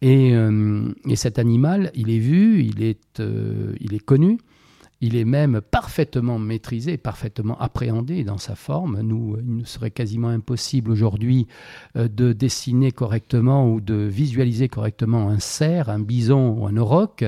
Et, 0.00 0.34
euh, 0.34 0.92
et, 1.06 1.16
cet 1.16 1.38
animal, 1.38 1.90
il 1.94 2.10
est 2.10 2.18
vu, 2.18 2.64
il 2.64 2.82
est, 2.82 3.20
euh, 3.20 3.74
il 3.80 3.94
est 3.94 4.04
connu, 4.04 4.38
il 5.02 5.16
est 5.16 5.24
même 5.24 5.60
parfaitement 5.60 6.38
maîtrisé, 6.38 6.96
parfaitement 6.96 7.58
appréhendé 7.60 8.22
dans 8.22 8.38
sa 8.38 8.54
forme. 8.54 9.00
Nous, 9.00 9.36
il 9.40 9.56
nous 9.56 9.64
serait 9.64 9.90
quasiment 9.90 10.28
impossible 10.28 10.92
aujourd'hui 10.92 11.48
euh, 11.96 12.06
de 12.06 12.32
dessiner 12.32 12.92
correctement 12.92 13.68
ou 13.68 13.80
de 13.80 13.94
visualiser 13.94 14.68
correctement 14.68 15.28
un 15.28 15.40
cerf, 15.40 15.88
un 15.88 15.98
bison 15.98 16.56
ou 16.56 16.68
un 16.68 16.76
auroch 16.76 17.24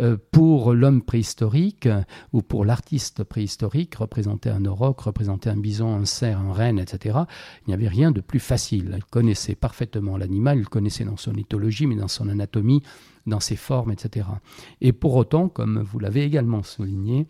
euh, 0.00 0.16
pour 0.30 0.72
l'homme 0.72 1.02
préhistorique 1.02 1.88
ou 2.32 2.40
pour 2.40 2.64
l'artiste 2.64 3.22
préhistorique. 3.22 3.96
Représenter 3.96 4.48
un 4.48 4.64
auroch, 4.64 5.00
représenter 5.00 5.50
un 5.50 5.58
bison, 5.58 5.94
un 5.94 6.06
cerf, 6.06 6.40
un 6.40 6.54
renne, 6.54 6.78
etc. 6.78 7.18
Il 7.66 7.68
n'y 7.68 7.74
avait 7.74 7.88
rien 7.88 8.12
de 8.12 8.22
plus 8.22 8.40
facile. 8.40 8.94
Il 8.96 9.04
connaissait 9.04 9.54
parfaitement 9.54 10.16
l'animal, 10.16 10.58
il 10.58 10.68
connaissait 10.68 11.04
dans 11.04 11.18
son 11.18 11.34
éthologie, 11.34 11.86
mais 11.86 11.96
dans 11.96 12.08
son 12.08 12.30
anatomie, 12.30 12.82
dans 13.30 13.40
ses 13.40 13.56
formes, 13.56 13.90
etc. 13.90 14.26
Et 14.82 14.92
pour 14.92 15.14
autant, 15.16 15.48
comme 15.48 15.80
vous 15.80 15.98
l'avez 15.98 16.22
également 16.24 16.62
souligné, 16.62 17.26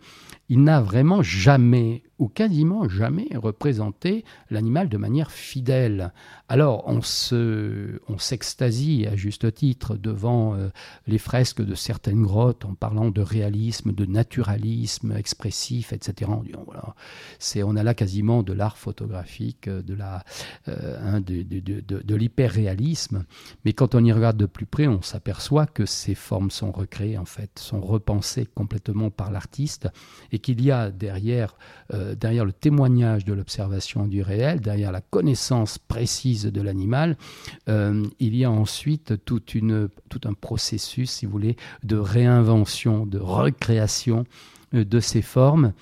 il 0.48 0.64
n'a 0.64 0.80
vraiment 0.80 1.22
jamais 1.22 2.02
ou 2.20 2.28
quasiment 2.28 2.88
jamais 2.88 3.28
représenté 3.34 4.24
l'animal 4.50 4.88
de 4.88 4.98
manière 4.98 5.32
fidèle. 5.32 6.12
Alors 6.48 6.84
on 6.86 7.00
se, 7.00 8.00
on 8.08 8.18
s'extasie 8.18 9.06
à 9.06 9.16
juste 9.16 9.52
titre 9.54 9.96
devant 9.96 10.54
euh, 10.54 10.68
les 11.06 11.18
fresques 11.18 11.62
de 11.62 11.74
certaines 11.74 12.22
grottes 12.22 12.64
en 12.64 12.74
parlant 12.74 13.10
de 13.10 13.22
réalisme, 13.22 13.92
de 13.92 14.04
naturalisme 14.04 15.16
expressif, 15.16 15.92
etc. 15.92 16.30
On, 16.32 16.42
dit, 16.42 16.52
voilà, 16.66 16.94
c'est, 17.38 17.62
on 17.62 17.74
a 17.74 17.82
là 17.82 17.94
quasiment 17.94 18.42
de 18.42 18.52
l'art 18.52 18.76
photographique, 18.76 19.68
de 19.68 19.94
la, 19.94 20.22
euh, 20.68 20.98
hein, 21.02 21.20
de, 21.20 22.14
l'hyperréalisme. 22.14 23.24
Mais 23.64 23.72
quand 23.72 23.94
on 23.94 24.04
y 24.04 24.12
regarde 24.12 24.36
de 24.36 24.46
plus 24.46 24.66
près, 24.66 24.86
on 24.86 25.02
s'aperçoit 25.02 25.66
que 25.66 25.86
ces 25.86 26.14
formes 26.14 26.50
sont 26.50 26.70
recréées 26.70 27.18
en 27.18 27.24
fait, 27.24 27.58
sont 27.58 27.80
repensées 27.80 28.46
complètement 28.46 29.10
par 29.10 29.30
l'artiste 29.30 29.88
et 30.32 30.38
qu'il 30.38 30.60
y 30.62 30.70
a 30.70 30.90
derrière, 30.90 31.56
euh, 31.94 32.09
derrière 32.14 32.44
le 32.44 32.52
témoignage 32.52 33.24
de 33.24 33.32
l'observation 33.32 34.06
du 34.06 34.22
réel, 34.22 34.60
derrière 34.60 34.92
la 34.92 35.00
connaissance 35.00 35.78
précise 35.78 36.44
de 36.44 36.62
l'animal, 36.62 37.16
euh, 37.68 38.04
il 38.18 38.36
y 38.36 38.44
a 38.44 38.50
ensuite 38.50 39.24
tout 39.24 39.40
un 40.24 40.34
processus, 40.34 41.10
si 41.10 41.26
vous 41.26 41.32
voulez, 41.32 41.56
de 41.84 41.96
réinvention, 41.96 43.06
de 43.06 43.18
recréation 43.18 44.24
euh, 44.74 44.84
de 44.84 45.00
ces 45.00 45.22
formes 45.22 45.72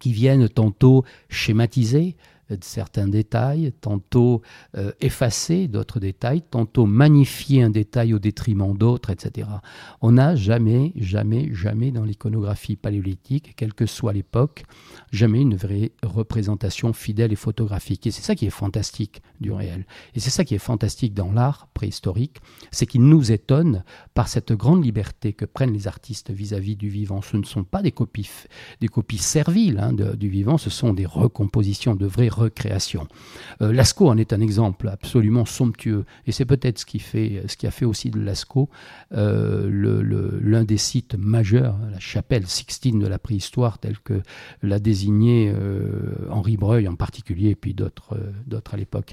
qui 0.00 0.12
viennent 0.12 0.48
tantôt 0.48 1.04
schématiser, 1.28 2.16
de 2.50 2.64
certains 2.64 3.08
détails, 3.08 3.72
tantôt 3.80 4.42
euh, 4.76 4.92
effacer 5.00 5.68
d'autres 5.68 6.00
détails, 6.00 6.42
tantôt 6.42 6.86
magnifier 6.86 7.62
un 7.62 7.70
détail 7.70 8.14
au 8.14 8.18
détriment 8.18 8.76
d'autres, 8.76 9.10
etc. 9.10 9.48
On 10.00 10.12
n'a 10.12 10.34
jamais, 10.36 10.92
jamais, 10.96 11.52
jamais 11.52 11.90
dans 11.90 12.04
l'iconographie 12.04 12.76
paléolithique, 12.76 13.54
quelle 13.56 13.74
que 13.74 13.86
soit 13.86 14.12
l'époque, 14.12 14.64
jamais 15.10 15.40
une 15.40 15.56
vraie 15.56 15.92
représentation 16.02 16.92
fidèle 16.92 17.32
et 17.32 17.36
photographique. 17.36 18.06
Et 18.06 18.10
c'est 18.10 18.22
ça 18.22 18.34
qui 18.34 18.46
est 18.46 18.50
fantastique 18.50 19.22
du 19.40 19.52
réel. 19.52 19.86
Et 20.14 20.20
c'est 20.20 20.30
ça 20.30 20.44
qui 20.44 20.54
est 20.54 20.58
fantastique 20.58 21.14
dans 21.14 21.32
l'art 21.32 21.68
préhistorique, 21.74 22.38
c'est 22.70 22.86
qu'il 22.86 23.02
nous 23.02 23.32
étonne 23.32 23.84
par 24.14 24.28
cette 24.28 24.52
grande 24.52 24.84
liberté 24.84 25.32
que 25.32 25.44
prennent 25.44 25.72
les 25.72 25.86
artistes 25.86 26.30
vis-à-vis 26.30 26.76
du 26.76 26.88
vivant. 26.88 27.22
Ce 27.22 27.36
ne 27.36 27.44
sont 27.44 27.64
pas 27.64 27.82
des 27.82 27.92
copies, 27.92 28.28
des 28.80 28.88
copies 28.88 29.18
serviles 29.18 29.78
hein, 29.78 29.92
du 29.92 30.28
vivant, 30.28 30.58
ce 30.58 30.70
sont 30.70 30.92
des 30.92 31.06
recompositions 31.06 31.94
de 31.94 32.06
vraies 32.06 32.28
recréation. 32.32 33.06
Euh, 33.60 33.72
Lascaux 33.72 34.08
en 34.08 34.16
est 34.16 34.32
un 34.32 34.40
exemple 34.40 34.88
absolument 34.88 35.44
somptueux, 35.44 36.04
et 36.26 36.32
c'est 36.32 36.44
peut-être 36.44 36.78
ce 36.78 36.86
qui, 36.86 36.98
fait, 36.98 37.42
ce 37.46 37.56
qui 37.56 37.66
a 37.66 37.70
fait 37.70 37.84
aussi 37.84 38.10
de 38.10 38.20
Lascaux 38.20 38.68
euh, 39.12 40.40
l'un 40.42 40.64
des 40.64 40.76
sites 40.76 41.14
majeurs, 41.14 41.76
la 41.90 41.98
chapelle 41.98 42.46
Sixtine 42.46 42.98
de 42.98 43.06
la 43.06 43.18
préhistoire, 43.18 43.78
telle 43.78 43.98
que 43.98 44.22
l'a 44.62 44.78
désigné 44.78 45.52
euh, 45.54 46.26
Henri 46.30 46.56
Breuil 46.56 46.88
en 46.88 46.96
particulier, 46.96 47.50
et 47.50 47.54
puis 47.54 47.74
d'autres 47.74 48.18
d'autres 48.46 48.74
à 48.74 48.76
l'époque. 48.76 49.12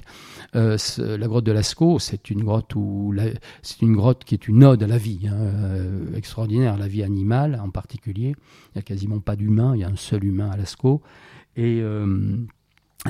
la 0.54 1.26
grotte 1.26 1.44
de 1.44 1.52
Lascaux, 1.52 1.98
c'est 1.98 2.30
une 2.30 2.42
grotte 2.42 2.74
où 2.74 3.14
c'est 3.62 3.82
une 3.82 3.94
grotte 3.94 4.24
qui 4.24 4.34
est 4.34 4.48
une 4.48 4.64
ode 4.64 4.82
à 4.82 4.86
la 4.86 4.98
vie, 4.98 5.28
hein, 5.28 6.14
extraordinaire, 6.16 6.76
la 6.76 6.88
vie 6.88 7.02
animale 7.02 7.60
en 7.62 7.70
particulier. 7.70 8.34
Il 8.68 8.76
n'y 8.76 8.80
a 8.80 8.82
quasiment 8.82 9.20
pas 9.20 9.36
d'humain, 9.36 9.74
il 9.74 9.80
y 9.80 9.84
a 9.84 9.88
un 9.88 9.96
seul 9.96 10.24
humain 10.24 10.50
à 10.50 10.56
Lascaux. 10.56 11.02
Et 11.56 11.82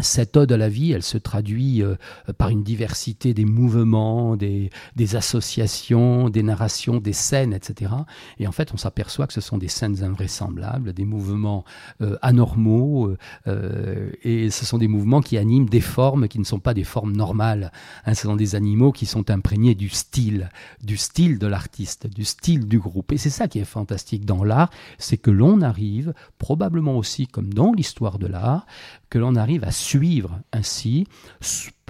cette 0.03 0.37
ode 0.37 0.53
à 0.53 0.57
la 0.57 0.69
vie, 0.69 0.93
elle 0.93 1.03
se 1.03 1.19
traduit 1.19 1.83
euh, 1.83 1.97
par 2.39 2.49
une 2.51 2.63
diversité 2.63 3.35
des 3.35 3.45
mouvements, 3.45 4.37
des, 4.37 4.71
associations, 5.15 6.29
des 6.29 6.45
narrations, 6.45 6.99
des 6.99 7.13
scènes, 7.13 7.53
etc. 7.53 7.93
Et 8.39 8.47
en 8.47 8.53
fait, 8.53 8.73
on 8.73 8.77
s'aperçoit 8.77 9.27
que 9.27 9.33
ce 9.33 9.41
sont 9.41 9.59
des 9.59 9.67
scènes 9.67 10.05
invraisemblables, 10.05 10.93
des 10.93 11.05
mouvements 11.05 11.65
euh, 12.03 12.17
anormaux, 12.23 13.17
euh, 13.49 14.11
et 14.23 14.51
ce 14.51 14.65
sont 14.65 14.79
des 14.79 14.87
mouvements 14.87 15.21
qui 15.23 15.37
animent 15.37 15.69
des 15.69 15.81
formes 15.81 16.29
qui 16.29 16.39
ne 16.39 16.45
sont 16.45 16.61
pas 16.61 16.73
des 16.73 16.85
formes 16.85 17.13
normales. 17.13 17.73
Hein. 18.07 18.15
ce 18.15 18.23
sont 18.23 18.37
des 18.37 18.55
animaux 18.55 18.93
qui 18.93 19.07
sont 19.07 19.29
imprégnés 19.29 19.75
du 19.75 19.89
style, 19.89 20.51
du 20.85 20.97
style 20.97 21.39
de 21.41 21.49
l'artiste, 21.49 22.07
du 22.07 22.25
style 22.25 22.69
du 22.69 22.79
groupe. 22.79 23.11
Et 23.11 23.19
c'est 23.19 23.31
ça 23.31 23.49
qui 23.49 23.59
est 23.59 23.65
fantastique 23.65 24.25
dans 24.25 24.45
l'art, 24.45 24.71
c'est 24.99 25.17
que 25.17 25.33
l'on 25.33 25.63
arrive, 25.63 26.15
probablement 26.39 26.97
aussi 26.97 27.27
comme 27.27 27.53
dans 27.53 27.73
l'histoire 27.73 28.21
de 28.21 28.29
l'art, 28.29 28.67
que 29.11 29.19
l'on 29.19 29.35
arrive 29.35 29.65
à 29.65 29.73
suivre 29.73 30.41
ainsi, 30.53 31.07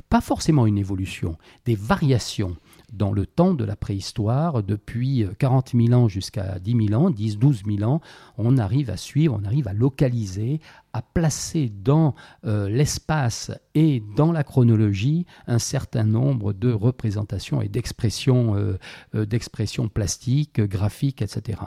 pas 0.08 0.20
forcément 0.20 0.66
une 0.66 0.78
évolution, 0.78 1.36
des 1.64 1.76
variations 1.76 2.56
dans 2.92 3.12
le 3.12 3.26
temps 3.26 3.54
de 3.54 3.64
la 3.64 3.76
préhistoire, 3.76 4.62
depuis 4.62 5.24
40 5.38 5.72
000 5.74 5.92
ans 5.92 6.08
jusqu'à 6.08 6.58
10 6.58 6.88
000 6.88 7.00
ans, 7.00 7.10
10, 7.10 7.38
12 7.38 7.62
000 7.78 7.88
ans, 7.88 8.00
on 8.36 8.58
arrive 8.58 8.90
à 8.90 8.96
suivre, 8.96 9.38
on 9.40 9.44
arrive 9.44 9.68
à 9.68 9.72
localiser, 9.72 10.60
à 10.92 11.02
placer 11.02 11.70
dans 11.70 12.14
euh, 12.44 12.68
l'espace 12.68 13.52
et 13.74 14.02
dans 14.16 14.32
la 14.32 14.42
chronologie 14.42 15.26
un 15.46 15.60
certain 15.60 16.04
nombre 16.04 16.52
de 16.52 16.72
représentations 16.72 17.62
et 17.62 17.68
d'expressions 17.68 18.56
euh, 18.56 18.78
euh, 19.14 19.24
d'expressions 19.24 19.88
plastiques, 19.88 20.60
graphiques, 20.60 21.22
etc. 21.22 21.60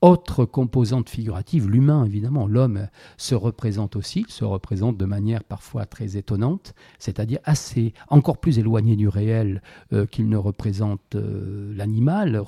Autre 0.00 0.44
composante 0.44 1.10
figurative, 1.10 1.68
l'humain 1.68 2.04
évidemment, 2.04 2.46
l'homme 2.46 2.86
se 3.16 3.34
représente 3.34 3.96
aussi, 3.96 4.24
se 4.28 4.44
représente 4.44 4.96
de 4.96 5.04
manière 5.04 5.42
parfois 5.42 5.86
très 5.86 6.16
étonnante, 6.16 6.72
c'est-à-dire 7.00 7.40
assez 7.42 7.94
encore 8.06 8.38
plus 8.38 8.60
éloigné 8.60 8.94
du 8.94 9.08
réel 9.08 9.60
euh, 9.92 10.06
qu'il 10.06 10.28
ne 10.28 10.36
représente 10.36 11.16
euh, 11.16 11.74
l'animal, 11.74 12.40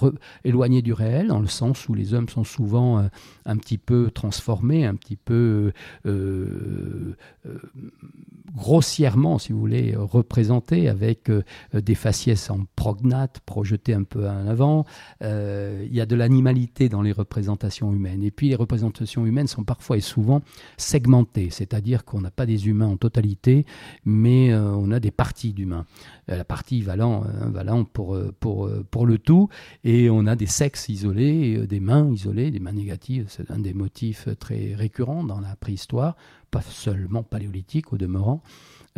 éloigné 0.44 0.80
du 0.80 0.92
réel 0.92 1.26
dans 1.26 1.40
le 1.40 1.48
sens 1.48 1.88
où 1.88 1.94
les 1.94 2.14
hommes 2.14 2.28
sont 2.28 2.44
souvent 2.44 3.00
euh, 3.00 3.08
un 3.46 3.56
petit 3.56 3.78
peu 3.78 4.12
transformés, 4.12 4.86
un 4.86 4.94
petit 4.94 5.16
peu 5.16 5.72
grossièrement, 8.54 9.38
si 9.38 9.52
vous 9.52 9.60
voulez, 9.60 9.94
représentés 9.96 10.88
avec 10.88 11.30
des 11.72 11.94
faciès 11.94 12.50
en 12.50 12.60
prognate 12.76 13.40
projetés 13.40 13.94
un 13.94 14.04
peu 14.04 14.28
en 14.28 14.46
avant. 14.46 14.84
il 15.20 15.92
y 15.92 16.00
a 16.00 16.06
de 16.06 16.16
l'animalité 16.16 16.88
dans 16.88 17.02
les 17.02 17.12
représentations 17.12 17.92
humaines. 17.92 18.22
Et 18.22 18.30
puis 18.30 18.48
les 18.48 18.54
représentations 18.54 19.26
humaines 19.26 19.46
sont 19.46 19.64
parfois 19.64 19.96
et 19.96 20.00
souvent 20.00 20.42
segmentées, 20.76 21.50
c'est-à-dire 21.50 22.04
qu'on 22.04 22.20
n'a 22.20 22.30
pas 22.30 22.46
des 22.46 22.68
humains 22.68 22.86
en 22.86 22.96
totalité, 22.96 23.66
mais 24.04 24.52
euh, 24.52 24.74
on 24.74 24.90
a 24.90 25.00
des 25.00 25.10
parties 25.10 25.52
d'humains. 25.52 25.86
Euh, 26.30 26.36
la 26.36 26.44
partie 26.44 26.82
valant, 26.82 27.24
euh, 27.24 27.48
valant 27.48 27.84
pour, 27.84 28.18
pour, 28.40 28.70
pour 28.90 29.06
le 29.06 29.18
tout, 29.18 29.48
et 29.84 30.10
on 30.10 30.26
a 30.26 30.36
des 30.36 30.46
sexes 30.46 30.88
isolés, 30.88 31.66
des 31.66 31.80
mains 31.80 32.10
isolées, 32.12 32.50
des 32.50 32.60
mains 32.60 32.72
négatives, 32.72 33.26
c'est 33.28 33.50
un 33.50 33.58
des 33.58 33.74
motifs 33.74 34.28
très 34.38 34.74
récurrents 34.74 35.24
dans 35.24 35.40
la 35.40 35.56
préhistoire, 35.56 36.16
pas 36.50 36.62
seulement 36.62 37.22
paléolithique 37.22 37.92
au 37.92 37.98
demeurant. 37.98 38.42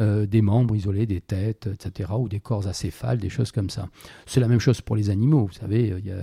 Euh, 0.01 0.25
des 0.25 0.41
membres 0.41 0.75
isolés, 0.75 1.05
des 1.05 1.21
têtes, 1.21 1.67
etc., 1.67 2.13
ou 2.19 2.27
des 2.27 2.41
corps 2.41 2.67
acéphales, 2.67 3.19
des 3.19 3.29
choses 3.29 3.53
comme 3.53 3.69
ça. 3.69 3.91
C'est 4.25 4.41
la 4.41 4.49
même 4.49 4.59
chose 4.59 4.81
pour 4.81 4.97
les 4.97 5.11
animaux. 5.11 5.45
Vous 5.45 5.53
savez, 5.53 5.95
il 5.99 6.07
y 6.07 6.11
a, 6.11 6.15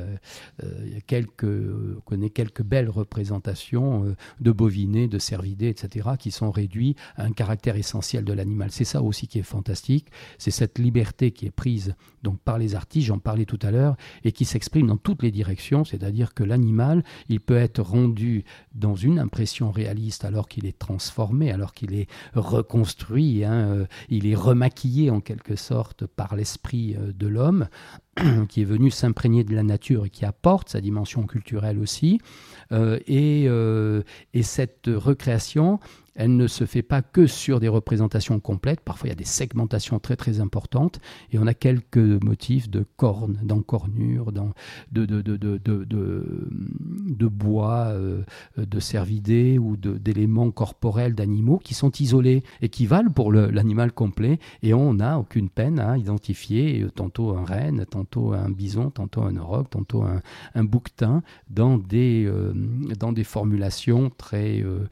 euh, 0.64 1.00
quelques, 1.06 1.44
on 1.44 2.02
connaît 2.02 2.32
quelques 2.32 2.64
belles 2.64 2.90
représentations 2.90 4.06
euh, 4.06 4.16
de 4.40 4.52
bovinés, 4.52 5.08
de 5.08 5.20
cervidés, 5.20 5.68
etc., 5.68 6.10
qui 6.18 6.32
sont 6.32 6.50
réduits 6.50 6.96
à 7.16 7.26
un 7.26 7.32
caractère 7.32 7.76
essentiel 7.76 8.26
de 8.26 8.34
l'animal. 8.34 8.72
C'est 8.72 8.86
ça 8.86 9.04
aussi 9.04 9.28
qui 9.28 9.38
est 9.38 9.44
fantastique. 9.44 10.08
C'est 10.40 10.50
cette 10.50 10.80
liberté 10.80 11.30
qui 11.30 11.46
est 11.46 11.52
prise 11.52 11.94
donc 12.24 12.40
par 12.40 12.58
les 12.58 12.74
artistes, 12.74 13.06
j'en 13.06 13.20
parlais 13.20 13.46
tout 13.46 13.60
à 13.62 13.70
l'heure, 13.70 13.98
et 14.24 14.32
qui 14.32 14.46
s'exprime 14.46 14.88
dans 14.88 14.98
toutes 14.98 15.22
les 15.22 15.32
directions. 15.32 15.86
C'est-à-dire 15.86 16.34
que 16.34 16.44
l'animal, 16.44 17.04
il 17.30 17.40
peut 17.40 17.58
être 17.58 17.84
rendu 17.84 18.46
dans 18.74 18.96
une 18.96 19.20
impression 19.20 19.70
réaliste 19.70 20.26
alors 20.26 20.48
qu'il 20.48 20.66
est 20.66 20.78
transformé, 20.78 21.52
alors 21.52 21.74
qu'il 21.74 21.94
est 21.94 22.08
reconstruit. 22.34 23.46
Hein, 23.46 23.59
euh, 23.60 23.86
il 24.10 24.28
est 24.28 24.36
remaquillé 24.36 25.10
en 25.10 25.22
quelque 25.22 25.56
sorte 25.56 26.06
par 26.06 26.36
l'esprit 26.36 26.96
euh, 26.96 27.12
de 27.14 27.28
l'homme 27.28 27.68
qui 28.50 28.62
est 28.62 28.66
venu 28.66 28.92
s'imprégner 28.92 29.44
de 29.44 29.56
la 29.56 29.64
nature 29.64 30.06
et 30.06 30.10
qui 30.10 30.26
apporte 30.26 30.70
sa 30.70 30.82
dimension 30.82 31.26
culturelle 31.26 31.80
aussi. 31.80 32.20
et, 32.72 33.46
et, 33.46 34.44
cette 34.44 34.88
recréation, 34.88 35.80
elle 36.20 36.36
ne 36.36 36.48
se 36.48 36.66
fait 36.66 36.82
pas 36.82 37.02
que 37.02 37.28
sur 37.28 37.62
des 37.62 37.70
représentations 37.70 38.42
complètes. 38.42 38.82
Parfois, 38.82 39.08
il 39.08 39.12
y 39.12 39.14
a 39.14 39.16
des 39.16 39.24
segmentations 39.24 40.00
très 40.00 40.18
très 40.18 40.42
importantes. 40.42 41.00
Et 41.32 41.40
on 41.40 41.48
a 41.48 41.54
quelques 41.54 41.96
motifs 41.98 42.70
de 42.70 42.86
cornes, 42.98 43.40
d'encornures, 43.42 44.34
de, 44.34 44.52
bois, 47.28 47.86
euh, 47.92 48.24
de 48.58 48.80
cervidés 48.82 49.58
ou 49.58 49.78
d'éléments 49.78 50.52
corporels 50.52 51.16
d'animaux 51.16 51.58
qui 51.58 51.74
sont 51.74 51.92
isolés 51.92 52.44
et 52.62 52.68
qui 52.68 52.86
valent 52.86 53.12
pour 53.12 53.32
l'animal 53.32 53.94
complet. 53.94 54.40
Et 54.62 54.74
on 54.74 54.96
n'a 54.96 55.20
aucune 55.20 55.48
peine 55.50 55.80
à 55.80 55.98
identifier 55.98 56.86
tantôt 56.96 57.34
un 57.38 57.46
renne, 57.46 57.86
tantôt 57.90 58.34
un 58.34 58.50
bison, 58.50 58.90
tantôt 58.90 59.22
un 59.22 59.38
auroch, 59.38 59.70
tantôt 59.70 60.04
un, 60.04 60.64
bouquetin 60.66 61.24
dans 61.50 61.78
des, 61.78 62.26
euh, 62.26 62.52
dans 63.00 63.14
des 63.14 63.24
formulations 63.24 64.12
euh, 64.34 64.86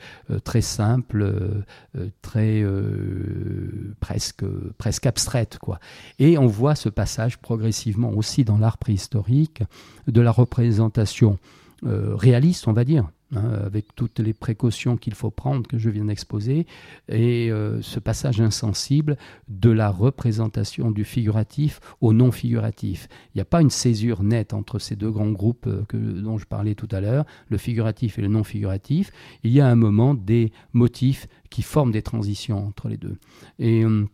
très 0.45 0.61
simples 0.61 1.16
euh, 1.23 1.63
euh, 1.97 2.09
très 2.21 2.61
euh, 2.61 3.95
presque, 3.99 4.43
presque 4.77 5.05
abstraite. 5.05 5.57
Quoi. 5.59 5.79
Et 6.19 6.37
on 6.37 6.47
voit 6.47 6.75
ce 6.75 6.89
passage 6.89 7.37
progressivement 7.37 8.11
aussi 8.11 8.43
dans 8.43 8.57
l'art 8.57 8.77
préhistorique 8.77 9.63
de 10.07 10.21
la 10.21 10.31
représentation 10.31 11.37
réaliste, 11.83 12.67
on 12.67 12.73
va 12.73 12.83
dire, 12.83 13.07
Hein, 13.35 13.59
avec 13.65 13.93
toutes 13.93 14.19
les 14.19 14.33
précautions 14.33 14.95
qu'il 14.95 15.13
faut 15.13 15.31
prendre, 15.31 15.67
que 15.67 15.77
je 15.77 15.89
viens 15.89 16.05
d'exposer, 16.05 16.65
et 17.09 17.51
euh, 17.51 17.81
ce 17.81 17.99
passage 17.99 18.39
insensible 18.39 19.17
de 19.49 19.69
la 19.69 19.89
représentation 19.89 20.91
du 20.91 21.03
figuratif 21.03 21.81
au 21.99 22.13
non 22.13 22.31
figuratif. 22.31 23.09
Il 23.35 23.39
n'y 23.39 23.41
a 23.41 23.45
pas 23.45 23.61
une 23.61 23.69
césure 23.69 24.23
nette 24.23 24.53
entre 24.53 24.79
ces 24.79 24.95
deux 24.95 25.11
grands 25.11 25.31
groupes 25.31 25.67
euh, 25.67 25.83
dont 25.93 26.37
je 26.37 26.45
parlais 26.45 26.73
tout 26.73 26.87
à 26.89 27.01
l'heure, 27.01 27.25
le 27.49 27.57
figuratif 27.57 28.17
et 28.17 28.21
le 28.21 28.29
non 28.29 28.45
figuratif. 28.45 29.11
Il 29.43 29.51
y 29.51 29.59
a 29.59 29.67
un 29.67 29.75
moment 29.75 30.13
des 30.13 30.53
motifs 30.71 31.27
qui 31.49 31.63
forment 31.63 31.91
des 31.91 32.03
transitions 32.03 32.65
entre 32.65 32.87
les 32.87 32.97
deux. 32.97 33.17
Et 33.59 33.83
hum, 33.83 34.07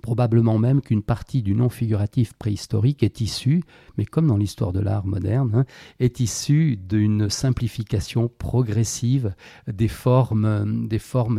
Probablement 0.00 0.58
même 0.58 0.80
qu'une 0.80 1.02
partie 1.02 1.42
du 1.42 1.54
non 1.54 1.68
figuratif 1.68 2.32
préhistorique 2.32 3.02
est 3.02 3.20
issue, 3.20 3.62
mais 3.98 4.06
comme 4.06 4.26
dans 4.26 4.38
l'histoire 4.38 4.72
de 4.72 4.80
l'art 4.80 5.06
moderne, 5.06 5.52
hein, 5.54 5.64
est 6.00 6.18
issue 6.18 6.78
d'une 6.78 7.28
simplification 7.28 8.28
progressive 8.38 9.34
des 9.68 9.88
formes, 9.88 10.80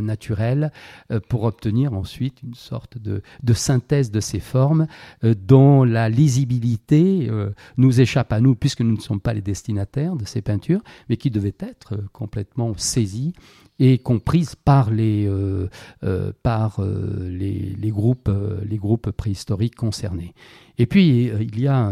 naturelles 0.01 0.71
euh, 1.11 1.19
pour 1.27 1.43
obtenir 1.43 1.93
ensuite 1.93 2.43
une 2.43 2.53
sorte 2.53 2.99
de, 2.99 3.23
synthèse 3.53 4.11
de 4.11 4.19
ces 4.19 4.39
formes 4.39 4.85
euh, 5.23 5.33
dont 5.33 5.83
la 5.83 6.07
lisibilité 6.07 7.27
euh, 7.29 7.49
nous 7.77 8.01
échappe 8.01 8.31
à 8.31 8.39
nous 8.39 8.53
puisque 8.53 8.81
nous 8.81 8.95
ne 8.95 9.01
sommes 9.01 9.21
pas 9.21 9.33
les 9.33 9.41
destinataires 9.41 10.15
de 10.15 10.25
ces 10.25 10.43
peintures, 10.43 10.81
mais 11.09 11.17
qui 11.17 11.31
devaient 11.31 11.55
être 11.59 11.95
complètement 12.11 12.73
saisies 12.77 13.33
et 13.79 13.97
comprise 13.97 14.55
par 14.55 14.91
les, 14.91 15.27
euh, 15.27 15.67
euh, 16.03 16.31
par, 16.43 16.79
euh, 16.79 17.27
les, 17.29 17.75
les, 17.75 17.89
groupes, 17.89 18.31
les 18.65 18.77
groupes 18.77 19.11
préhistoriques 19.11 19.75
concernés. 19.75 20.33
Et 20.77 20.85
puis, 20.87 21.27
il 21.27 21.59
y 21.59 21.67
a 21.67 21.91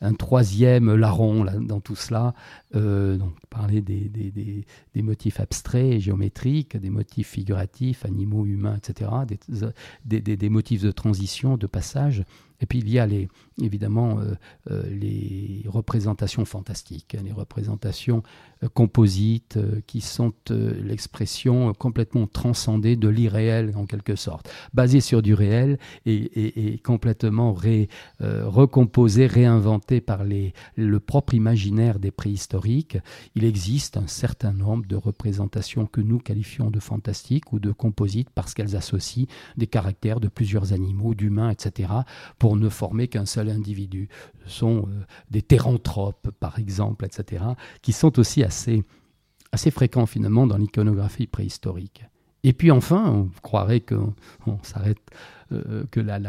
un, 0.00 0.14
troisième 0.14 0.94
larron 0.94 1.44
dans 1.60 1.80
tout 1.80 1.96
cela, 1.96 2.34
donc 2.72 3.34
parler 3.50 3.80
des, 3.80 4.08
des, 4.08 4.30
des, 4.30 4.64
des, 4.94 5.02
motifs 5.02 5.40
abstraits, 5.40 5.98
géométriques, 5.98 6.76
des 6.76 6.90
motifs 6.90 7.30
figuratifs, 7.30 8.04
animaux, 8.04 8.46
humains, 8.46 8.76
etc., 8.76 9.10
des, 10.04 10.48
motifs 10.48 10.82
de 10.82 10.92
transition, 10.92 11.56
de 11.56 11.66
passage. 11.66 12.24
Et 12.60 12.66
puis 12.66 12.78
il 12.78 12.88
y 12.88 13.00
a 13.00 13.06
les, 13.06 13.28
évidemment 13.60 14.18
les 14.68 15.64
représentations 15.66 16.44
fantastiques, 16.44 17.14
hein, 17.14 17.22
les 17.24 17.32
représentations 17.32 18.22
composites 18.74 19.58
qui 19.86 20.00
sont 20.00 20.32
l'expression 20.50 21.72
complètement 21.74 22.26
transcendée 22.26 22.96
de 22.96 23.08
l'irréel 23.08 23.72
en 23.76 23.86
quelque 23.86 24.16
sorte, 24.16 24.50
basée 24.72 25.00
sur 25.00 25.22
du 25.22 25.34
réel 25.34 25.78
et, 26.06 26.78
complètement 26.84 27.56
euh, 27.64 28.42
recomposée, 28.46 29.26
réinventée 29.26 30.00
par 30.00 30.24
les, 30.24 30.52
le 30.76 31.00
propre 31.00 31.34
imaginaire 31.34 31.98
des 31.98 32.10
préhistoriques. 32.10 32.98
Il 33.34 33.44
existe 33.44 33.96
un 33.96 34.06
certain 34.06 34.52
nombre 34.52 34.86
de 34.86 34.96
représentations 34.96 35.86
que 35.86 36.00
nous 36.00 36.18
qualifions 36.18 36.70
de 36.70 36.80
fantastiques 36.80 37.52
ou 37.52 37.58
de 37.58 37.72
composites 37.72 38.30
parce 38.30 38.54
qu'elles 38.54 38.76
associent 38.76 39.26
des 39.56 39.66
caractères 39.66 40.20
de 40.20 40.28
plusieurs 40.28 40.72
animaux, 40.72 41.14
d'humains, 41.14 41.50
etc., 41.50 41.90
pour 42.38 42.56
ne 42.56 42.68
former 42.68 43.08
qu'un 43.08 43.26
seul 43.26 43.41
individu. 43.50 44.08
Ce 44.46 44.50
sont 44.50 44.86
euh, 44.88 45.04
des 45.30 45.42
théranthropes, 45.42 46.30
par 46.40 46.58
exemple, 46.58 47.04
etc., 47.04 47.44
qui 47.82 47.92
sont 47.92 48.18
aussi 48.18 48.42
assez 48.42 48.84
assez 49.52 49.70
fréquent 49.70 50.06
finalement 50.06 50.46
dans 50.46 50.56
l'iconographie 50.56 51.26
préhistorique. 51.26 52.04
Et 52.42 52.52
puis 52.52 52.70
enfin, 52.70 53.04
on 53.08 53.30
croirait 53.42 53.80
qu'on 53.80 54.14
s'arrête, 54.62 54.98
euh, 55.52 55.84
que 55.90 56.00
la, 56.00 56.20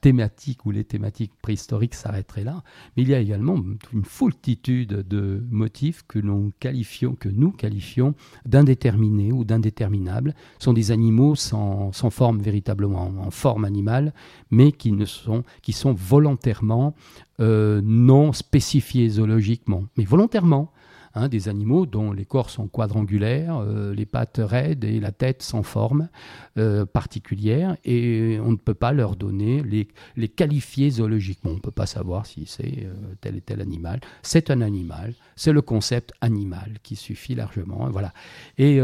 thématique 0.00 0.66
ou 0.66 0.70
les 0.70 0.84
thématiques 0.84 1.32
préhistoriques 1.42 1.94
s'arrêteraient 1.94 2.44
là, 2.44 2.62
mais 2.96 3.02
il 3.02 3.08
y 3.08 3.14
a 3.14 3.20
également 3.20 3.56
une 3.92 4.04
foultitude 4.04 5.06
de 5.08 5.42
motifs 5.50 6.04
que, 6.06 6.18
nous 6.18 6.52
qualifions 6.58 8.14
d'indéterminés 8.46 9.32
ou 9.32 9.44
d'indéterminables. 9.44 10.34
Ce 10.58 10.64
sont 10.64 10.72
des 10.72 10.90
animaux 10.90 11.34
sans, 11.34 11.92
forme 11.92 12.40
véritablement, 12.40 13.12
en 13.18 13.30
forme 13.30 13.64
animale, 13.64 14.12
mais 14.50 14.72
qui, 14.72 14.92
ne 14.92 15.04
sont, 15.04 15.44
qui 15.62 15.72
sont 15.72 15.92
volontairement 15.92 16.94
euh, 17.40 17.80
non 17.82 18.32
spécifiés 18.32 19.08
zoologiquement, 19.08 19.84
mais 19.96 20.04
volontairement. 20.04 20.72
Hein, 21.14 21.28
des 21.28 21.48
animaux 21.48 21.86
dont 21.86 22.12
les 22.12 22.24
corps 22.24 22.50
sont 22.50 22.68
quadrangulaires, 22.68 23.56
euh, 23.56 23.92
les 23.92 24.06
pattes 24.06 24.40
raides 24.40 24.84
et 24.84 25.00
la 25.00 25.10
tête 25.10 25.42
sans 25.42 25.64
forme 25.64 26.08
euh, 26.56 26.86
particulière, 26.86 27.76
et 27.84 28.38
on 28.44 28.52
ne 28.52 28.56
peut 28.56 28.74
pas 28.74 28.92
leur 28.92 29.16
donner, 29.16 29.60
les, 29.64 29.88
les 30.16 30.28
qualifier 30.28 30.88
zoologiquement. 30.88 31.50
On 31.50 31.54
ne 31.54 31.60
peut 31.60 31.72
pas 31.72 31.86
savoir 31.86 32.26
si 32.26 32.46
c'est 32.46 32.84
euh, 32.84 32.94
tel 33.20 33.34
et 33.34 33.40
tel 33.40 33.60
animal. 33.60 34.00
C'est 34.22 34.52
un 34.52 34.60
animal, 34.60 35.14
c'est 35.40 35.52
le 35.52 35.62
concept 35.62 36.12
animal 36.20 36.74
qui 36.82 36.96
suffit 36.96 37.34
largement. 37.34 37.88
Voilà. 37.88 38.12
Et 38.58 38.78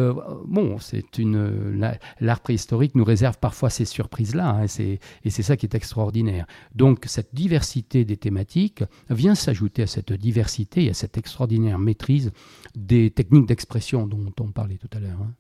bon, 0.47 0.79
c'est 0.79 1.19
une 1.19 1.79
l'art 2.19 2.41
préhistorique 2.41 2.95
nous 2.95 3.05
réserve 3.05 3.37
parfois 3.39 3.69
ces 3.69 3.85
surprises-là, 3.85 4.63
hein, 4.63 4.67
et 5.25 5.31
c'est 5.31 5.43
ça 5.43 5.59
qui 5.59 5.67
est 5.67 5.75
extraordinaire. 5.75 6.47
Donc 6.75 7.05
cette 7.09 7.35
diversité 7.35 8.07
des 8.07 8.17
thématiques 8.17 8.85
vient 9.11 9.35
s'ajouter 9.35 9.83
à 9.83 9.87
cette 9.87 10.15
diversité 10.15 10.85
et 10.85 10.91
à 10.91 10.95
cette 10.95 11.19
extraordinaire 11.19 11.79
maîtrise 11.79 12.33
des 12.75 13.11
techniques 13.11 13.47
d'expression 13.47 14.07
dont 14.07 14.33
on 14.41 14.51
parlait 14.51 14.79
tout 14.79 14.91
à 14.97 15.01
l'heure. 15.01 15.21
Hein. 15.21 15.35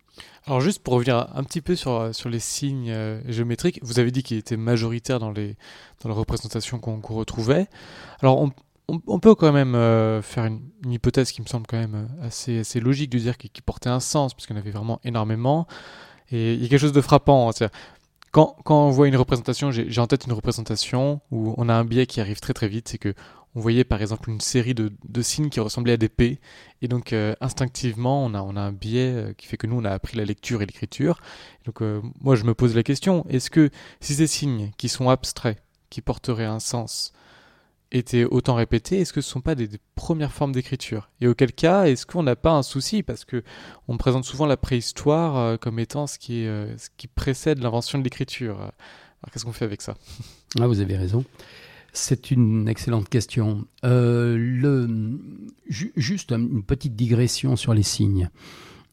Alors 0.46 0.60
juste 0.60 0.82
pour 0.82 0.94
revenir 0.94 1.28
un 1.34 1.44
petit 1.44 1.62
peu 1.62 1.76
sur, 1.76 2.14
sur 2.14 2.28
les 2.28 2.40
signes 2.40 2.90
euh, 2.90 3.20
géométriques, 3.26 3.80
vous 3.82 3.98
avez 3.98 4.10
dit 4.10 4.22
qu'ils 4.22 4.38
étaient 4.38 4.56
majoritaires 4.56 5.18
dans 5.18 5.30
les, 5.30 5.56
dans 6.02 6.10
les 6.10 6.14
représentations 6.14 6.78
qu'on 6.78 7.00
retrouvait. 7.00 7.68
Alors 8.20 8.40
on, 8.40 8.52
on, 8.89 9.18
peut 9.18 9.34
quand 9.34 9.53
même 9.53 9.74
euh, 9.74 10.22
faire 10.22 10.45
une, 10.45 10.61
hypothèse 10.84 11.32
qui 11.32 11.43
me 11.43 11.47
semble 11.47 11.66
quand 11.66 11.78
même 11.78 12.09
euh, 12.20 12.26
assez, 12.26 12.80
logique 12.80 13.11
de 13.11 13.18
dire 13.18 13.37
qu'ils 13.37 13.62
portaient 13.62 13.89
un 13.89 14.01
sens, 14.01 14.32
parce 14.32 14.47
qu'il 14.47 14.55
y 14.55 14.59
en 14.59 14.62
avait 14.62 14.70
vraiment 14.70 15.01
énormément. 15.05 15.66
Et 16.30 16.55
il 16.55 16.62
y 16.62 16.66
a 16.66 16.68
quelque 16.68 16.80
chose 16.80 16.93
de 16.93 17.01
frappant. 17.01 17.51
Hein, 17.51 17.68
quand, 18.30 18.57
on 18.68 18.91
voit 18.91 19.09
une 19.09 19.16
représentation, 19.16 19.70
j'ai 19.70 20.01
en 20.01 20.07
tête 20.07 20.26
une 20.26 20.32
représentation 20.32 21.20
où 21.30 21.55
on 21.57 21.68
a 21.68 21.74
un 21.74 21.84
biais 21.84 22.07
qui 22.07 22.20
arrive 22.20 22.41
très 22.41 22.53
très 22.53 22.68
vite, 22.68 22.89
c'est 22.89 22.99
que 22.99 23.14
on 23.55 23.61
voyait 23.61 23.84
par 23.84 24.03
exemple 24.03 24.28
une 24.28 24.43
série 24.43 24.74
de, 24.74 24.93
signes 25.22 25.49
qui 25.49 25.61
ressemblaient 25.61 25.95
à 25.95 25.97
des 25.97 26.11
P, 26.11 26.39
et 26.82 26.89
donc 26.89 27.14
euh, 27.14 27.34
instinctivement 27.41 28.22
on 28.22 28.34
a, 28.34 28.61
un 28.61 28.72
biais 28.72 29.34
qui 29.39 29.47
fait 29.47 29.57
que 29.57 29.66
nous 29.66 29.76
on 29.76 29.84
a 29.87 29.91
appris 29.91 30.18
la 30.18 30.26
lecture 30.26 30.61
et 30.61 30.66
l'écriture. 30.66 31.20
Donc 31.64 31.80
moi 32.20 32.37
je 32.37 32.45
me 32.45 32.55
pose 32.55 32.76
la 32.76 32.82
question, 32.82 33.24
est-ce 33.30 33.49
que 33.49 33.70
si 34.01 34.14
ces 34.14 34.26
signes 34.26 34.70
qui 34.76 34.91
sont 34.91 35.09
abstraits, 35.09 35.57
qui 35.89 36.03
porteraient 36.03 36.45
un 36.45 36.61
sens, 36.61 37.14
étaient 37.97 38.24
autant 38.24 38.55
répétés, 38.55 39.01
est-ce 39.01 39.12
que 39.12 39.20
ce 39.20 39.28
ne 39.28 39.32
sont 39.32 39.40
pas 39.40 39.55
des, 39.55 39.68
premières 39.94 40.32
formes 40.32 40.53
d'écriture? 40.53 41.11
Et 41.20 41.28
auquel 41.28 41.53
cas, 41.53 41.84
est-ce 41.84 42.07
qu'on 42.07 42.22
n'a 42.22 42.36
pas 42.36 42.53
un 42.53 42.62
souci? 42.62 43.03
Parce 43.03 43.24
que 43.24 43.42
on 43.88 43.97
présente 43.97 44.24
souvent 44.24 44.47
la 44.47 44.57
préhistoire 44.57 45.59
comme 45.59 45.78
étant 45.78 46.07
ce 46.07 46.18
qui, 46.18 46.44
ce 46.44 46.88
qui 46.97 47.09
précède 47.09 47.62
l'invention 47.62 47.99
de 47.99 48.05
l'écriture. 48.05 48.57
Alors 48.59 49.32
qu'est-ce 49.32 49.44
qu'on 49.44 49.53
fait 49.53 49.64
avec 49.64 49.82
ça? 49.82 49.97
Ah, 50.61 50.66
Vous 50.66 50.80
avez 50.80 50.97
raison. 50.97 51.24
C'est 51.92 52.30
une 52.30 52.68
excellente 52.68 53.09
question. 53.09 53.66
Euh, 53.84 54.36
le, 54.36 55.18
juste 55.68 56.30
une 56.30 56.62
petite 56.62 56.94
digression 56.94 57.57
sur 57.57 57.72
les 57.72 57.82
signes. 57.82 58.28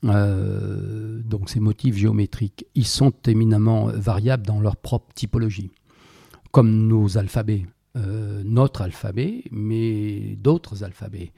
Euh, 0.06 1.22
donc 1.24 1.50
ces 1.50 1.60
motifs 1.60 1.98
géométriques, 1.98 2.66
ils 2.76 2.88
sont 2.88 3.14
éminemment 3.26 3.88
variables 3.88 4.46
dans 4.46 4.60
leur 4.60 4.78
propre 4.78 5.14
typologie, 5.14 5.72
comme 6.52 6.88
nos 6.88 7.18
alphabets. 7.18 7.66
Euh, 7.96 8.42
notre 8.44 8.82
alphabet, 8.82 9.44
mais 9.52 10.36
d'autres 10.38 10.84
alphabets. 10.84 11.32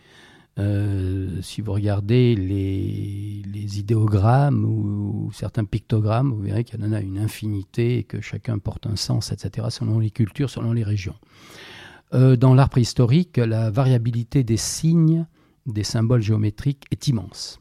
Euh, 0.58 1.42
si 1.42 1.60
vous 1.60 1.74
regardez 1.74 2.34
les, 2.34 3.80
idéogrammes 3.80 4.64
ou, 4.64 5.30
certains 5.34 5.66
pictogrammes, 5.66 6.32
vous 6.32 6.40
verrez 6.40 6.64
qu'il 6.64 6.80
y 6.80 6.84
en 6.84 6.94
a 6.94 7.02
une 7.02 7.18
infinité 7.18 7.98
et 7.98 8.04
que 8.04 8.22
chacun 8.22 8.58
porte 8.58 8.88
un 8.88 8.96
sens, 8.96 9.34
etc., 9.34 9.68
selon 9.70 10.00
les 10.00 10.12
cultures, 10.12 10.50
selon 10.50 10.72
les 10.72 10.84
régions. 10.84 11.16
dans 12.14 12.54
l'art 12.54 12.70
préhistorique, 12.70 13.36
la 13.36 13.70
variabilité 13.70 14.46
des 14.46 14.56
signes, 14.56 15.26
des 15.66 15.84
symboles 15.84 16.22
géométriques 16.22 16.86
est 16.90 17.10
immense. 17.10 17.60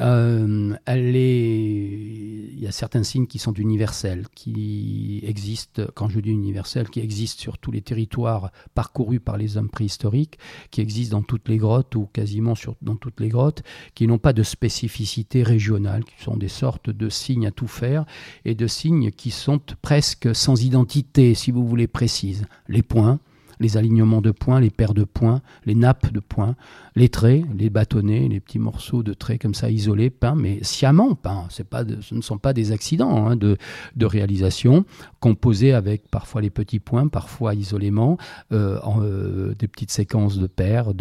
Euh, 0.00 0.76
elle 0.84 1.16
est... 1.16 2.46
Il 2.52 2.62
y 2.62 2.66
a 2.66 2.72
certains 2.72 3.02
signes 3.02 3.26
qui 3.26 3.38
sont 3.38 3.52
universels, 3.52 4.26
qui 4.34 5.20
existent, 5.24 5.82
quand 5.94 6.08
je 6.08 6.20
dis 6.20 6.30
universels, 6.30 6.88
qui 6.88 7.00
existent 7.00 7.40
sur 7.40 7.58
tous 7.58 7.70
les 7.70 7.82
territoires 7.82 8.50
parcourus 8.74 9.20
par 9.20 9.36
les 9.36 9.56
hommes 9.56 9.68
préhistoriques, 9.68 10.38
qui 10.70 10.80
existent 10.80 11.18
dans 11.18 11.22
toutes 11.22 11.48
les 11.48 11.58
grottes 11.58 11.94
ou 11.94 12.06
quasiment 12.06 12.54
dans 12.82 12.96
toutes 12.96 13.20
les 13.20 13.28
grottes, 13.28 13.62
qui 13.94 14.06
n'ont 14.06 14.18
pas 14.18 14.32
de 14.32 14.42
spécificité 14.42 15.42
régionale, 15.42 16.04
qui 16.04 16.22
sont 16.22 16.36
des 16.36 16.48
sortes 16.48 16.90
de 16.90 17.08
signes 17.08 17.46
à 17.46 17.50
tout 17.50 17.68
faire 17.68 18.04
et 18.44 18.54
de 18.54 18.66
signes 18.66 19.10
qui 19.10 19.30
sont 19.30 19.60
presque 19.82 20.34
sans 20.34 20.62
identité, 20.62 21.34
si 21.34 21.50
vous 21.50 21.66
voulez 21.66 21.86
précise. 21.86 22.46
Les 22.68 22.82
points, 22.82 23.20
les 23.60 23.76
alignements 23.76 24.20
de 24.20 24.30
points, 24.30 24.60
les 24.60 24.70
paires 24.70 24.94
de 24.94 25.04
points, 25.04 25.40
les 25.64 25.74
nappes 25.74 26.12
de 26.12 26.20
points, 26.20 26.56
les 26.94 27.08
traits, 27.08 27.44
les 27.56 27.70
bâtonnets, 27.70 28.28
les 28.28 28.40
petits 28.40 28.58
morceaux 28.58 29.02
de 29.02 29.12
traits 29.12 29.40
comme 29.40 29.54
ça 29.54 29.70
isolés, 29.70 30.10
peints, 30.10 30.34
mais 30.34 30.62
sciemment 30.62 31.14
peints. 31.14 31.46
Ce 31.50 32.14
ne 32.14 32.20
sont 32.20 32.38
pas 32.38 32.52
des 32.52 32.72
accidents 32.72 33.28
hein, 33.28 33.36
de, 33.36 33.56
réalisation, 34.00 34.84
composés 35.20 35.72
avec 35.72 36.08
parfois 36.08 36.40
les 36.40 36.50
petits 36.50 36.80
points, 36.80 37.08
parfois 37.08 37.54
isolément, 37.54 38.18
euh, 38.52 38.78
euh, 39.00 39.54
des 39.58 39.68
petites 39.68 39.90
séquences 39.90 40.38
de 40.38 40.46
paires, 40.46 40.94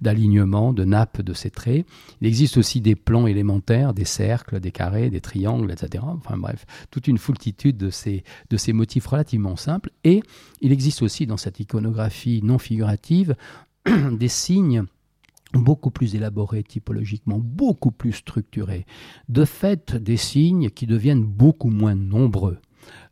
d'alignements, 0.00 0.72
de, 0.72 0.82
de 0.82 0.88
nappes 0.88 1.22
de 1.22 1.32
ces 1.32 1.50
traits. 1.50 1.86
Il 2.20 2.26
existe 2.26 2.56
aussi 2.56 2.80
des 2.80 2.94
plans 2.94 3.26
élémentaires, 3.26 3.94
des 3.94 4.04
cercles, 4.04 4.60
des 4.60 4.70
carrés, 4.70 5.10
des 5.10 5.20
triangles, 5.20 5.70
etc. 5.72 6.04
Enfin 6.06 6.36
bref, 6.38 6.64
toute 6.90 7.08
une 7.08 7.18
foultitude 7.18 7.76
de 7.76 7.90
ces, 7.90 8.24
de 8.50 8.56
ces 8.56 8.72
motifs 8.72 9.06
relativement 9.06 9.56
simples. 9.56 9.90
Et 10.04 10.22
il 10.60 10.72
existe 10.72 11.02
aussi 11.02 11.26
dans 11.26 11.36
cette 11.36 11.58
iconographie 11.60 12.01
non 12.42 12.58
figurative 12.58 13.36
des 13.86 14.28
signes 14.28 14.84
beaucoup 15.52 15.90
plus 15.90 16.14
élaborés 16.14 16.62
typologiquement, 16.62 17.38
beaucoup 17.38 17.90
plus 17.90 18.12
structurés. 18.12 18.86
De 19.28 19.44
fait, 19.44 19.94
des 19.96 20.16
signes 20.16 20.70
qui 20.70 20.86
deviennent 20.86 21.24
beaucoup 21.24 21.70
moins 21.70 21.94
nombreux 21.94 22.58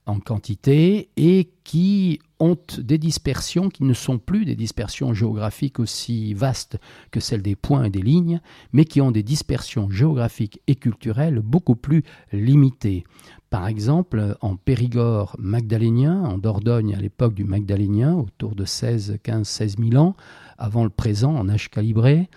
en 0.06 0.18
quantité 0.18 1.10
et 1.16 1.50
qui 1.62 2.18
ont 2.40 2.56
des 2.78 2.98
dispersions 2.98 3.68
qui 3.68 3.84
ne 3.84 3.92
sont 3.92 4.18
plus 4.18 4.44
des 4.44 4.56
dispersions 4.56 5.12
géographiques 5.12 5.78
aussi 5.78 6.34
vastes 6.34 6.78
que 7.10 7.20
celles 7.20 7.42
des 7.42 7.54
points 7.54 7.84
et 7.84 7.90
des 7.90 8.02
lignes, 8.02 8.40
mais 8.72 8.84
qui 8.84 9.00
ont 9.00 9.10
des 9.10 9.22
dispersions 9.22 9.90
géographiques 9.90 10.60
et 10.66 10.74
culturelles 10.74 11.40
beaucoup 11.40 11.76
plus 11.76 12.02
limitées. 12.32 13.04
Par 13.50 13.66
exemple, 13.66 14.36
en 14.40 14.54
Périgord 14.54 15.34
magdalénien, 15.40 16.22
en 16.22 16.38
Dordogne 16.38 16.94
à 16.94 17.00
l'époque 17.00 17.34
du 17.34 17.42
magdalénien, 17.42 18.14
autour 18.14 18.54
de 18.54 18.64
16, 18.64 19.18
15, 19.24 19.46
16 19.46 19.76
000 19.90 20.00
ans, 20.00 20.14
avant 20.56 20.84
le 20.84 20.90
présent, 20.90 21.34
en 21.34 21.48
âge 21.48 21.68
calibré, 21.68 22.30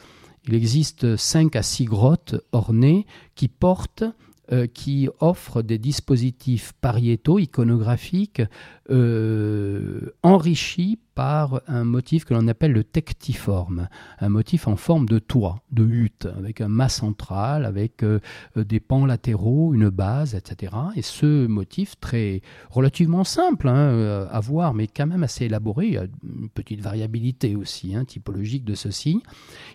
il 0.48 0.56
existe 0.56 1.16
5 1.16 1.56
à 1.56 1.62
6 1.62 1.86
grottes 1.86 2.36
ornées 2.52 3.06
qui 3.36 3.48
portent 3.48 4.06
euh, 4.52 4.68
qui 4.68 5.08
offrent 5.22 5.62
des 5.62 5.78
dispositifs 5.78 6.74
pariétaux, 6.82 7.40
iconographiques, 7.40 8.42
euh, 8.90 10.12
enrichis 10.22 11.00
par 11.16 11.62
un 11.68 11.86
motif 11.86 12.26
que 12.26 12.34
l'on 12.34 12.50
appelle 12.50 12.74
le 12.74 12.84
tectiforme, 12.84 13.88
un 14.20 14.28
motif 14.28 14.68
en 14.68 14.76
forme 14.76 15.06
de 15.06 15.20
toit, 15.20 15.62
de 15.72 15.86
hutte, 15.86 16.28
avec 16.38 16.60
un 16.60 16.68
mât 16.68 16.90
central, 16.90 17.64
avec 17.64 18.04
euh, 18.04 18.20
des 18.58 18.82
pans 18.82 19.06
latéraux, 19.06 19.74
une 19.74 19.90
base, 19.90 20.36
etc. 20.36 20.74
Et 20.98 21.04
ce 21.04 21.48
motif, 21.48 21.98
très 22.02 22.42
relativement 22.70 23.24
simple 23.24 23.70
hein, 23.70 24.28
à 24.30 24.40
voir, 24.42 24.74
mais 24.74 24.88
quand 24.88 25.08
même 25.08 25.24
assez 25.24 25.46
élaboré, 25.46 25.88
il 25.88 25.94
y 25.94 25.98
a 25.98 26.08
une 26.24 26.50
petite 26.50 26.82
variabilité 26.82 27.56
aussi 27.56 27.96
hein, 27.96 28.04
typologique 28.04 28.66
de 28.66 28.76
ceci, 28.76 29.22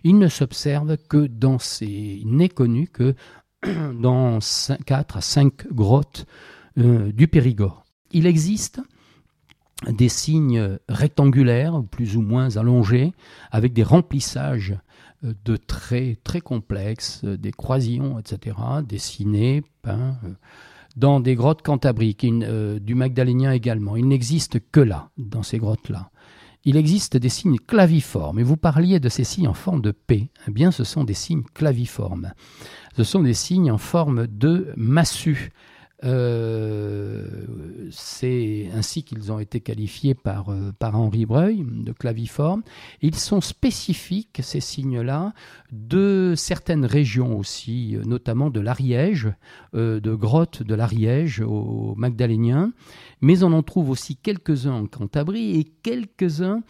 il 0.04 0.18
ne 0.18 0.28
s'observe 0.28 0.98
que 1.08 1.26
dans 1.26 1.58
ces... 1.58 1.86
Il 2.20 2.36
n'est 2.36 2.50
connu 2.50 2.88
que 2.88 3.14
dans 3.94 4.38
4 4.86 5.16
à 5.16 5.20
5 5.20 5.72
grottes 5.72 6.26
euh, 6.78 7.12
du 7.12 7.28
Périgord. 7.28 7.84
Il 8.12 8.26
existe 8.26 8.80
des 9.86 10.08
signes 10.08 10.78
rectangulaires, 10.88 11.82
plus 11.90 12.16
ou 12.16 12.22
moins 12.22 12.56
allongés, 12.56 13.12
avec 13.50 13.72
des 13.72 13.82
remplissages 13.82 14.76
euh, 15.24 15.34
de 15.44 15.56
traits 15.56 16.22
très 16.22 16.40
complexes, 16.40 17.22
euh, 17.24 17.36
des 17.36 17.52
croisillons, 17.52 18.18
etc., 18.18 18.56
dessinés, 18.86 19.62
peints, 19.82 20.18
dans 20.96 21.20
des 21.20 21.36
grottes 21.36 21.62
cantabriques, 21.62 22.26
du 22.26 22.94
Magdalénien 22.94 23.52
également. 23.52 23.94
Il 23.94 24.08
n'existe 24.08 24.58
que 24.72 24.80
là, 24.80 25.10
dans 25.16 25.44
ces 25.44 25.58
grottes-là. 25.58 26.10
Il 26.64 26.76
existe 26.76 27.16
des 27.16 27.28
signes 27.28 27.58
claviformes, 27.58 28.40
et 28.40 28.42
vous 28.42 28.56
parliez 28.56 28.98
de 28.98 29.08
ces 29.08 29.22
signes 29.22 29.46
en 29.46 29.54
forme 29.54 29.80
de 29.80 29.92
P. 29.92 30.28
Eh 30.48 30.50
bien, 30.50 30.72
ce 30.72 30.82
sont 30.82 31.04
des 31.04 31.14
signes 31.14 31.44
claviformes. 31.54 32.32
Ce 32.98 33.04
sont 33.04 33.22
des 33.22 33.32
signes 33.32 33.70
en 33.70 33.78
forme 33.78 34.26
de 34.26 34.72
massue. 34.76 35.52
Euh, 36.02 37.28
c'est 37.92 38.68
ainsi 38.74 39.04
qu'ils 39.04 39.30
ont 39.30 39.38
été 39.38 39.60
qualifiés 39.60 40.16
par, 40.16 40.48
euh, 40.48 40.72
par 40.76 40.98
Henri 40.98 41.24
Breuil, 41.24 41.64
de 41.64 41.92
claviforme. 41.92 42.64
Ils 43.00 43.14
sont 43.14 43.40
spécifiques, 43.40 44.40
ces 44.42 44.58
signes-là, 44.58 45.32
de 45.70 46.34
certaines 46.36 46.84
régions 46.84 47.38
aussi, 47.38 47.96
notamment 48.04 48.50
de 48.50 48.58
l'Ariège, 48.58 49.32
euh, 49.76 50.00
de 50.00 50.12
grottes 50.12 50.64
de 50.64 50.74
l'Ariège 50.74 51.40
au 51.40 51.94
Magdalénien, 51.96 52.72
mais 53.20 53.44
on 53.44 53.52
en 53.52 53.62
trouve 53.62 53.90
aussi 53.90 54.16
quelques-uns 54.16 54.74
en 54.74 54.86
Cantabrie 54.86 55.56
et 55.56 55.72
quelques-uns 55.84 56.64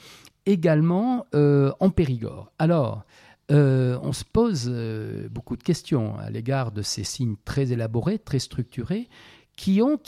également 0.45 1.24
en 1.33 1.91
Périgord. 1.91 2.53
Alors, 2.59 3.05
euh, 3.51 3.99
on 4.03 4.12
se 4.12 4.24
pose 4.24 4.66
euh, 4.68 5.28
beaucoup 5.30 5.57
de 5.57 5.62
questions 5.62 6.18
à 6.18 6.30
l'égard 6.30 6.70
de 6.70 6.82
ces 6.82 7.05
signes 7.05 7.36
très 7.44 7.72
élaborés, 7.72 8.18
très 8.18 8.38
structurés, 8.38 9.09
qui 9.57 9.80
ont 9.80 10.03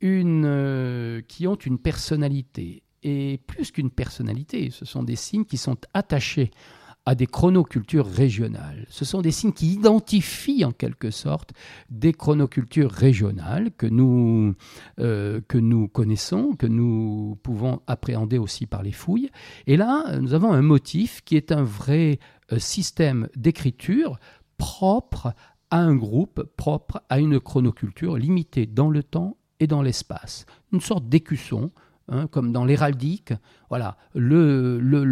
une, 0.00 0.44
euh, 0.44 1.22
qui 1.26 1.46
ont 1.46 1.54
une 1.54 1.78
personnalité. 1.78 2.82
Et 3.02 3.40
plus 3.46 3.70
qu'une 3.70 3.90
personnalité, 3.90 4.70
ce 4.70 4.84
sont 4.84 5.02
des 5.02 5.16
signes 5.16 5.44
qui 5.44 5.56
sont 5.56 5.78
attachés 5.94 6.50
à 7.06 7.14
des 7.14 7.26
chronocultures 7.26 8.06
régionales. 8.06 8.86
Ce 8.88 9.04
sont 9.04 9.20
des 9.20 9.30
signes 9.30 9.52
qui 9.52 9.72
identifient 9.74 10.64
en 10.64 10.72
quelque 10.72 11.10
sorte 11.10 11.52
des 11.90 12.14
chronocultures 12.14 12.90
régionales 12.90 13.72
que 13.76 13.86
nous, 13.86 14.54
que 14.96 15.58
nous 15.58 15.88
connaissons, 15.88 16.54
que 16.56 16.66
nous 16.66 17.38
pouvons 17.42 17.82
appréhender 17.86 18.38
aussi 18.38 18.64
par 18.64 18.82
les 18.82 18.92
fouilles. 18.92 19.28
Et 19.66 19.76
là, 19.76 20.18
nous 20.18 20.32
avons 20.32 20.54
un 20.54 20.62
motif 20.62 21.20
qui 21.26 21.36
est 21.36 21.52
un 21.52 21.62
vrai 21.62 22.20
système 22.58 23.28
d'écriture 23.36 24.18
propre 24.56 25.34
à 25.70 25.78
un 25.78 25.94
groupe, 25.96 26.42
propre 26.56 27.02
à 27.08 27.18
une 27.18 27.40
chronoculture 27.40 28.16
limitée 28.16 28.66
dans 28.66 28.90
le 28.90 29.02
temps 29.02 29.36
et 29.60 29.66
dans 29.66 29.82
l'espace. 29.82 30.46
Une 30.72 30.80
sorte 30.80 31.08
d'écusson 31.08 31.70
Hein, 32.08 32.26
comme 32.26 32.52
dans 32.52 32.66
l'héraldique. 32.66 33.32
Voilà, 33.70 33.96
le, 34.14 34.78
le, 34.78 35.04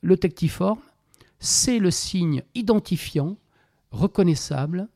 le, 0.00 0.16
tectiforme, 0.16 0.78
c'est 1.38 1.78
le 1.78 1.90
signe 1.90 2.42
identifiant, 2.54 3.36
reconnaissable, 3.90 4.88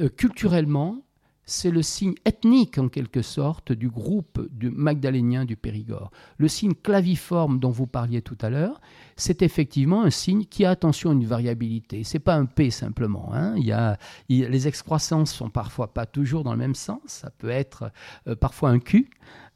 euh, 0.00 0.08
culturellement, 0.08 1.04
c'est 1.46 1.70
le 1.70 1.82
signe 1.82 2.14
ethnique 2.24 2.78
en 2.78 2.88
quelque 2.88 3.22
sorte 3.22 3.70
du 3.70 3.88
groupe 3.88 4.48
du 4.50 4.70
magdalénien 4.70 5.44
du 5.44 5.56
Périgord. 5.56 6.10
Le 6.38 6.48
signe 6.48 6.74
claviforme 6.74 7.60
dont 7.60 7.70
vous 7.70 7.86
parliez 7.86 8.20
tout 8.20 8.38
à 8.40 8.50
l'heure, 8.50 8.80
c'est 9.16 9.42
effectivement 9.42 10.02
un 10.02 10.10
signe 10.10 10.44
qui 10.44 10.64
a 10.64 10.70
attention 10.70 11.12
une 11.12 11.24
variabilité. 11.24 12.04
C'est 12.04 12.18
pas 12.18 12.34
un 12.34 12.46
P 12.46 12.70
simplement. 12.70 13.30
Hein. 13.32 13.54
Il 13.56 13.64
y 13.64 13.72
a, 13.72 13.98
les 14.28 14.68
excroissances 14.68 15.32
sont 15.32 15.50
parfois 15.50 15.92
pas 15.92 16.06
toujours 16.06 16.44
dans 16.44 16.52
le 16.52 16.58
même 16.58 16.74
sens. 16.74 17.00
Ça 17.06 17.30
peut 17.30 17.50
être 17.50 17.90
euh, 18.26 18.34
parfois 18.34 18.70
un 18.70 18.78
Q. 18.78 19.08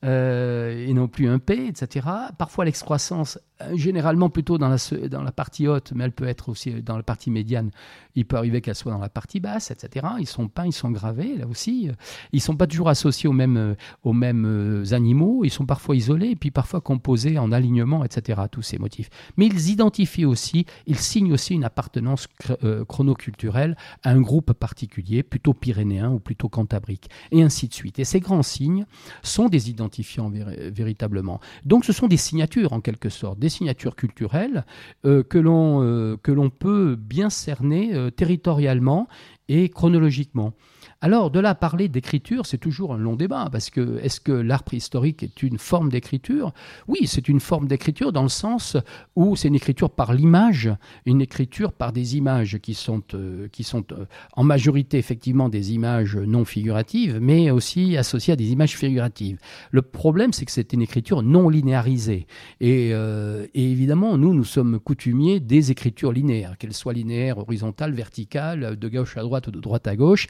Euh, 0.05 0.87
et 0.87 0.95
non 0.95 1.09
plus 1.09 1.29
un 1.29 1.41
P, 1.41 1.67
etc. 1.67 2.07
Parfois 2.39 2.65
l'excroissance, 2.65 3.37
euh, 3.61 3.77
généralement 3.77 4.31
plutôt 4.31 4.57
dans 4.57 4.69
la, 4.69 4.77
dans 5.09 5.25
la 5.25 5.33
partie 5.33 5.67
haute, 5.67 5.91
mais 5.93 6.05
elle 6.05 6.13
peut 6.13 6.29
être 6.29 6.51
aussi 6.51 6.83
dans 6.85 6.97
la 6.97 7.03
partie 7.03 7.33
médiane. 7.33 7.73
Il 8.15 8.25
peut 8.25 8.37
arriver 8.37 8.61
qu'elle 8.61 8.77
soit 8.77 8.93
dans 8.93 9.01
la 9.01 9.09
partie 9.09 9.41
basse, 9.41 9.73
etc. 9.73 10.07
Ils 10.21 10.29
sont 10.29 10.47
peints, 10.47 10.67
ils 10.67 10.73
sont 10.73 10.93
gravés, 10.93 11.37
là 11.37 11.49
aussi. 11.49 11.91
Ils 12.31 12.41
sont 12.41 12.55
pas 12.55 12.69
toujours 12.69 12.91
associés 12.91 13.29
aux 13.29 13.33
mêmes, 13.33 13.75
aux 14.05 14.13
mêmes 14.13 14.85
animaux. 14.93 15.41
Ils 15.43 15.51
sont 15.51 15.67
parfois 15.67 15.97
isolés, 15.97 16.31
et 16.31 16.37
puis 16.37 16.53
parfois 16.53 16.81
composés 16.81 17.37
en 17.37 17.51
alignement, 17.51 18.05
etc. 18.05 18.43
Tous 18.53 18.63
ces 18.63 18.79
motifs. 18.79 19.11
Mais 19.37 19.48
ils 19.49 19.71
identifient 19.71 20.25
aussi, 20.25 20.67
ils 20.87 20.99
signent 20.99 21.33
aussi 21.33 21.55
une 21.55 21.65
appartenance 21.65 22.29
euh, 22.65 22.85
chronoculturelle 22.85 23.77
à 24.03 24.11
un 24.11 24.21
groupe 24.21 24.53
particulier, 24.53 25.23
plutôt 25.23 25.55
pyrénéen 25.55 26.11
ou 26.11 26.21
plutôt 26.21 26.49
cantabrique, 26.49 27.09
et 27.33 27.43
ainsi 27.43 27.69
de 27.69 27.75
suite. 27.75 27.99
Et 27.99 28.05
ces 28.05 28.21
grands 28.21 28.43
signes 28.43 28.87
sont 29.23 29.49
des 29.49 29.71
identifiants 29.71 30.31
véritablement. 30.31 31.41
Donc 31.65 31.85
ce 31.85 31.93
sont 31.93 32.07
des 32.07 32.17
signatures 32.17 32.73
en 32.73 32.81
quelque 32.81 33.09
sorte, 33.09 33.39
des 33.39 33.49
signatures 33.49 33.97
culturelles 33.97 34.65
euh, 35.05 35.23
que 35.23 35.39
l'on 35.39 35.83
euh, 35.83 36.17
que 36.23 36.33
l'on 36.33 36.51
peut 36.51 36.97
bien 36.97 37.31
cerner 37.31 38.11
territorialement 38.17 39.09
et 39.49 39.69
chronologiquement. 39.69 40.53
Alors, 41.01 41.31
de 41.31 41.39
là 41.39 41.55
parler 41.55 41.87
d'écriture, 41.87 42.45
c'est 42.45 42.59
toujours 42.59 42.93
un 42.93 42.99
long 42.99 43.15
débat, 43.15 43.49
parce 43.53 43.71
que 43.71 44.01
est-ce 44.03 44.21
que 44.21 44.33
l'art 44.33 44.65
préhistorique 44.65 45.23
est 45.23 45.45
une 45.45 45.57
forme 45.57 45.91
d'écriture? 45.91 46.53
Oui, 46.89 47.07
c'est 47.07 47.29
une 47.29 47.39
forme 47.39 47.69
d'écriture 47.69 48.13
dans 48.13 48.25
le 48.25 48.29
sens 48.29 48.77
où 49.15 49.37
c'est 49.37 49.47
une 49.47 49.55
écriture 49.55 49.91
par 49.91 50.13
l'image, 50.13 50.69
une 51.07 51.21
écriture 51.21 51.73
par 51.73 51.93
des 51.93 52.17
images 52.17 52.59
qui 52.59 52.75
sont, 52.75 53.05
euh, 53.15 53.47
qui 53.53 53.63
sont 53.63 53.85
euh, 53.93 54.07
en 54.33 54.43
majorité 54.43 54.99
effectivement 54.99 55.49
des 55.49 55.73
images 55.73 56.17
non 56.17 56.45
figuratives, 56.45 57.21
mais 57.23 57.53
aussi 57.53 57.97
associées 57.97 58.33
à 58.33 58.37
des 58.37 58.51
images 58.51 58.77
figuratives. 58.77 59.39
Le 59.71 59.83
problème, 59.83 60.33
c'est 60.33 60.47
que 60.47 60.53
c'est 60.53 60.73
une 60.73 60.83
écriture 60.83 61.23
non 61.23 61.49
linéarisée. 61.49 62.27
Et, 62.61 62.91
euh, 62.93 63.47
évidemment, 63.55 64.19
nous, 64.19 64.35
nous 64.35 64.43
sommes 64.43 64.81
coutumiers 64.81 65.39
des 65.39 65.71
écritures 65.71 66.11
linéaires, 66.11 66.59
qu'elles 66.59 66.75
soient 66.75 66.93
linéaires, 66.93 67.39
horizontales, 67.39 67.93
verticales, 67.93 68.77
de 68.77 68.89
gauche 68.89 69.17
à 69.17 69.23
droite 69.23 69.47
ou 69.47 69.53
de 69.53 69.61
droite 69.61 69.87
à 69.87 69.95
gauche. 69.95 70.27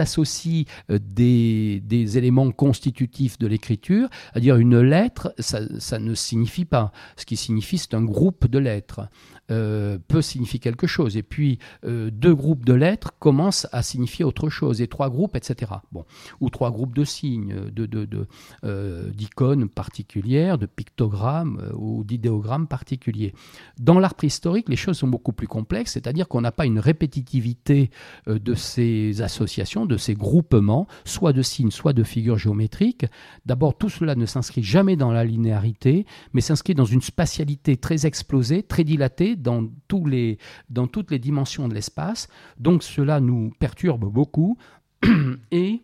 Associent 0.00 0.64
euh, 0.90 0.98
des, 1.00 1.82
éléments 2.18 2.50
constitutifs 2.50 3.38
de 3.38 3.46
l'écriture, 3.46 4.08
c'est-à-dire 4.32 4.56
une 4.56 4.80
lettre, 4.80 5.34
ça, 5.38 5.98
ne 5.98 6.14
signifie 6.14 6.64
pas. 6.64 6.92
Ce 7.16 7.24
qui 7.24 7.36
signifie, 7.36 7.78
c'est 7.78 7.94
un 7.94 8.02
groupe 8.02 8.46
de 8.46 8.58
lettres. 8.58 9.08
Euh, 9.52 9.98
peut 10.08 10.22
signifier 10.22 10.58
quelque 10.58 10.88
chose. 10.88 11.16
Et 11.16 11.22
puis, 11.22 11.60
euh, 11.84 12.10
deux 12.10 12.34
groupes 12.34 12.64
de 12.64 12.72
lettres 12.72 13.12
commencent 13.20 13.68
à 13.70 13.84
signifier 13.84 14.24
autre 14.24 14.48
chose, 14.48 14.82
et 14.82 14.88
trois 14.88 15.08
groupes, 15.08 15.36
etc. 15.36 15.70
Bon. 15.92 16.04
Ou 16.40 16.50
trois 16.50 16.72
groupes 16.72 16.96
de 16.96 17.04
signes, 17.04 17.54
d'icônes 17.70 17.86
de, 17.86 18.04
de, 18.06 18.26
euh, 18.64 19.66
particulières, 19.72 20.58
de 20.58 20.66
pictogrammes 20.66 21.72
ou 21.76 22.02
d'idéogrammes 22.02 22.66
particuliers. 22.66 23.34
Dans 23.78 24.00
l'art 24.00 24.14
préhistorique, 24.14 24.68
les 24.68 24.74
choses 24.74 24.98
sont 24.98 25.06
beaucoup 25.06 25.32
plus 25.32 25.46
complexes, 25.46 25.92
c'est-à-dire 25.92 26.26
qu'on 26.26 26.40
n'a 26.40 26.52
pas 26.52 26.66
une 26.66 26.80
répétitivité 26.80 27.90
de 28.26 28.54
ces 28.54 29.22
associations, 29.22 29.86
de 29.86 29.96
ces 29.96 30.14
groupements, 30.14 30.88
soit 31.04 31.32
de 31.32 31.42
signes, 31.42 31.70
soit 31.70 31.92
de 31.92 32.02
figures 32.02 32.38
géométriques. 32.38 33.06
D'abord, 33.44 33.76
tout 33.76 33.90
cela 33.90 34.16
ne 34.16 34.26
s'inscrit 34.26 34.64
jamais 34.64 34.96
dans 34.96 35.12
la 35.12 35.24
linéarité, 35.24 36.04
mais 36.32 36.40
s'inscrit 36.40 36.74
dans 36.74 36.84
une 36.84 37.02
spatialité 37.02 37.76
très 37.76 38.06
explosée, 38.06 38.62
très 38.62 38.82
dilatée, 38.82 39.35
dans, 39.36 39.68
toutes 39.88 41.10
les 41.10 41.18
dimensions 41.18 41.68
de 41.68 41.74
l'espace. 41.74 42.28
Donc 42.58 42.82
cela 42.82 43.20
nous 43.20 43.52
perturbe 43.58 44.10
beaucoup. 44.12 44.58
Et 45.50 45.82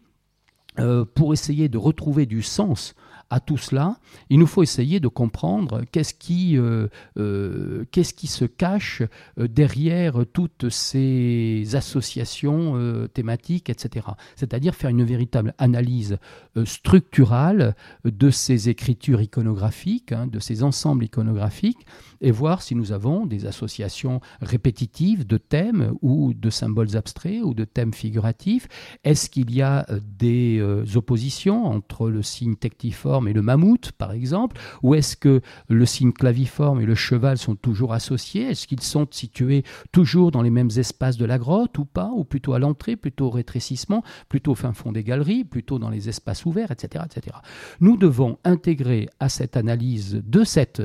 euh, 0.78 1.04
pour 1.04 1.34
essayer 1.34 1.68
de 1.68 1.76
retrouver 1.76 2.24
du 2.24 2.42
sens 2.42 2.94
à 3.28 3.40
tout 3.40 3.58
cela, 3.58 3.98
il 4.30 4.38
nous 4.38 4.46
faut 4.46 4.62
essayer 4.62 5.00
de 5.00 5.08
comprendre 5.08 5.82
qu'est-ce 5.90 6.14
qui, 6.14 6.56
euh, 6.56 6.88
euh, 7.18 7.84
se 7.92 8.44
cache 8.44 9.02
derrière 9.36 10.24
toutes 10.32 10.70
ces 10.70 11.74
associations 11.74 13.08
thématiques, 13.12 13.68
etc. 13.70 14.06
C'est-à-dire 14.36 14.74
faire 14.74 14.90
une 14.90 15.04
véritable 15.04 15.54
analyse 15.58 16.18
structurale 16.64 17.74
de 18.04 18.30
ces 18.30 18.68
écritures 18.68 19.22
iconographiques, 19.22 20.12
hein, 20.12 20.26
de 20.26 20.38
ces 20.38 20.62
ensembles 20.62 21.04
iconographiques, 21.04 21.86
et 22.22 22.30
voir 22.30 22.62
si 22.62 22.74
nous 22.74 22.92
avons 22.92 23.26
des 23.26 23.46
associations 23.46 24.20
répétitives 24.40 25.26
de 25.26 25.36
thèmes 25.36 25.92
ou 26.00 26.32
de 26.32 26.48
symboles 26.48 26.96
abstraits 26.96 27.42
ou 27.42 27.52
de 27.52 27.64
thèmes 27.64 27.92
figuratifs. 27.92 28.68
Est-ce 29.04 29.28
qu'il 29.28 29.52
y 29.52 29.60
a 29.60 29.84
euh, 29.90 30.00
des 30.18 30.58
euh, 30.58 30.84
oppositions 30.94 31.66
entre 31.66 32.08
le 32.08 32.22
signe 32.22 32.54
tectiforme 32.54 33.28
et 33.28 33.32
le 33.32 33.42
mammouth, 33.42 33.92
par 33.92 34.12
exemple? 34.12 34.58
Ou 34.82 34.94
est-ce 34.94 35.16
que 35.16 35.40
le 35.68 35.86
signe 35.86 36.12
claviforme 36.12 36.80
et 36.80 36.86
le 36.86 36.94
cheval 36.94 37.38
sont 37.38 37.56
toujours 37.56 37.92
associés? 37.92 38.44
Est-ce 38.44 38.66
qu'ils 38.66 38.80
sont 38.80 39.06
situés 39.10 39.64
toujours 39.90 40.30
dans 40.30 40.42
les 40.42 40.50
mêmes 40.50 40.70
espaces 40.76 41.16
de 41.16 41.24
la 41.24 41.38
grotte 41.38 41.76
ou 41.78 41.84
pas? 41.84 42.10
Ou 42.14 42.24
plutôt 42.24 42.54
à 42.54 42.60
l'entrée, 42.60 42.96
plutôt 42.96 43.26
au 43.26 43.30
rétrécissement, 43.30 44.04
plutôt 44.28 44.52
au 44.52 44.54
fin 44.54 44.72
fond 44.72 44.92
des 44.92 45.02
galeries, 45.02 45.44
plutôt 45.44 45.80
dans 45.80 45.90
les 45.90 46.08
espaces 46.08 46.46
ouverts, 46.46 46.70
etc. 46.70 47.04
etc. 47.04 47.36
Nous 47.80 47.96
devons 47.96 48.38
intégrer 48.44 49.08
à 49.18 49.28
cette 49.28 49.56
analyse 49.56 50.22
de 50.24 50.44
cette 50.44 50.82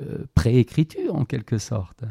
euh, 0.00 0.26
préécriture 0.34 0.75
en 1.10 1.24
quelque 1.24 1.58
sorte 1.58 2.04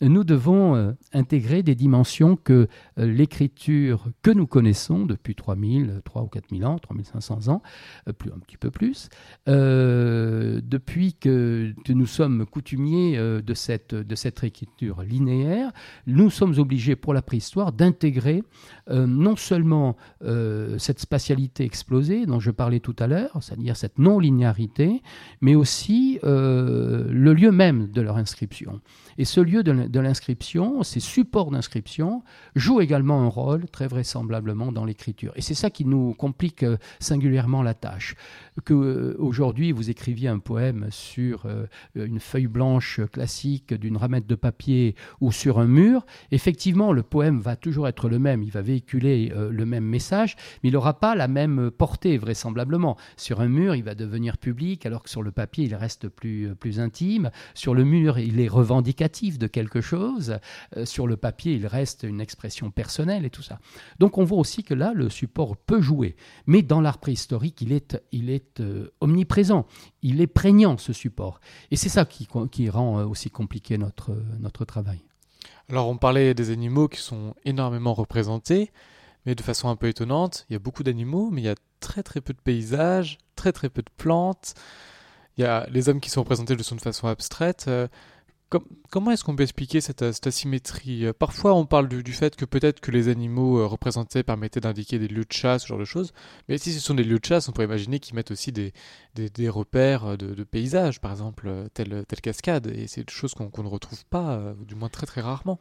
nous 0.00 0.24
devons 0.24 0.76
euh, 0.76 0.92
intégrer 1.12 1.62
des 1.62 1.74
dimensions 1.74 2.36
que 2.36 2.68
euh, 2.98 3.06
l'écriture 3.06 4.08
que 4.22 4.30
nous 4.30 4.46
connaissons 4.46 5.06
depuis 5.06 5.34
3000, 5.34 6.02
3 6.04 6.22
ou 6.22 6.26
4000 6.26 6.66
ans, 6.66 6.78
3500 6.78 7.48
ans, 7.48 7.62
euh, 8.08 8.12
plus, 8.12 8.30
un 8.30 8.38
petit 8.38 8.58
peu 8.58 8.70
plus, 8.70 9.08
depuis 9.46 11.14
que, 11.14 11.72
nous 11.88 12.06
sommes 12.06 12.46
coutumiers 12.46 13.16
de, 13.18 13.54
cette, 13.54 13.94
de 13.94 14.14
cette 14.14 14.42
écriture 14.44 15.02
linéaire, 15.02 15.72
nous 16.06 16.30
sommes 16.30 16.58
obligés 16.58 16.96
pour 16.96 17.14
la 17.14 17.22
préhistoire 17.22 17.72
d'intégrer 17.72 18.42
non 18.90 19.36
seulement 19.36 19.96
cette 20.78 20.98
spatialité 20.98 21.64
explosée 21.64 22.26
dont 22.26 22.40
je 22.40 22.50
parlais 22.50 22.80
tout 22.80 22.96
à 22.98 23.06
l'heure, 23.06 23.38
c'est-à-dire 23.40 23.76
cette 23.76 23.98
non-linéarité, 23.98 25.02
mais 25.40 25.54
aussi 25.54 26.18
le 26.22 27.32
lieu 27.32 27.52
même 27.52 27.88
de 27.88 28.00
leur 28.00 28.16
inscription. 28.16 28.80
Et 29.18 29.24
ce 29.24 29.40
lieu 29.40 29.62
de, 29.62 30.00
l'inscription, 30.00 30.82
ces 30.82 31.00
supports 31.00 31.50
d'inscription, 31.50 32.22
jouent 32.54 32.80
également 32.80 33.22
un 33.22 33.28
rôle 33.28 33.68
très 33.68 33.86
vraisemblablement 33.86 34.72
dans 34.72 34.84
l'écriture. 34.84 35.32
Et 35.36 35.42
c'est 35.42 35.54
ça 35.54 35.70
qui 35.70 35.84
nous 35.84 36.14
complique 36.14 36.62
euh, 36.62 36.76
singulièrement 37.00 37.62
la 37.62 37.74
tâche. 37.74 38.14
Que 38.64 38.74
euh, 38.74 39.16
aujourd'hui 39.18 39.72
vous 39.72 39.90
écriviez 39.90 40.28
un 40.28 40.38
poème 40.38 40.88
sur 40.90 41.46
euh, 41.46 41.66
une 41.94 42.20
feuille 42.20 42.46
blanche 42.46 43.00
classique 43.12 43.72
d'une 43.74 43.96
ramette 43.96 44.26
de 44.26 44.34
papier 44.34 44.94
ou 45.20 45.32
sur 45.32 45.58
un 45.58 45.66
mur, 45.66 46.04
effectivement 46.30 46.92
le 46.92 47.02
poème 47.02 47.40
va 47.40 47.56
toujours 47.56 47.88
être 47.88 48.08
le 48.08 48.18
même, 48.18 48.42
il 48.42 48.50
va 48.50 48.62
véhiculer 48.62 49.32
le 49.34 49.66
même 49.66 49.84
message, 49.84 50.36
mais 50.62 50.70
il 50.70 50.72
n'aura 50.72 50.98
pas 50.98 51.14
la 51.14 51.28
même 51.28 51.70
portée 51.70 52.18
vraisemblablement. 52.18 52.96
Sur 53.16 53.40
un 53.40 53.48
mur, 53.48 53.74
il 53.74 53.82
va 53.82 53.94
devenir 53.94 54.38
public, 54.38 54.86
alors 54.86 55.02
que 55.02 55.10
sur 55.10 55.22
le 55.22 55.30
papier, 55.30 55.64
il 55.64 55.74
reste 55.74 56.08
plus, 56.08 56.54
plus 56.54 56.80
intime. 56.80 57.30
Sur 57.54 57.74
le 57.74 57.84
mur, 57.84 58.18
il 58.18 58.40
est 58.40 58.48
revendicatif 58.48 59.05
de 59.08 59.46
quelque 59.46 59.80
chose. 59.80 60.38
Euh, 60.76 60.84
sur 60.84 61.06
le 61.06 61.16
papier, 61.16 61.54
il 61.54 61.66
reste 61.66 62.02
une 62.02 62.20
expression 62.20 62.70
personnelle 62.70 63.24
et 63.24 63.30
tout 63.30 63.42
ça. 63.42 63.58
Donc 63.98 64.18
on 64.18 64.24
voit 64.24 64.38
aussi 64.38 64.62
que 64.62 64.74
là, 64.74 64.92
le 64.94 65.08
support 65.08 65.56
peut 65.56 65.80
jouer. 65.80 66.16
Mais 66.46 66.62
dans 66.62 66.80
l'art 66.80 66.98
préhistorique, 66.98 67.60
il 67.60 67.72
est, 67.72 68.00
il 68.12 68.30
est 68.30 68.60
euh, 68.60 68.92
omniprésent. 69.00 69.66
Il 70.02 70.20
est 70.20 70.26
prégnant, 70.26 70.78
ce 70.78 70.92
support. 70.92 71.40
Et 71.70 71.76
c'est 71.76 71.88
ça 71.88 72.04
qui, 72.04 72.28
qui 72.50 72.68
rend 72.70 72.98
euh, 72.98 73.04
aussi 73.04 73.30
compliqué 73.30 73.78
notre, 73.78 74.16
notre 74.40 74.64
travail. 74.64 75.00
Alors 75.68 75.88
on 75.88 75.96
parlait 75.96 76.34
des 76.34 76.50
animaux 76.50 76.88
qui 76.88 77.00
sont 77.00 77.34
énormément 77.44 77.94
représentés, 77.94 78.70
mais 79.24 79.34
de 79.34 79.42
façon 79.42 79.68
un 79.68 79.76
peu 79.76 79.88
étonnante. 79.88 80.46
Il 80.48 80.52
y 80.52 80.56
a 80.56 80.60
beaucoup 80.60 80.84
d'animaux, 80.84 81.30
mais 81.30 81.42
il 81.42 81.44
y 81.44 81.48
a 81.48 81.56
très 81.80 82.02
très 82.02 82.20
peu 82.20 82.32
de 82.32 82.40
paysages, 82.40 83.18
très 83.34 83.52
très 83.52 83.68
peu 83.68 83.82
de 83.82 83.90
plantes. 83.96 84.54
Il 85.36 85.42
y 85.42 85.44
a 85.44 85.66
les 85.70 85.88
hommes 85.88 86.00
qui 86.00 86.10
sont 86.10 86.20
représentés 86.20 86.56
de 86.56 86.62
façon 86.62 87.08
abstraite 87.08 87.68
comment 88.48 89.10
est-ce 89.10 89.24
qu'on 89.24 89.34
peut 89.34 89.42
expliquer 89.42 89.80
cette, 89.80 90.02
asymétrie 90.02 91.06
Parfois, 91.18 91.54
on 91.54 91.66
parle 91.66 91.88
du, 91.88 92.12
fait 92.12 92.36
que 92.36 92.44
peut-être 92.44 92.80
que 92.80 92.90
les 92.90 93.08
animaux 93.08 93.58
euh, 93.58 93.66
représentés 93.66 94.22
permettaient 94.22 94.60
d'indiquer 94.60 94.98
des 94.98 95.08
lieux 95.08 95.24
de 95.24 95.32
chasse, 95.32 95.62
ce 95.62 95.68
genre 95.68 95.78
de 95.78 95.84
choses. 95.84 96.12
Mais 96.48 96.58
si 96.58 96.72
ce 96.72 96.80
sont 96.80 96.94
des 96.94 97.04
lieux 97.04 97.18
de 97.18 97.24
chasse, 97.24 97.48
on 97.48 97.52
pourrait 97.52 97.66
imaginer 97.66 97.98
qu'ils 97.98 98.14
mettent 98.14 98.30
aussi 98.30 98.52
des, 98.52 98.72
repères 99.48 100.16
de, 100.16 100.44
paysages, 100.44 101.00
par 101.00 101.10
exemple, 101.10 101.48
euh, 101.48 101.68
telle, 101.74 102.04
cascade. 102.22 102.68
Et 102.68 102.86
c'est 102.86 103.04
des 103.04 103.12
choses 103.12 103.34
qu'on 103.34 103.62
ne 103.62 103.68
retrouve 103.68 104.04
pas, 104.06 104.36
euh, 104.36 104.54
du 104.66 104.74
moins 104.74 104.88
très 104.88 105.06
très 105.06 105.20
rarement. 105.20 105.58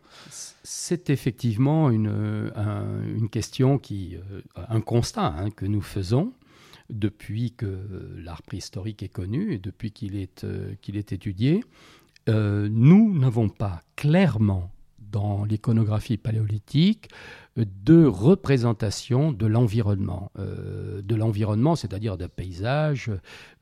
C'est 0.64 1.10
effectivement 1.10 1.90
une, 1.90 2.52
une 2.56 3.30
question 3.30 3.78
qui, 3.80 4.18
un 4.56 4.82
constat 4.82 5.34
hein, 5.38 5.50
que 5.50 5.66
nous 5.66 5.82
faisons 5.82 6.34
depuis 6.90 7.52
que 7.52 7.80
l'art 8.18 8.44
préhistorique 8.44 9.02
est 9.02 9.10
connu 9.10 9.54
et 9.54 9.58
depuis 9.58 9.92
qu'il 9.92 10.16
est, 10.16 10.46
qu'il 10.82 10.98
est 10.98 11.12
étudié. 11.12 11.64
Euh, 12.28 12.68
nous 12.72 13.18
n'avons 13.18 13.50
pas 13.50 13.82
clairement 13.96 14.72
dans 15.00 15.46
l'iconographie 15.46 16.18
paléolithique 16.18 17.10
de 17.56 18.06
représentation 18.06 19.32
de 19.32 19.46
l'environnement. 19.46 20.32
Euh, 20.40 21.02
de 21.02 21.16
l'environnement, 21.16 21.76
c'est-à-dire 21.76 22.18
des 22.18 22.28
paysages, 22.28 23.10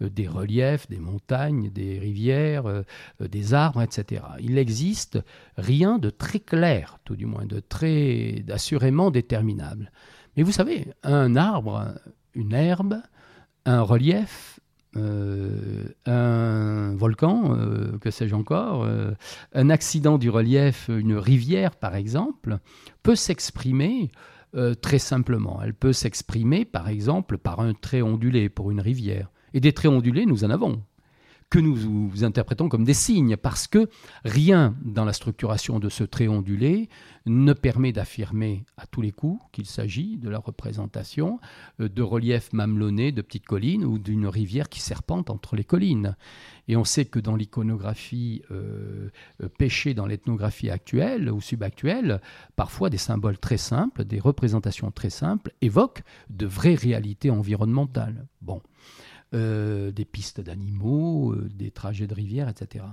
euh, 0.02 0.10
des 0.10 0.28
reliefs, 0.28 0.88
des 0.90 1.00
montagnes, 1.00 1.70
des 1.70 2.00
rivières, 2.00 2.84
des 3.20 3.54
arbres, 3.54 3.82
etc. 3.82 4.24
Il 4.40 4.56
n'existe 4.56 5.20
rien 5.58 6.00
de 6.00 6.10
très 6.10 6.40
clair, 6.40 7.00
tout 7.04 7.16
du 7.16 7.26
moins, 7.26 7.46
de 7.46 7.60
très 7.60 8.44
assurément 8.50 9.12
déterminable. 9.12 9.92
Mais 10.36 10.44
vous 10.44 10.52
savez, 10.52 10.88
un 11.04 11.36
arbre, 11.36 11.94
une 12.34 12.54
herbe, 12.54 13.02
un 13.66 13.82
relief, 13.82 14.60
euh, 14.60 14.63
un 14.96 16.96
volcan, 16.96 17.56
euh, 17.56 17.98
que 18.00 18.12
sais-je 18.12 18.36
encore, 18.36 18.84
euh, 18.84 19.12
un 19.54 19.70
accident 19.70 20.18
du 20.18 20.30
relief, 20.30 20.90
une 20.90 21.16
rivière 21.16 21.76
par 21.76 21.96
exemple, 21.96 22.58
peut 23.02 23.16
s'exprimer 23.16 24.12
très 24.84 25.00
simplement. 25.00 25.60
Elle 25.64 25.74
peut 25.74 25.94
s'exprimer 25.94 26.64
par 26.64 26.88
exemple 26.88 27.40
par 27.40 27.60
un 27.60 27.74
trait 27.74 28.04
ondulé 28.04 28.50
pour 28.50 28.70
une 28.70 28.82
rivière. 28.82 29.32
Et 29.56 29.60
des 29.60 29.74
traits 29.74 29.92
ondulés, 29.92 30.28
nous 30.28 30.44
en 30.44 30.52
avons 30.52 30.84
que 31.54 31.60
nous 31.60 32.24
interprétons 32.24 32.68
comme 32.68 32.84
des 32.84 32.96
signes, 32.96 33.38
parce 33.38 33.68
que 33.68 33.88
rien 34.26 34.76
dans 34.84 35.06
la 35.06 35.14
structuration 35.14 35.78
de 35.78 35.88
ce 35.88 36.04
trait 36.04 36.28
ondulé 36.28 36.90
ne 37.28 37.54
permet 37.54 37.92
d'affirmer 37.92 38.66
à 38.76 38.88
tous 38.88 39.02
les 39.04 39.12
coups 39.12 39.40
qu'il 39.52 39.68
s'agit 39.68 40.18
de 40.18 40.30
la 40.30 40.40
représentation 40.40 41.40
euh, 41.80 41.90
de 41.90 42.02
reliefs 42.02 42.52
mamelonnés 42.54 43.12
de 43.12 43.22
petites 43.22 43.46
collines 43.46 43.86
ou 43.86 44.00
d'une 44.00 44.26
rivière 44.26 44.68
qui 44.68 44.80
serpente 44.80 45.30
entre 45.30 45.56
les 45.56 45.64
collines. 45.64 46.16
Et 46.68 46.76
on 46.76 46.84
sait 46.84 47.06
que 47.06 47.20
dans 47.20 47.36
l'iconographie 47.36 48.42
euh, 48.50 49.10
euh, 49.44 49.48
pêchée 49.48 49.94
dans 49.94 50.08
l'ethnographie 50.08 50.72
actuelle 50.72 51.30
ou 51.30 51.40
subactuelle, 51.40 52.20
parfois 52.56 52.90
des 52.90 52.98
symboles 52.98 53.38
très 53.38 53.58
simples, 53.58 54.06
des 54.06 54.20
représentations 54.20 54.90
très 54.90 55.12
simples 55.12 55.52
évoquent 55.62 56.02
de 56.32 56.48
vraies 56.48 56.74
réalités 56.74 57.30
environnementales. 57.30 58.26
Bon. 58.42 58.60
Euh, 59.34 59.92
des 59.92 60.06
pistes 60.06 60.42
d'animaux, 60.42 61.32
euh, 61.32 61.50
des 61.56 61.72
trajets 61.72 62.06
de 62.06 62.14
rivières, 62.14 62.50
etc. 62.50 62.86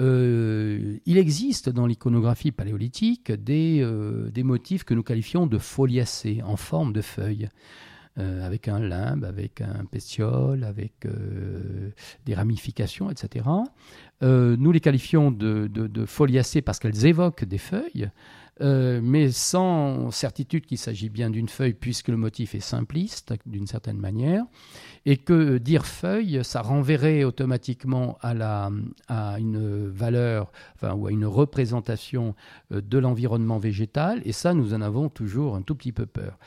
Euh, 0.00 0.98
il 1.06 1.18
existe 1.18 1.68
dans 1.68 1.86
l'iconographie 1.86 2.50
paléolithique 2.50 3.30
des, 3.30 3.86
des, 4.32 4.42
motifs 4.42 4.82
que 4.82 4.94
nous 4.94 5.04
qualifions 5.04 5.46
de 5.46 5.58
foliacées, 5.58 6.42
en 6.42 6.56
forme 6.56 6.92
de 6.92 7.00
feuilles. 7.00 7.48
avec 8.16 8.66
un 8.66 8.80
limbe, 8.80 9.22
avec 9.22 9.60
un 9.60 9.84
pétiole, 9.84 10.64
avec 10.64 11.06
des 12.26 12.34
ramifications, 12.34 13.08
etc. 13.12 13.46
nous 14.22 14.72
les 14.72 14.80
qualifions 14.80 15.30
de, 15.30 15.68
de, 15.68 16.60
parce 16.60 16.80
qu'elles 16.80 17.06
évoquent 17.06 17.44
des 17.44 17.58
feuilles, 17.58 18.10
mais 18.60 19.30
sans 19.30 20.10
certitude 20.10 20.66
qu'il 20.66 20.78
s'agit 20.78 21.08
bien 21.08 21.30
d'une 21.30 21.48
feuille 21.48 21.74
puisque 21.74 22.08
le 22.08 22.16
motif 22.16 22.54
est 22.54 22.60
simpliste 22.60 23.32
d'une 23.46 23.66
certaine 23.66 23.98
manière 23.98 24.44
et 25.06 25.16
que 25.16 25.58
dire 25.58 25.86
feuille, 25.86 26.40
ça 26.42 26.60
renverrait 26.60 27.24
automatiquement 27.24 28.18
à 28.20 28.68
une 29.38 29.88
valeur 29.88 30.50
enfin, 30.74 30.94
ou 30.94 31.06
à 31.06 31.10
une 31.10 31.24
représentation 31.24 32.34
euh, 32.72 32.80
de 32.80 32.98
l'environnement 32.98 33.58
végétal, 33.58 34.20
et 34.24 34.32
ça, 34.32 34.54
nous 34.54 34.74
en 34.74 34.80
avons 34.80 35.08
toujours 35.08 35.56
un 35.56 35.62
tout 35.62 35.74
petit 35.74 35.92
peu 35.92 36.06
peur. 36.06 36.38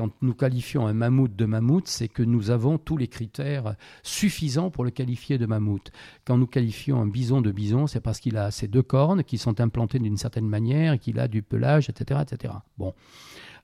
Quand 0.00 0.22
nous 0.22 0.32
qualifions 0.32 0.86
un 0.86 0.94
mammouth 0.94 1.36
de 1.36 1.44
mammouth, 1.44 1.86
c'est 1.86 2.08
que 2.08 2.22
nous 2.22 2.48
avons 2.48 2.78
tous 2.78 2.96
les 2.96 3.06
critères 3.06 3.74
suffisants 4.02 4.70
pour 4.70 4.82
le 4.82 4.90
qualifier 4.90 5.36
de 5.36 5.44
mammouth. 5.44 5.92
Quand 6.24 6.38
nous 6.38 6.46
qualifions 6.46 7.02
un 7.02 7.06
bison 7.06 7.42
de 7.42 7.52
bison, 7.52 7.86
c'est 7.86 8.00
parce 8.00 8.18
qu'il 8.18 8.38
a 8.38 8.50
ses 8.50 8.66
deux 8.66 8.82
cornes 8.82 9.22
qui 9.24 9.36
sont 9.36 9.60
implantées 9.60 9.98
d'une 9.98 10.16
certaine 10.16 10.48
manière, 10.48 10.98
qu'il 10.98 11.18
a 11.20 11.28
du 11.28 11.42
pelage, 11.42 11.90
etc. 11.90 12.22
etc. 12.22 12.54
Bon. 12.78 12.94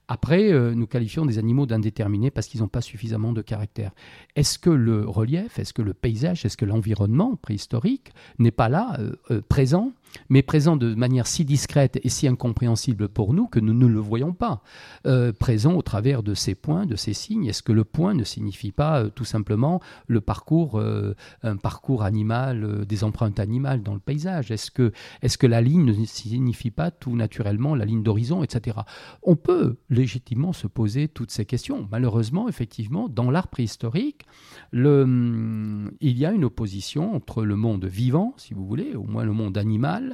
Après, 0.08 0.52
euh, 0.52 0.74
nous 0.74 0.86
qualifions 0.86 1.24
des 1.24 1.38
animaux 1.38 1.64
d'indéterminés 1.64 2.30
parce 2.30 2.48
qu'ils 2.48 2.60
n'ont 2.60 2.68
pas 2.68 2.82
suffisamment 2.82 3.32
de 3.32 3.40
caractère. 3.40 3.92
Est-ce 4.36 4.58
que 4.58 4.68
le 4.68 5.08
relief, 5.08 5.58
est-ce 5.58 5.72
que 5.72 5.80
le 5.80 5.94
paysage, 5.94 6.44
est-ce 6.44 6.58
que 6.58 6.66
l'environnement 6.66 7.36
préhistorique 7.36 8.12
n'est 8.38 8.50
pas 8.50 8.68
là, 8.68 8.94
euh, 8.98 9.16
euh, 9.30 9.40
présent 9.48 9.92
mais 10.28 10.42
présent 10.42 10.76
de 10.76 10.94
manière 10.94 11.26
si 11.26 11.44
discrète 11.44 11.98
et 12.02 12.08
si 12.08 12.26
incompréhensible 12.28 13.08
pour 13.08 13.32
nous 13.32 13.46
que 13.46 13.60
nous 13.60 13.74
ne 13.74 13.86
le 13.86 14.00
voyons 14.00 14.32
pas, 14.32 14.62
euh, 15.06 15.32
présent 15.32 15.74
au 15.74 15.82
travers 15.82 16.22
de 16.22 16.34
ces 16.34 16.54
points, 16.54 16.86
de 16.86 16.96
ces 16.96 17.14
signes. 17.14 17.46
Est-ce 17.46 17.62
que 17.62 17.72
le 17.72 17.84
point 17.84 18.14
ne 18.14 18.24
signifie 18.24 18.72
pas 18.72 19.02
euh, 19.02 19.08
tout 19.08 19.24
simplement 19.24 19.80
le 20.06 20.20
parcours, 20.20 20.78
euh, 20.78 21.14
un 21.42 21.56
parcours 21.56 22.02
animal, 22.02 22.84
des 22.86 23.04
empreintes 23.04 23.40
animales 23.40 23.82
dans 23.82 23.94
le 23.94 24.00
paysage? 24.00 24.50
Est-ce 24.50 24.70
que, 24.70 24.92
est 25.22 25.36
que 25.36 25.46
la 25.46 25.60
ligne 25.60 25.84
ne 25.84 26.04
signifie 26.04 26.70
pas 26.70 26.90
tout 26.90 27.16
naturellement 27.16 27.74
la 27.74 27.84
ligne 27.84 28.02
d'horizon, 28.02 28.42
etc. 28.42 28.78
On 29.22 29.36
peut 29.36 29.76
légitimement 29.90 30.52
se 30.52 30.66
poser 30.66 31.08
toutes 31.08 31.30
ces 31.30 31.44
questions. 31.44 31.88
Malheureusement, 31.90 32.48
effectivement, 32.48 33.08
dans 33.08 33.30
l'art 33.30 33.48
préhistorique, 33.48 34.26
hum, 34.74 35.90
il 36.00 36.18
y 36.18 36.26
a 36.26 36.32
une 36.32 36.44
opposition 36.44 37.14
entre 37.14 37.44
le 37.44 37.56
monde 37.56 37.84
vivant, 37.84 38.34
si 38.36 38.54
vous 38.54 38.66
voulez, 38.66 38.94
au 38.94 39.04
moins 39.04 39.24
le 39.24 39.32
monde 39.32 39.58
animal, 39.58 40.05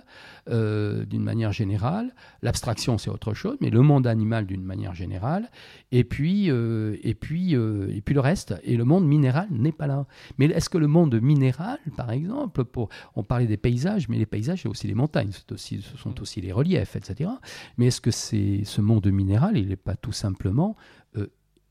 euh, 0.49 1.05
d'une 1.05 1.23
manière 1.23 1.53
générale. 1.53 2.15
L'abstraction, 2.43 2.99
c'est 2.99 3.11
autre 3.11 3.35
chose, 3.35 3.57
mais 3.61 3.71
le 3.71 3.81
monde 3.83 4.07
animal 4.07 4.47
d'une 4.47 4.63
manière 4.63 4.95
générale. 4.95 5.51
Et 5.91 6.05
puis, 6.05 6.51
euh, 6.51 6.97
et, 7.03 7.15
puis, 7.15 7.55
euh, 7.55 7.95
et 7.95 8.01
puis 8.01 8.15
le 8.15 8.21
reste. 8.21 8.55
Et 8.65 8.77
le 8.77 8.85
monde 8.85 9.07
minéral 9.07 9.49
n'est 9.51 9.73
pas 9.73 9.87
là. 9.87 10.07
Mais 10.39 10.47
est-ce 10.47 10.69
que 10.69 10.79
le 10.79 10.87
monde 10.87 11.21
minéral, 11.21 11.79
par 11.97 12.11
exemple, 12.11 12.65
pour, 12.65 12.89
on 13.15 13.23
parlait 13.23 13.47
des 13.47 13.57
paysages, 13.57 14.09
mais 14.09 14.19
les 14.19 14.27
paysages, 14.27 14.63
c'est 14.63 14.69
aussi 14.69 14.87
les 14.87 14.95
montagnes, 14.95 15.31
aussi, 15.51 15.83
ce 15.83 15.97
sont 15.97 16.21
aussi 16.21 16.41
les 16.41 16.53
reliefs, 16.53 16.97
etc. 16.97 17.31
Mais 17.79 17.87
est-ce 17.87 18.01
que 18.01 18.11
c'est 18.11 18.63
ce 18.65 18.81
monde 18.81 19.07
minéral, 19.07 19.57
il 19.57 19.69
n'est 19.69 19.77
pas 19.77 19.97
tout 19.97 20.13
simplement 20.13 20.77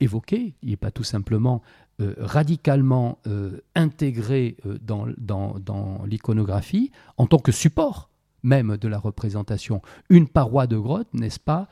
évoqué, 0.02 0.56
il 0.64 0.72
n'est 0.72 0.78
pas 0.78 0.92
tout 0.92 1.04
simplement 1.04 1.62
euh, 2.02 2.16
radicalement 2.18 3.20
euh, 3.28 3.60
intégré 3.76 4.58
euh, 4.66 4.78
dans, 4.82 5.08
dans, 5.18 5.60
dans 5.60 6.04
l'iconographie 6.06 6.92
en 7.18 7.28
tant 7.28 7.38
que 7.38 7.52
support 7.52 8.11
même 8.44 8.78
de 8.78 8.88
la 8.88 8.98
représentation. 8.98 9.82
Une 10.10 10.28
paroi 10.28 10.68
de 10.68 10.78
grotte, 10.78 11.14
n'est-ce 11.14 11.40
pas, 11.40 11.68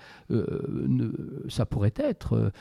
ça 1.49 1.65
pourrait 1.65 1.93
être 1.95 2.51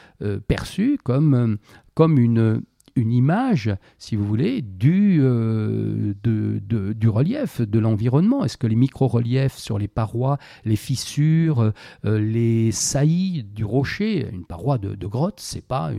perçu 0.46 0.98
comme, 1.02 1.58
comme 1.94 2.18
une, 2.18 2.62
une 2.98 3.12
image, 3.12 3.70
si 3.98 4.16
vous 4.16 4.26
voulez, 4.26 4.60
du, 4.60 5.20
euh, 5.22 6.12
du 6.22 7.08
relief, 7.08 7.60
de 7.60 7.78
l'environnement. 7.78 8.44
Est-ce 8.44 8.58
que 8.58 8.66
les 8.66 8.74
micro-reliefs 8.76 9.56
sur 9.56 9.78
les 9.78 9.88
parois, 9.88 10.38
les 10.64 10.76
fissures, 10.76 11.72
euh, 12.04 12.18
les 12.18 12.72
saillies 12.72 13.44
du 13.44 13.64
rocher, 13.64 14.28
une 14.32 14.44
paroi 14.44 14.78
de, 14.78 15.06
grotte, 15.06 15.40
c'est 15.40 15.66
pas 15.66 15.90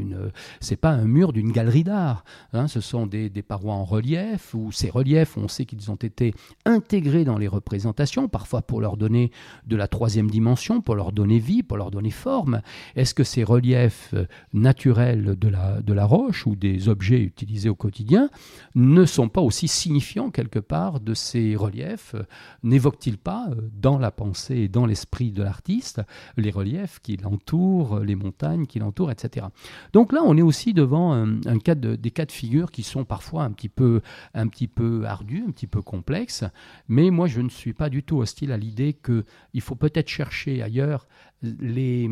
pas 0.81 0.89
un 0.91 1.05
mur 1.05 1.33
d'une 1.33 1.51
galerie 1.51 1.83
d'art. 1.83 2.23
Hein. 2.53 2.67
ce 2.67 2.79
sont 2.79 3.07
des, 3.07 3.29
parois 3.41 3.73
en 3.73 3.85
relief 3.85 4.53
où 4.53 4.71
ces 4.71 4.89
reliefs, 4.89 5.37
on 5.37 5.47
sait 5.47 5.65
qu'ils 5.65 5.89
ont 5.89 5.95
été 5.95 6.33
intégrés 6.65 7.23
dans 7.23 7.37
les 7.37 7.47
représentations, 7.47 8.27
parfois 8.27 8.61
pour 8.61 8.81
leur 8.81 8.97
donner 8.97 9.31
de 9.65 9.75
la 9.75 9.87
troisième 9.87 10.29
dimension, 10.29 10.81
pour 10.81 10.95
leur 10.95 11.11
donner 11.11 11.39
vie, 11.39 11.63
pour 11.63 11.77
leur 11.77 11.91
donner 11.91 12.11
forme. 12.11 12.61
Est-ce 12.95 13.13
que 13.13 13.23
ces 13.23 13.43
reliefs 13.43 14.13
naturels 14.53 15.37
de 15.39 15.47
la, 15.47 15.81
de 15.81 15.93
la 15.93 16.05
roche 16.05 16.45
ou 16.45 16.55
des 16.55 16.88
objets 16.89 17.21
utilisés 17.21 17.69
au 17.69 17.75
quotidien 17.75 18.29
ne 18.75 19.05
sont 19.05 19.29
pas 19.29 19.41
aussi 19.41 19.67
signifiants 19.67 20.31
quelque 20.31 20.59
part 20.59 20.99
de 20.99 21.13
ces 21.13 21.55
reliefs 21.55 22.15
N'évoquent-ils 22.63 23.17
pas 23.17 23.47
euh, 23.49 23.69
dans 23.73 23.97
la 23.97 24.11
pensée 24.11 24.57
et 24.57 24.67
dans 24.67 24.85
l'esprit 24.85 25.31
de 25.31 25.43
l'artiste 25.43 26.01
les 26.37 26.51
reliefs 26.51 26.99
qui 27.01 27.17
l'entourent, 27.17 27.99
les 27.99 28.15
montagnes 28.15 28.65
qui 28.65 28.79
l'entourent, 28.79 29.11
etc. 29.11 29.47
Donc 29.93 30.13
là, 30.13 30.21
on 30.23 30.37
est 30.37 30.41
aussi 30.41 30.73
devant 30.73 31.13
un, 31.13 31.27
des 31.27 32.11
cas 32.11 32.25
de 32.25 32.31
figure 32.31 32.71
qui 32.71 32.83
sont 32.83 33.05
parfois 33.05 33.43
un 33.43 33.51
petit 33.51 33.69
peu, 33.69 34.01
un 34.33 34.47
petit 34.47 34.67
peu 34.67 35.05
ardus, 35.05 35.43
un 35.47 35.51
petit 35.51 35.67
peu 35.67 35.81
complexes, 35.81 36.43
mais 36.87 37.09
moi 37.09 37.27
je 37.27 37.41
ne 37.41 37.49
suis 37.49 37.73
pas 37.73 37.89
du 37.89 38.03
tout 38.03 38.19
hostile 38.19 38.51
à 38.51 38.57
l'idée 38.57 38.93
qu'il 38.93 39.61
faut 39.61 39.75
peut-être 39.75 40.09
chercher 40.09 40.61
ailleurs 40.61 41.07
les, 41.41 42.09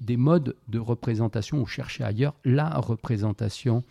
des 0.00 0.16
modes 0.16 0.56
de 0.68 0.78
représentation 0.78 1.60
ou 1.60 1.66
chercher 1.66 2.04
ailleurs 2.04 2.34
la 2.44 2.78
représentation 2.78 3.84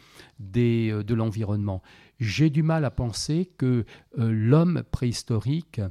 euh, 0.58 1.04
de 1.04 1.14
l'environnement. 1.14 1.82
J'ai 2.20 2.50
du 2.50 2.64
mal 2.64 2.86
à 2.86 2.92
penser 2.92 3.50
que 3.58 3.86
euh, 4.18 4.32
l'homme 4.32 4.84
préhistorique 4.92 5.82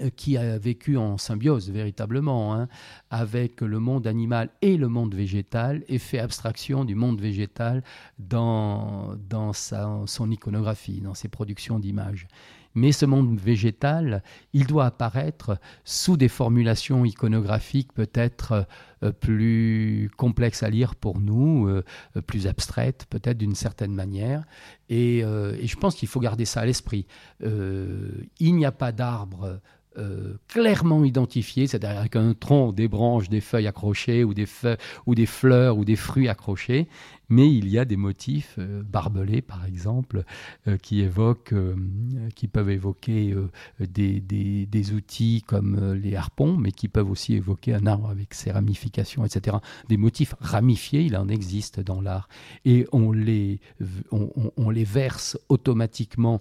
euh, 0.00 0.08
qui 0.16 0.36
a 0.36 0.58
vécu 0.58 0.96
en 0.96 1.18
symbiose 1.18 1.70
véritablement 1.70 2.54
hein, 2.54 2.68
avec 3.10 3.60
le 3.60 3.78
monde 3.78 4.06
animal 4.06 4.50
et 4.62 4.76
le 4.76 4.88
monde 4.88 5.14
végétal 5.14 5.84
ait 5.88 5.98
fait 5.98 6.18
abstraction 6.18 6.84
du 6.84 6.94
monde 6.94 7.20
végétal 7.20 7.82
dans, 8.18 9.18
son 9.52 10.30
iconographie, 10.30 11.00
dans 11.00 11.14
ses 11.14 11.28
productions 11.28 11.78
d'images. 11.78 12.26
Mais 12.74 12.92
ce 12.92 13.04
monde 13.06 13.38
végétal, 13.38 14.22
il 14.52 14.66
doit 14.66 14.86
apparaître 14.86 15.58
sous 15.84 16.16
des 16.16 16.28
formulations 16.28 17.04
iconographiques 17.04 17.92
peut-être 17.92 18.66
euh, 19.02 19.12
plus 19.12 20.10
complexes 20.16 20.62
à 20.62 20.70
lire 20.70 20.94
pour 20.94 21.20
nous, 21.20 21.68
euh, 21.68 21.84
plus 22.26 22.46
abstraites 22.46 23.06
peut-être 23.10 23.38
d'une 23.38 23.54
certaine 23.54 23.94
manière. 23.94 24.44
Euh, 24.90 25.56
et 25.58 25.66
je 25.66 25.76
pense 25.76 25.94
qu'il 25.94 26.08
faut 26.08 26.20
garder 26.20 26.44
ça 26.44 26.60
à 26.60 26.66
l'esprit. 26.66 27.06
il 27.40 28.54
n'y 28.54 28.64
a 28.64 28.72
pas 28.72 28.92
d'arbre 28.92 29.60
euh, 29.98 30.34
clairement 30.48 31.04
identifié, 31.04 31.66
c'est-à-dire 31.66 31.98
avec 31.98 32.16
un 32.16 32.32
tronc, 32.32 32.72
des 32.72 32.88
branches, 32.88 33.28
des 33.28 33.40
feuilles 33.40 33.66
accrochées 33.66 34.24
ou 34.24 34.32
des, 34.32 34.46
feuilles, 34.46 34.78
ou 35.06 35.14
des 35.14 35.26
fleurs 35.26 35.76
ou 35.76 35.84
des 35.84 35.96
fruits 35.96 36.28
accrochés, 36.28 36.88
mais 37.28 37.52
il 37.52 37.68
y 37.68 37.78
a 37.78 37.84
des 37.84 37.96
motifs 37.96 38.56
euh, 38.58 38.82
barbelés, 38.82 39.42
par 39.42 39.66
exemple, 39.66 40.24
euh, 40.66 40.78
qui 40.78 41.00
évoquent, 41.00 41.54
qui 42.34 42.48
peuvent 42.48 42.70
évoquer 42.70 43.34
des, 43.80 44.20
des, 44.20 44.92
outils 44.92 45.42
comme 45.46 45.92
les 45.94 46.16
harpons, 46.16 46.56
mais 46.56 46.72
qui 46.72 46.88
peuvent 46.88 47.10
aussi 47.10 47.34
évoquer 47.34 47.74
un 47.74 47.86
arbre 47.86 48.08
avec 48.08 48.34
ses 48.34 48.50
ramifications, 48.50 49.24
etc. 49.24 49.58
Des 49.88 49.96
motifs 49.96 50.34
ramifiés, 50.40 51.02
il 51.02 51.16
en 51.16 51.28
existe 51.28 51.80
dans 51.80 52.00
l'art, 52.00 52.28
et 52.64 52.86
on 52.92 53.12
les, 53.12 53.60
on 54.10 54.70
les 54.70 54.84
verse 54.84 55.38
automatiquement 55.48 56.40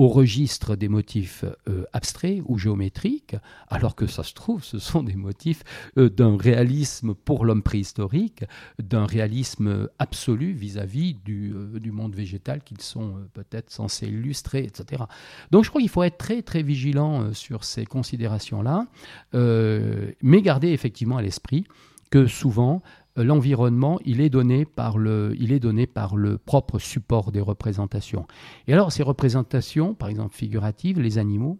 au 0.00 0.08
registre 0.08 0.76
des 0.76 0.88
motifs 0.88 1.44
euh, 1.68 1.84
abstraits 1.92 2.40
ou 2.46 2.56
géométriques, 2.56 3.36
alors 3.68 3.94
que 3.94 4.06
ça 4.06 4.22
se 4.22 4.32
trouve, 4.32 4.64
ce 4.64 4.78
sont 4.78 5.02
des 5.02 5.14
motifs 5.14 5.62
euh, 5.98 6.08
d'un 6.08 6.38
réalisme 6.38 7.12
pour 7.12 7.44
l'homme 7.44 7.62
préhistorique, 7.62 8.44
d'un 8.82 9.04
réalisme 9.04 9.90
absolu 9.98 10.52
vis-à-vis 10.52 11.12
du, 11.22 11.52
du, 11.74 11.92
monde 11.92 12.14
végétal 12.14 12.62
qu'ils 12.62 12.80
sont 12.80 13.16
peut-être 13.34 13.68
censés 13.68 14.06
illustrer, 14.06 14.60
etc. 14.60 15.02
Donc 15.50 15.64
je 15.64 15.68
crois 15.68 15.82
qu'il 15.82 15.90
faut 15.90 16.02
être 16.02 16.16
très 16.16 16.40
très 16.40 16.62
vigilant 16.62 17.34
sur 17.34 17.64
ces 17.64 17.84
considérations-là, 17.84 18.86
mais 19.34 20.40
garder 20.40 20.68
effectivement 20.68 21.18
à 21.18 21.22
l'esprit 21.22 21.66
que 22.10 22.26
souvent 22.26 22.82
euh, 22.82 22.99
l'environnement, 23.22 23.98
il 24.04 24.20
est 24.20 24.30
donné 24.30 24.64
par 24.64 24.98
le, 24.98 26.38
propre 26.44 26.78
support 26.78 27.32
des 27.32 27.40
représentations. 27.40 28.26
Et 28.66 28.72
alors 28.72 28.92
ces 28.92 29.02
représentations, 29.02 29.94
par 29.94 30.08
exemple 30.08 30.34
figuratives, 30.34 31.00
les 31.00 31.18
animaux, 31.18 31.58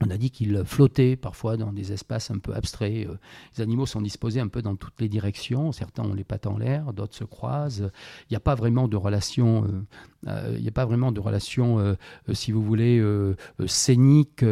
on 0.00 0.10
a 0.10 0.16
dit 0.16 0.30
qu'ils 0.30 0.62
flottaient 0.64 1.16
parfois 1.16 1.56
dans 1.56 1.72
des 1.72 1.92
espaces 1.92 2.30
un 2.30 2.38
peu 2.38 2.54
abstraits. 2.54 3.08
Euh, 3.08 3.16
les 3.56 3.62
animaux 3.62 3.86
sont 3.86 4.00
disposés 4.00 4.38
un 4.40 4.46
peu 4.46 4.62
dans 4.62 4.76
toutes 4.76 5.00
les 5.00 5.08
directions. 5.08 5.72
Certains 5.72 6.04
ont 6.04 6.14
les 6.14 6.24
pattes 6.24 6.46
en 6.46 6.56
l'air, 6.56 6.92
d'autres 6.92 7.16
se 7.16 7.24
croisent. 7.24 7.90
Il 8.22 8.32
n'y 8.32 8.36
a 8.36 8.40
pas 8.40 8.54
vraiment 8.54 8.86
de 8.86 8.96
relation 8.96 9.64
euh, 9.64 9.68
euh, 9.68 10.17
il 10.26 10.60
n'y 10.60 10.68
a 10.68 10.72
pas 10.72 10.84
vraiment 10.84 11.12
de 11.12 11.20
relation, 11.20 11.78
euh, 11.78 11.94
euh, 12.28 12.34
si 12.34 12.50
vous 12.50 12.62
voulez, 12.62 13.02
scénique 13.66 14.44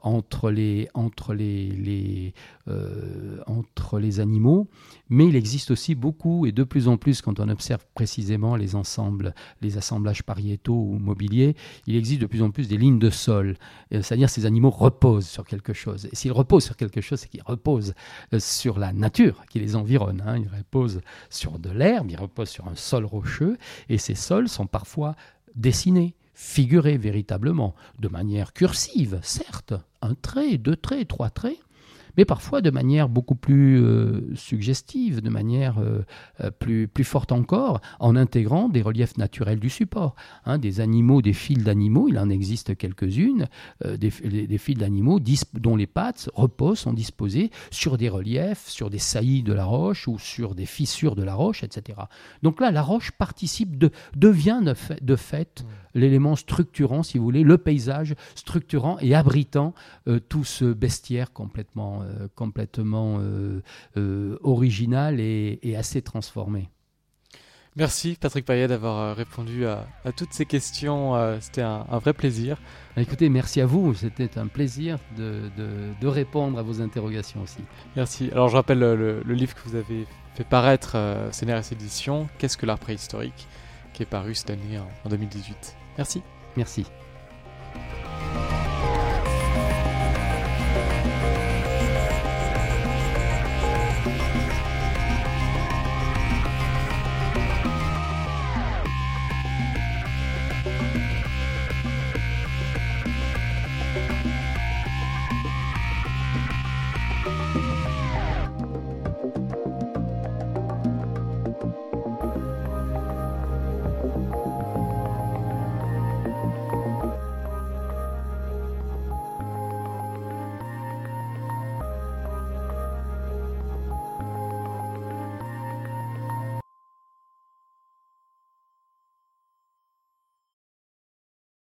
entre 0.00 0.50
les, 0.50 0.88
entre 0.94 1.34
les, 1.34 2.34
entre 3.46 3.98
les 3.98 4.20
animaux, 4.20 4.68
mais 5.08 5.26
il 5.26 5.36
existe 5.36 5.70
aussi 5.70 5.94
beaucoup, 5.94 6.46
et 6.46 6.52
de 6.52 6.64
plus 6.64 6.88
en 6.88 6.96
plus, 6.96 7.22
quand 7.22 7.40
on 7.40 7.48
observe 7.48 7.84
précisément 7.94 8.56
les 8.56 8.74
ensembles, 8.74 9.34
les 9.60 9.76
assemblages 9.76 10.22
pariétaux 10.22 10.74
ou 10.74 10.98
mobiliers, 10.98 11.56
il 11.86 11.96
existe 11.96 12.20
de 12.20 12.26
plus 12.26 12.42
en 12.42 12.50
plus 12.50 12.68
des 12.68 12.76
lignes 12.76 12.98
de 12.98 13.10
sol. 13.10 13.56
C'est-à-dire 13.90 14.30
ces 14.30 14.46
animaux 14.46 14.70
reposent 14.70 15.26
sur 15.26 15.44
quelque 15.44 15.72
chose. 15.72 16.08
Et 16.12 16.16
s'ils 16.16 16.32
reposent 16.32 16.64
sur 16.64 16.76
quelque 16.76 17.00
chose, 17.00 17.20
c'est 17.20 17.28
qu'ils 17.28 17.42
reposent 17.42 17.94
sur 18.38 18.78
la 18.78 18.92
nature 18.92 19.44
qui 19.50 19.58
les 19.60 19.76
environne. 19.76 20.22
Hein. 20.26 20.38
Ils 20.38 20.48
reposent 20.48 21.00
sur 21.28 21.58
de 21.58 21.70
l'herbe, 21.70 22.10
ils 22.10 22.18
reposent 22.18 22.50
sur 22.50 22.68
un 22.68 22.76
sol 22.76 23.04
rocheux, 23.04 23.56
et 23.88 23.98
ces 23.98 24.14
sols 24.14 24.48
sont 24.48 24.66
parfois 24.66 24.79
dessinés, 25.54 26.14
figurés 26.34 26.98
véritablement, 26.98 27.74
de 27.98 28.08
manière 28.08 28.52
cursive, 28.52 29.20
certes, 29.22 29.74
un 30.02 30.14
trait, 30.14 30.56
deux 30.58 30.76
traits, 30.76 31.08
trois 31.08 31.30
traits, 31.30 31.58
mais 32.16 32.24
parfois 32.24 32.60
de 32.60 32.70
manière 32.70 33.08
beaucoup 33.08 33.34
plus 33.34 33.82
euh, 33.82 34.34
suggestive, 34.34 35.20
de 35.20 35.30
manière 35.30 35.78
euh, 35.78 36.04
euh, 36.40 36.50
plus, 36.50 36.88
plus 36.88 37.04
forte 37.04 37.32
encore, 37.32 37.80
en 37.98 38.16
intégrant 38.16 38.68
des 38.68 38.82
reliefs 38.82 39.16
naturels 39.16 39.60
du 39.60 39.70
support. 39.70 40.14
Hein, 40.44 40.58
des 40.58 40.80
animaux, 40.80 41.22
des 41.22 41.32
fils 41.32 41.62
d'animaux, 41.62 42.08
il 42.08 42.18
en 42.18 42.30
existe 42.30 42.76
quelques-unes, 42.76 43.46
des, 43.84 44.10
fils 44.10 44.76
d'animaux 44.76 45.20
dont 45.54 45.76
les 45.76 45.86
pattes 45.86 46.30
reposent, 46.34 46.80
sont 46.80 46.92
disposées 46.92 47.50
sur 47.70 47.96
des 47.96 48.08
reliefs, 48.08 48.68
sur 48.68 48.90
des 48.90 48.98
saillies 48.98 49.42
de 49.42 49.52
la 49.52 49.64
roche 49.64 50.08
ou 50.08 50.18
sur 50.18 50.54
des 50.54 50.66
fissures 50.66 51.14
de 51.14 51.22
la 51.22 51.34
roche, 51.34 51.62
etc. 51.62 52.00
Donc 52.42 52.60
là, 52.60 52.70
la 52.70 52.82
roche 52.82 53.10
participe, 53.12 53.78
de, 53.78 53.90
devient 54.16 54.60
de 55.00 55.16
fait, 55.16 55.62
mmh. 55.62 55.98
l'élément 55.98 56.36
structurant, 56.36 57.02
si 57.02 57.18
vous 57.18 57.24
voulez, 57.24 57.42
le 57.42 57.58
paysage 57.58 58.14
structurant 58.34 58.98
et 59.00 59.14
abritant 59.14 59.74
tout 60.28 60.44
ce 60.44 60.72
bestiaire 60.72 61.32
complètement 61.32 61.99
euh, 62.02 62.28
complètement 62.34 63.18
euh, 63.20 63.62
euh, 63.96 64.38
original 64.42 65.20
et, 65.20 65.58
assez 65.76 66.02
transformé. 66.02 66.68
Merci 67.76 68.18
Patrick 68.20 68.44
Payet 68.44 68.66
d'avoir 68.66 69.16
répondu 69.16 69.64
à, 69.64 69.86
toutes 70.16 70.32
ces 70.32 70.44
questions. 70.44 71.14
C'était 71.40 71.62
un, 71.62 71.84
vrai 71.98 72.12
plaisir. 72.12 72.60
Écoutez, 72.96 73.28
merci 73.28 73.60
à 73.60 73.66
vous. 73.66 73.94
C'était 73.94 74.38
un 74.38 74.48
plaisir 74.48 74.98
de, 75.16 76.06
répondre 76.06 76.58
à 76.58 76.62
vos 76.62 76.82
interrogations 76.82 77.40
aussi. 77.42 77.60
Merci. 77.94 78.28
Alors 78.32 78.48
je 78.48 78.56
rappelle 78.56 78.80
le, 78.80 79.22
livre 79.22 79.54
que 79.54 79.66
vous 79.68 79.76
avez 79.76 80.06
fait 80.34 80.44
paraître, 80.44 80.96
CNRS 81.30 81.72
Édition, 81.72 82.28
Qu'est-ce 82.38 82.56
que 82.56 82.66
l'art 82.66 82.80
préhistorique, 82.80 83.46
qui 83.94 84.02
est 84.02 84.06
paru 84.06 84.34
cette 84.34 84.50
année 84.50 84.78
en 85.04 85.08
2018. 85.08 85.76
Merci. 85.96 86.22
Merci. 86.56 86.84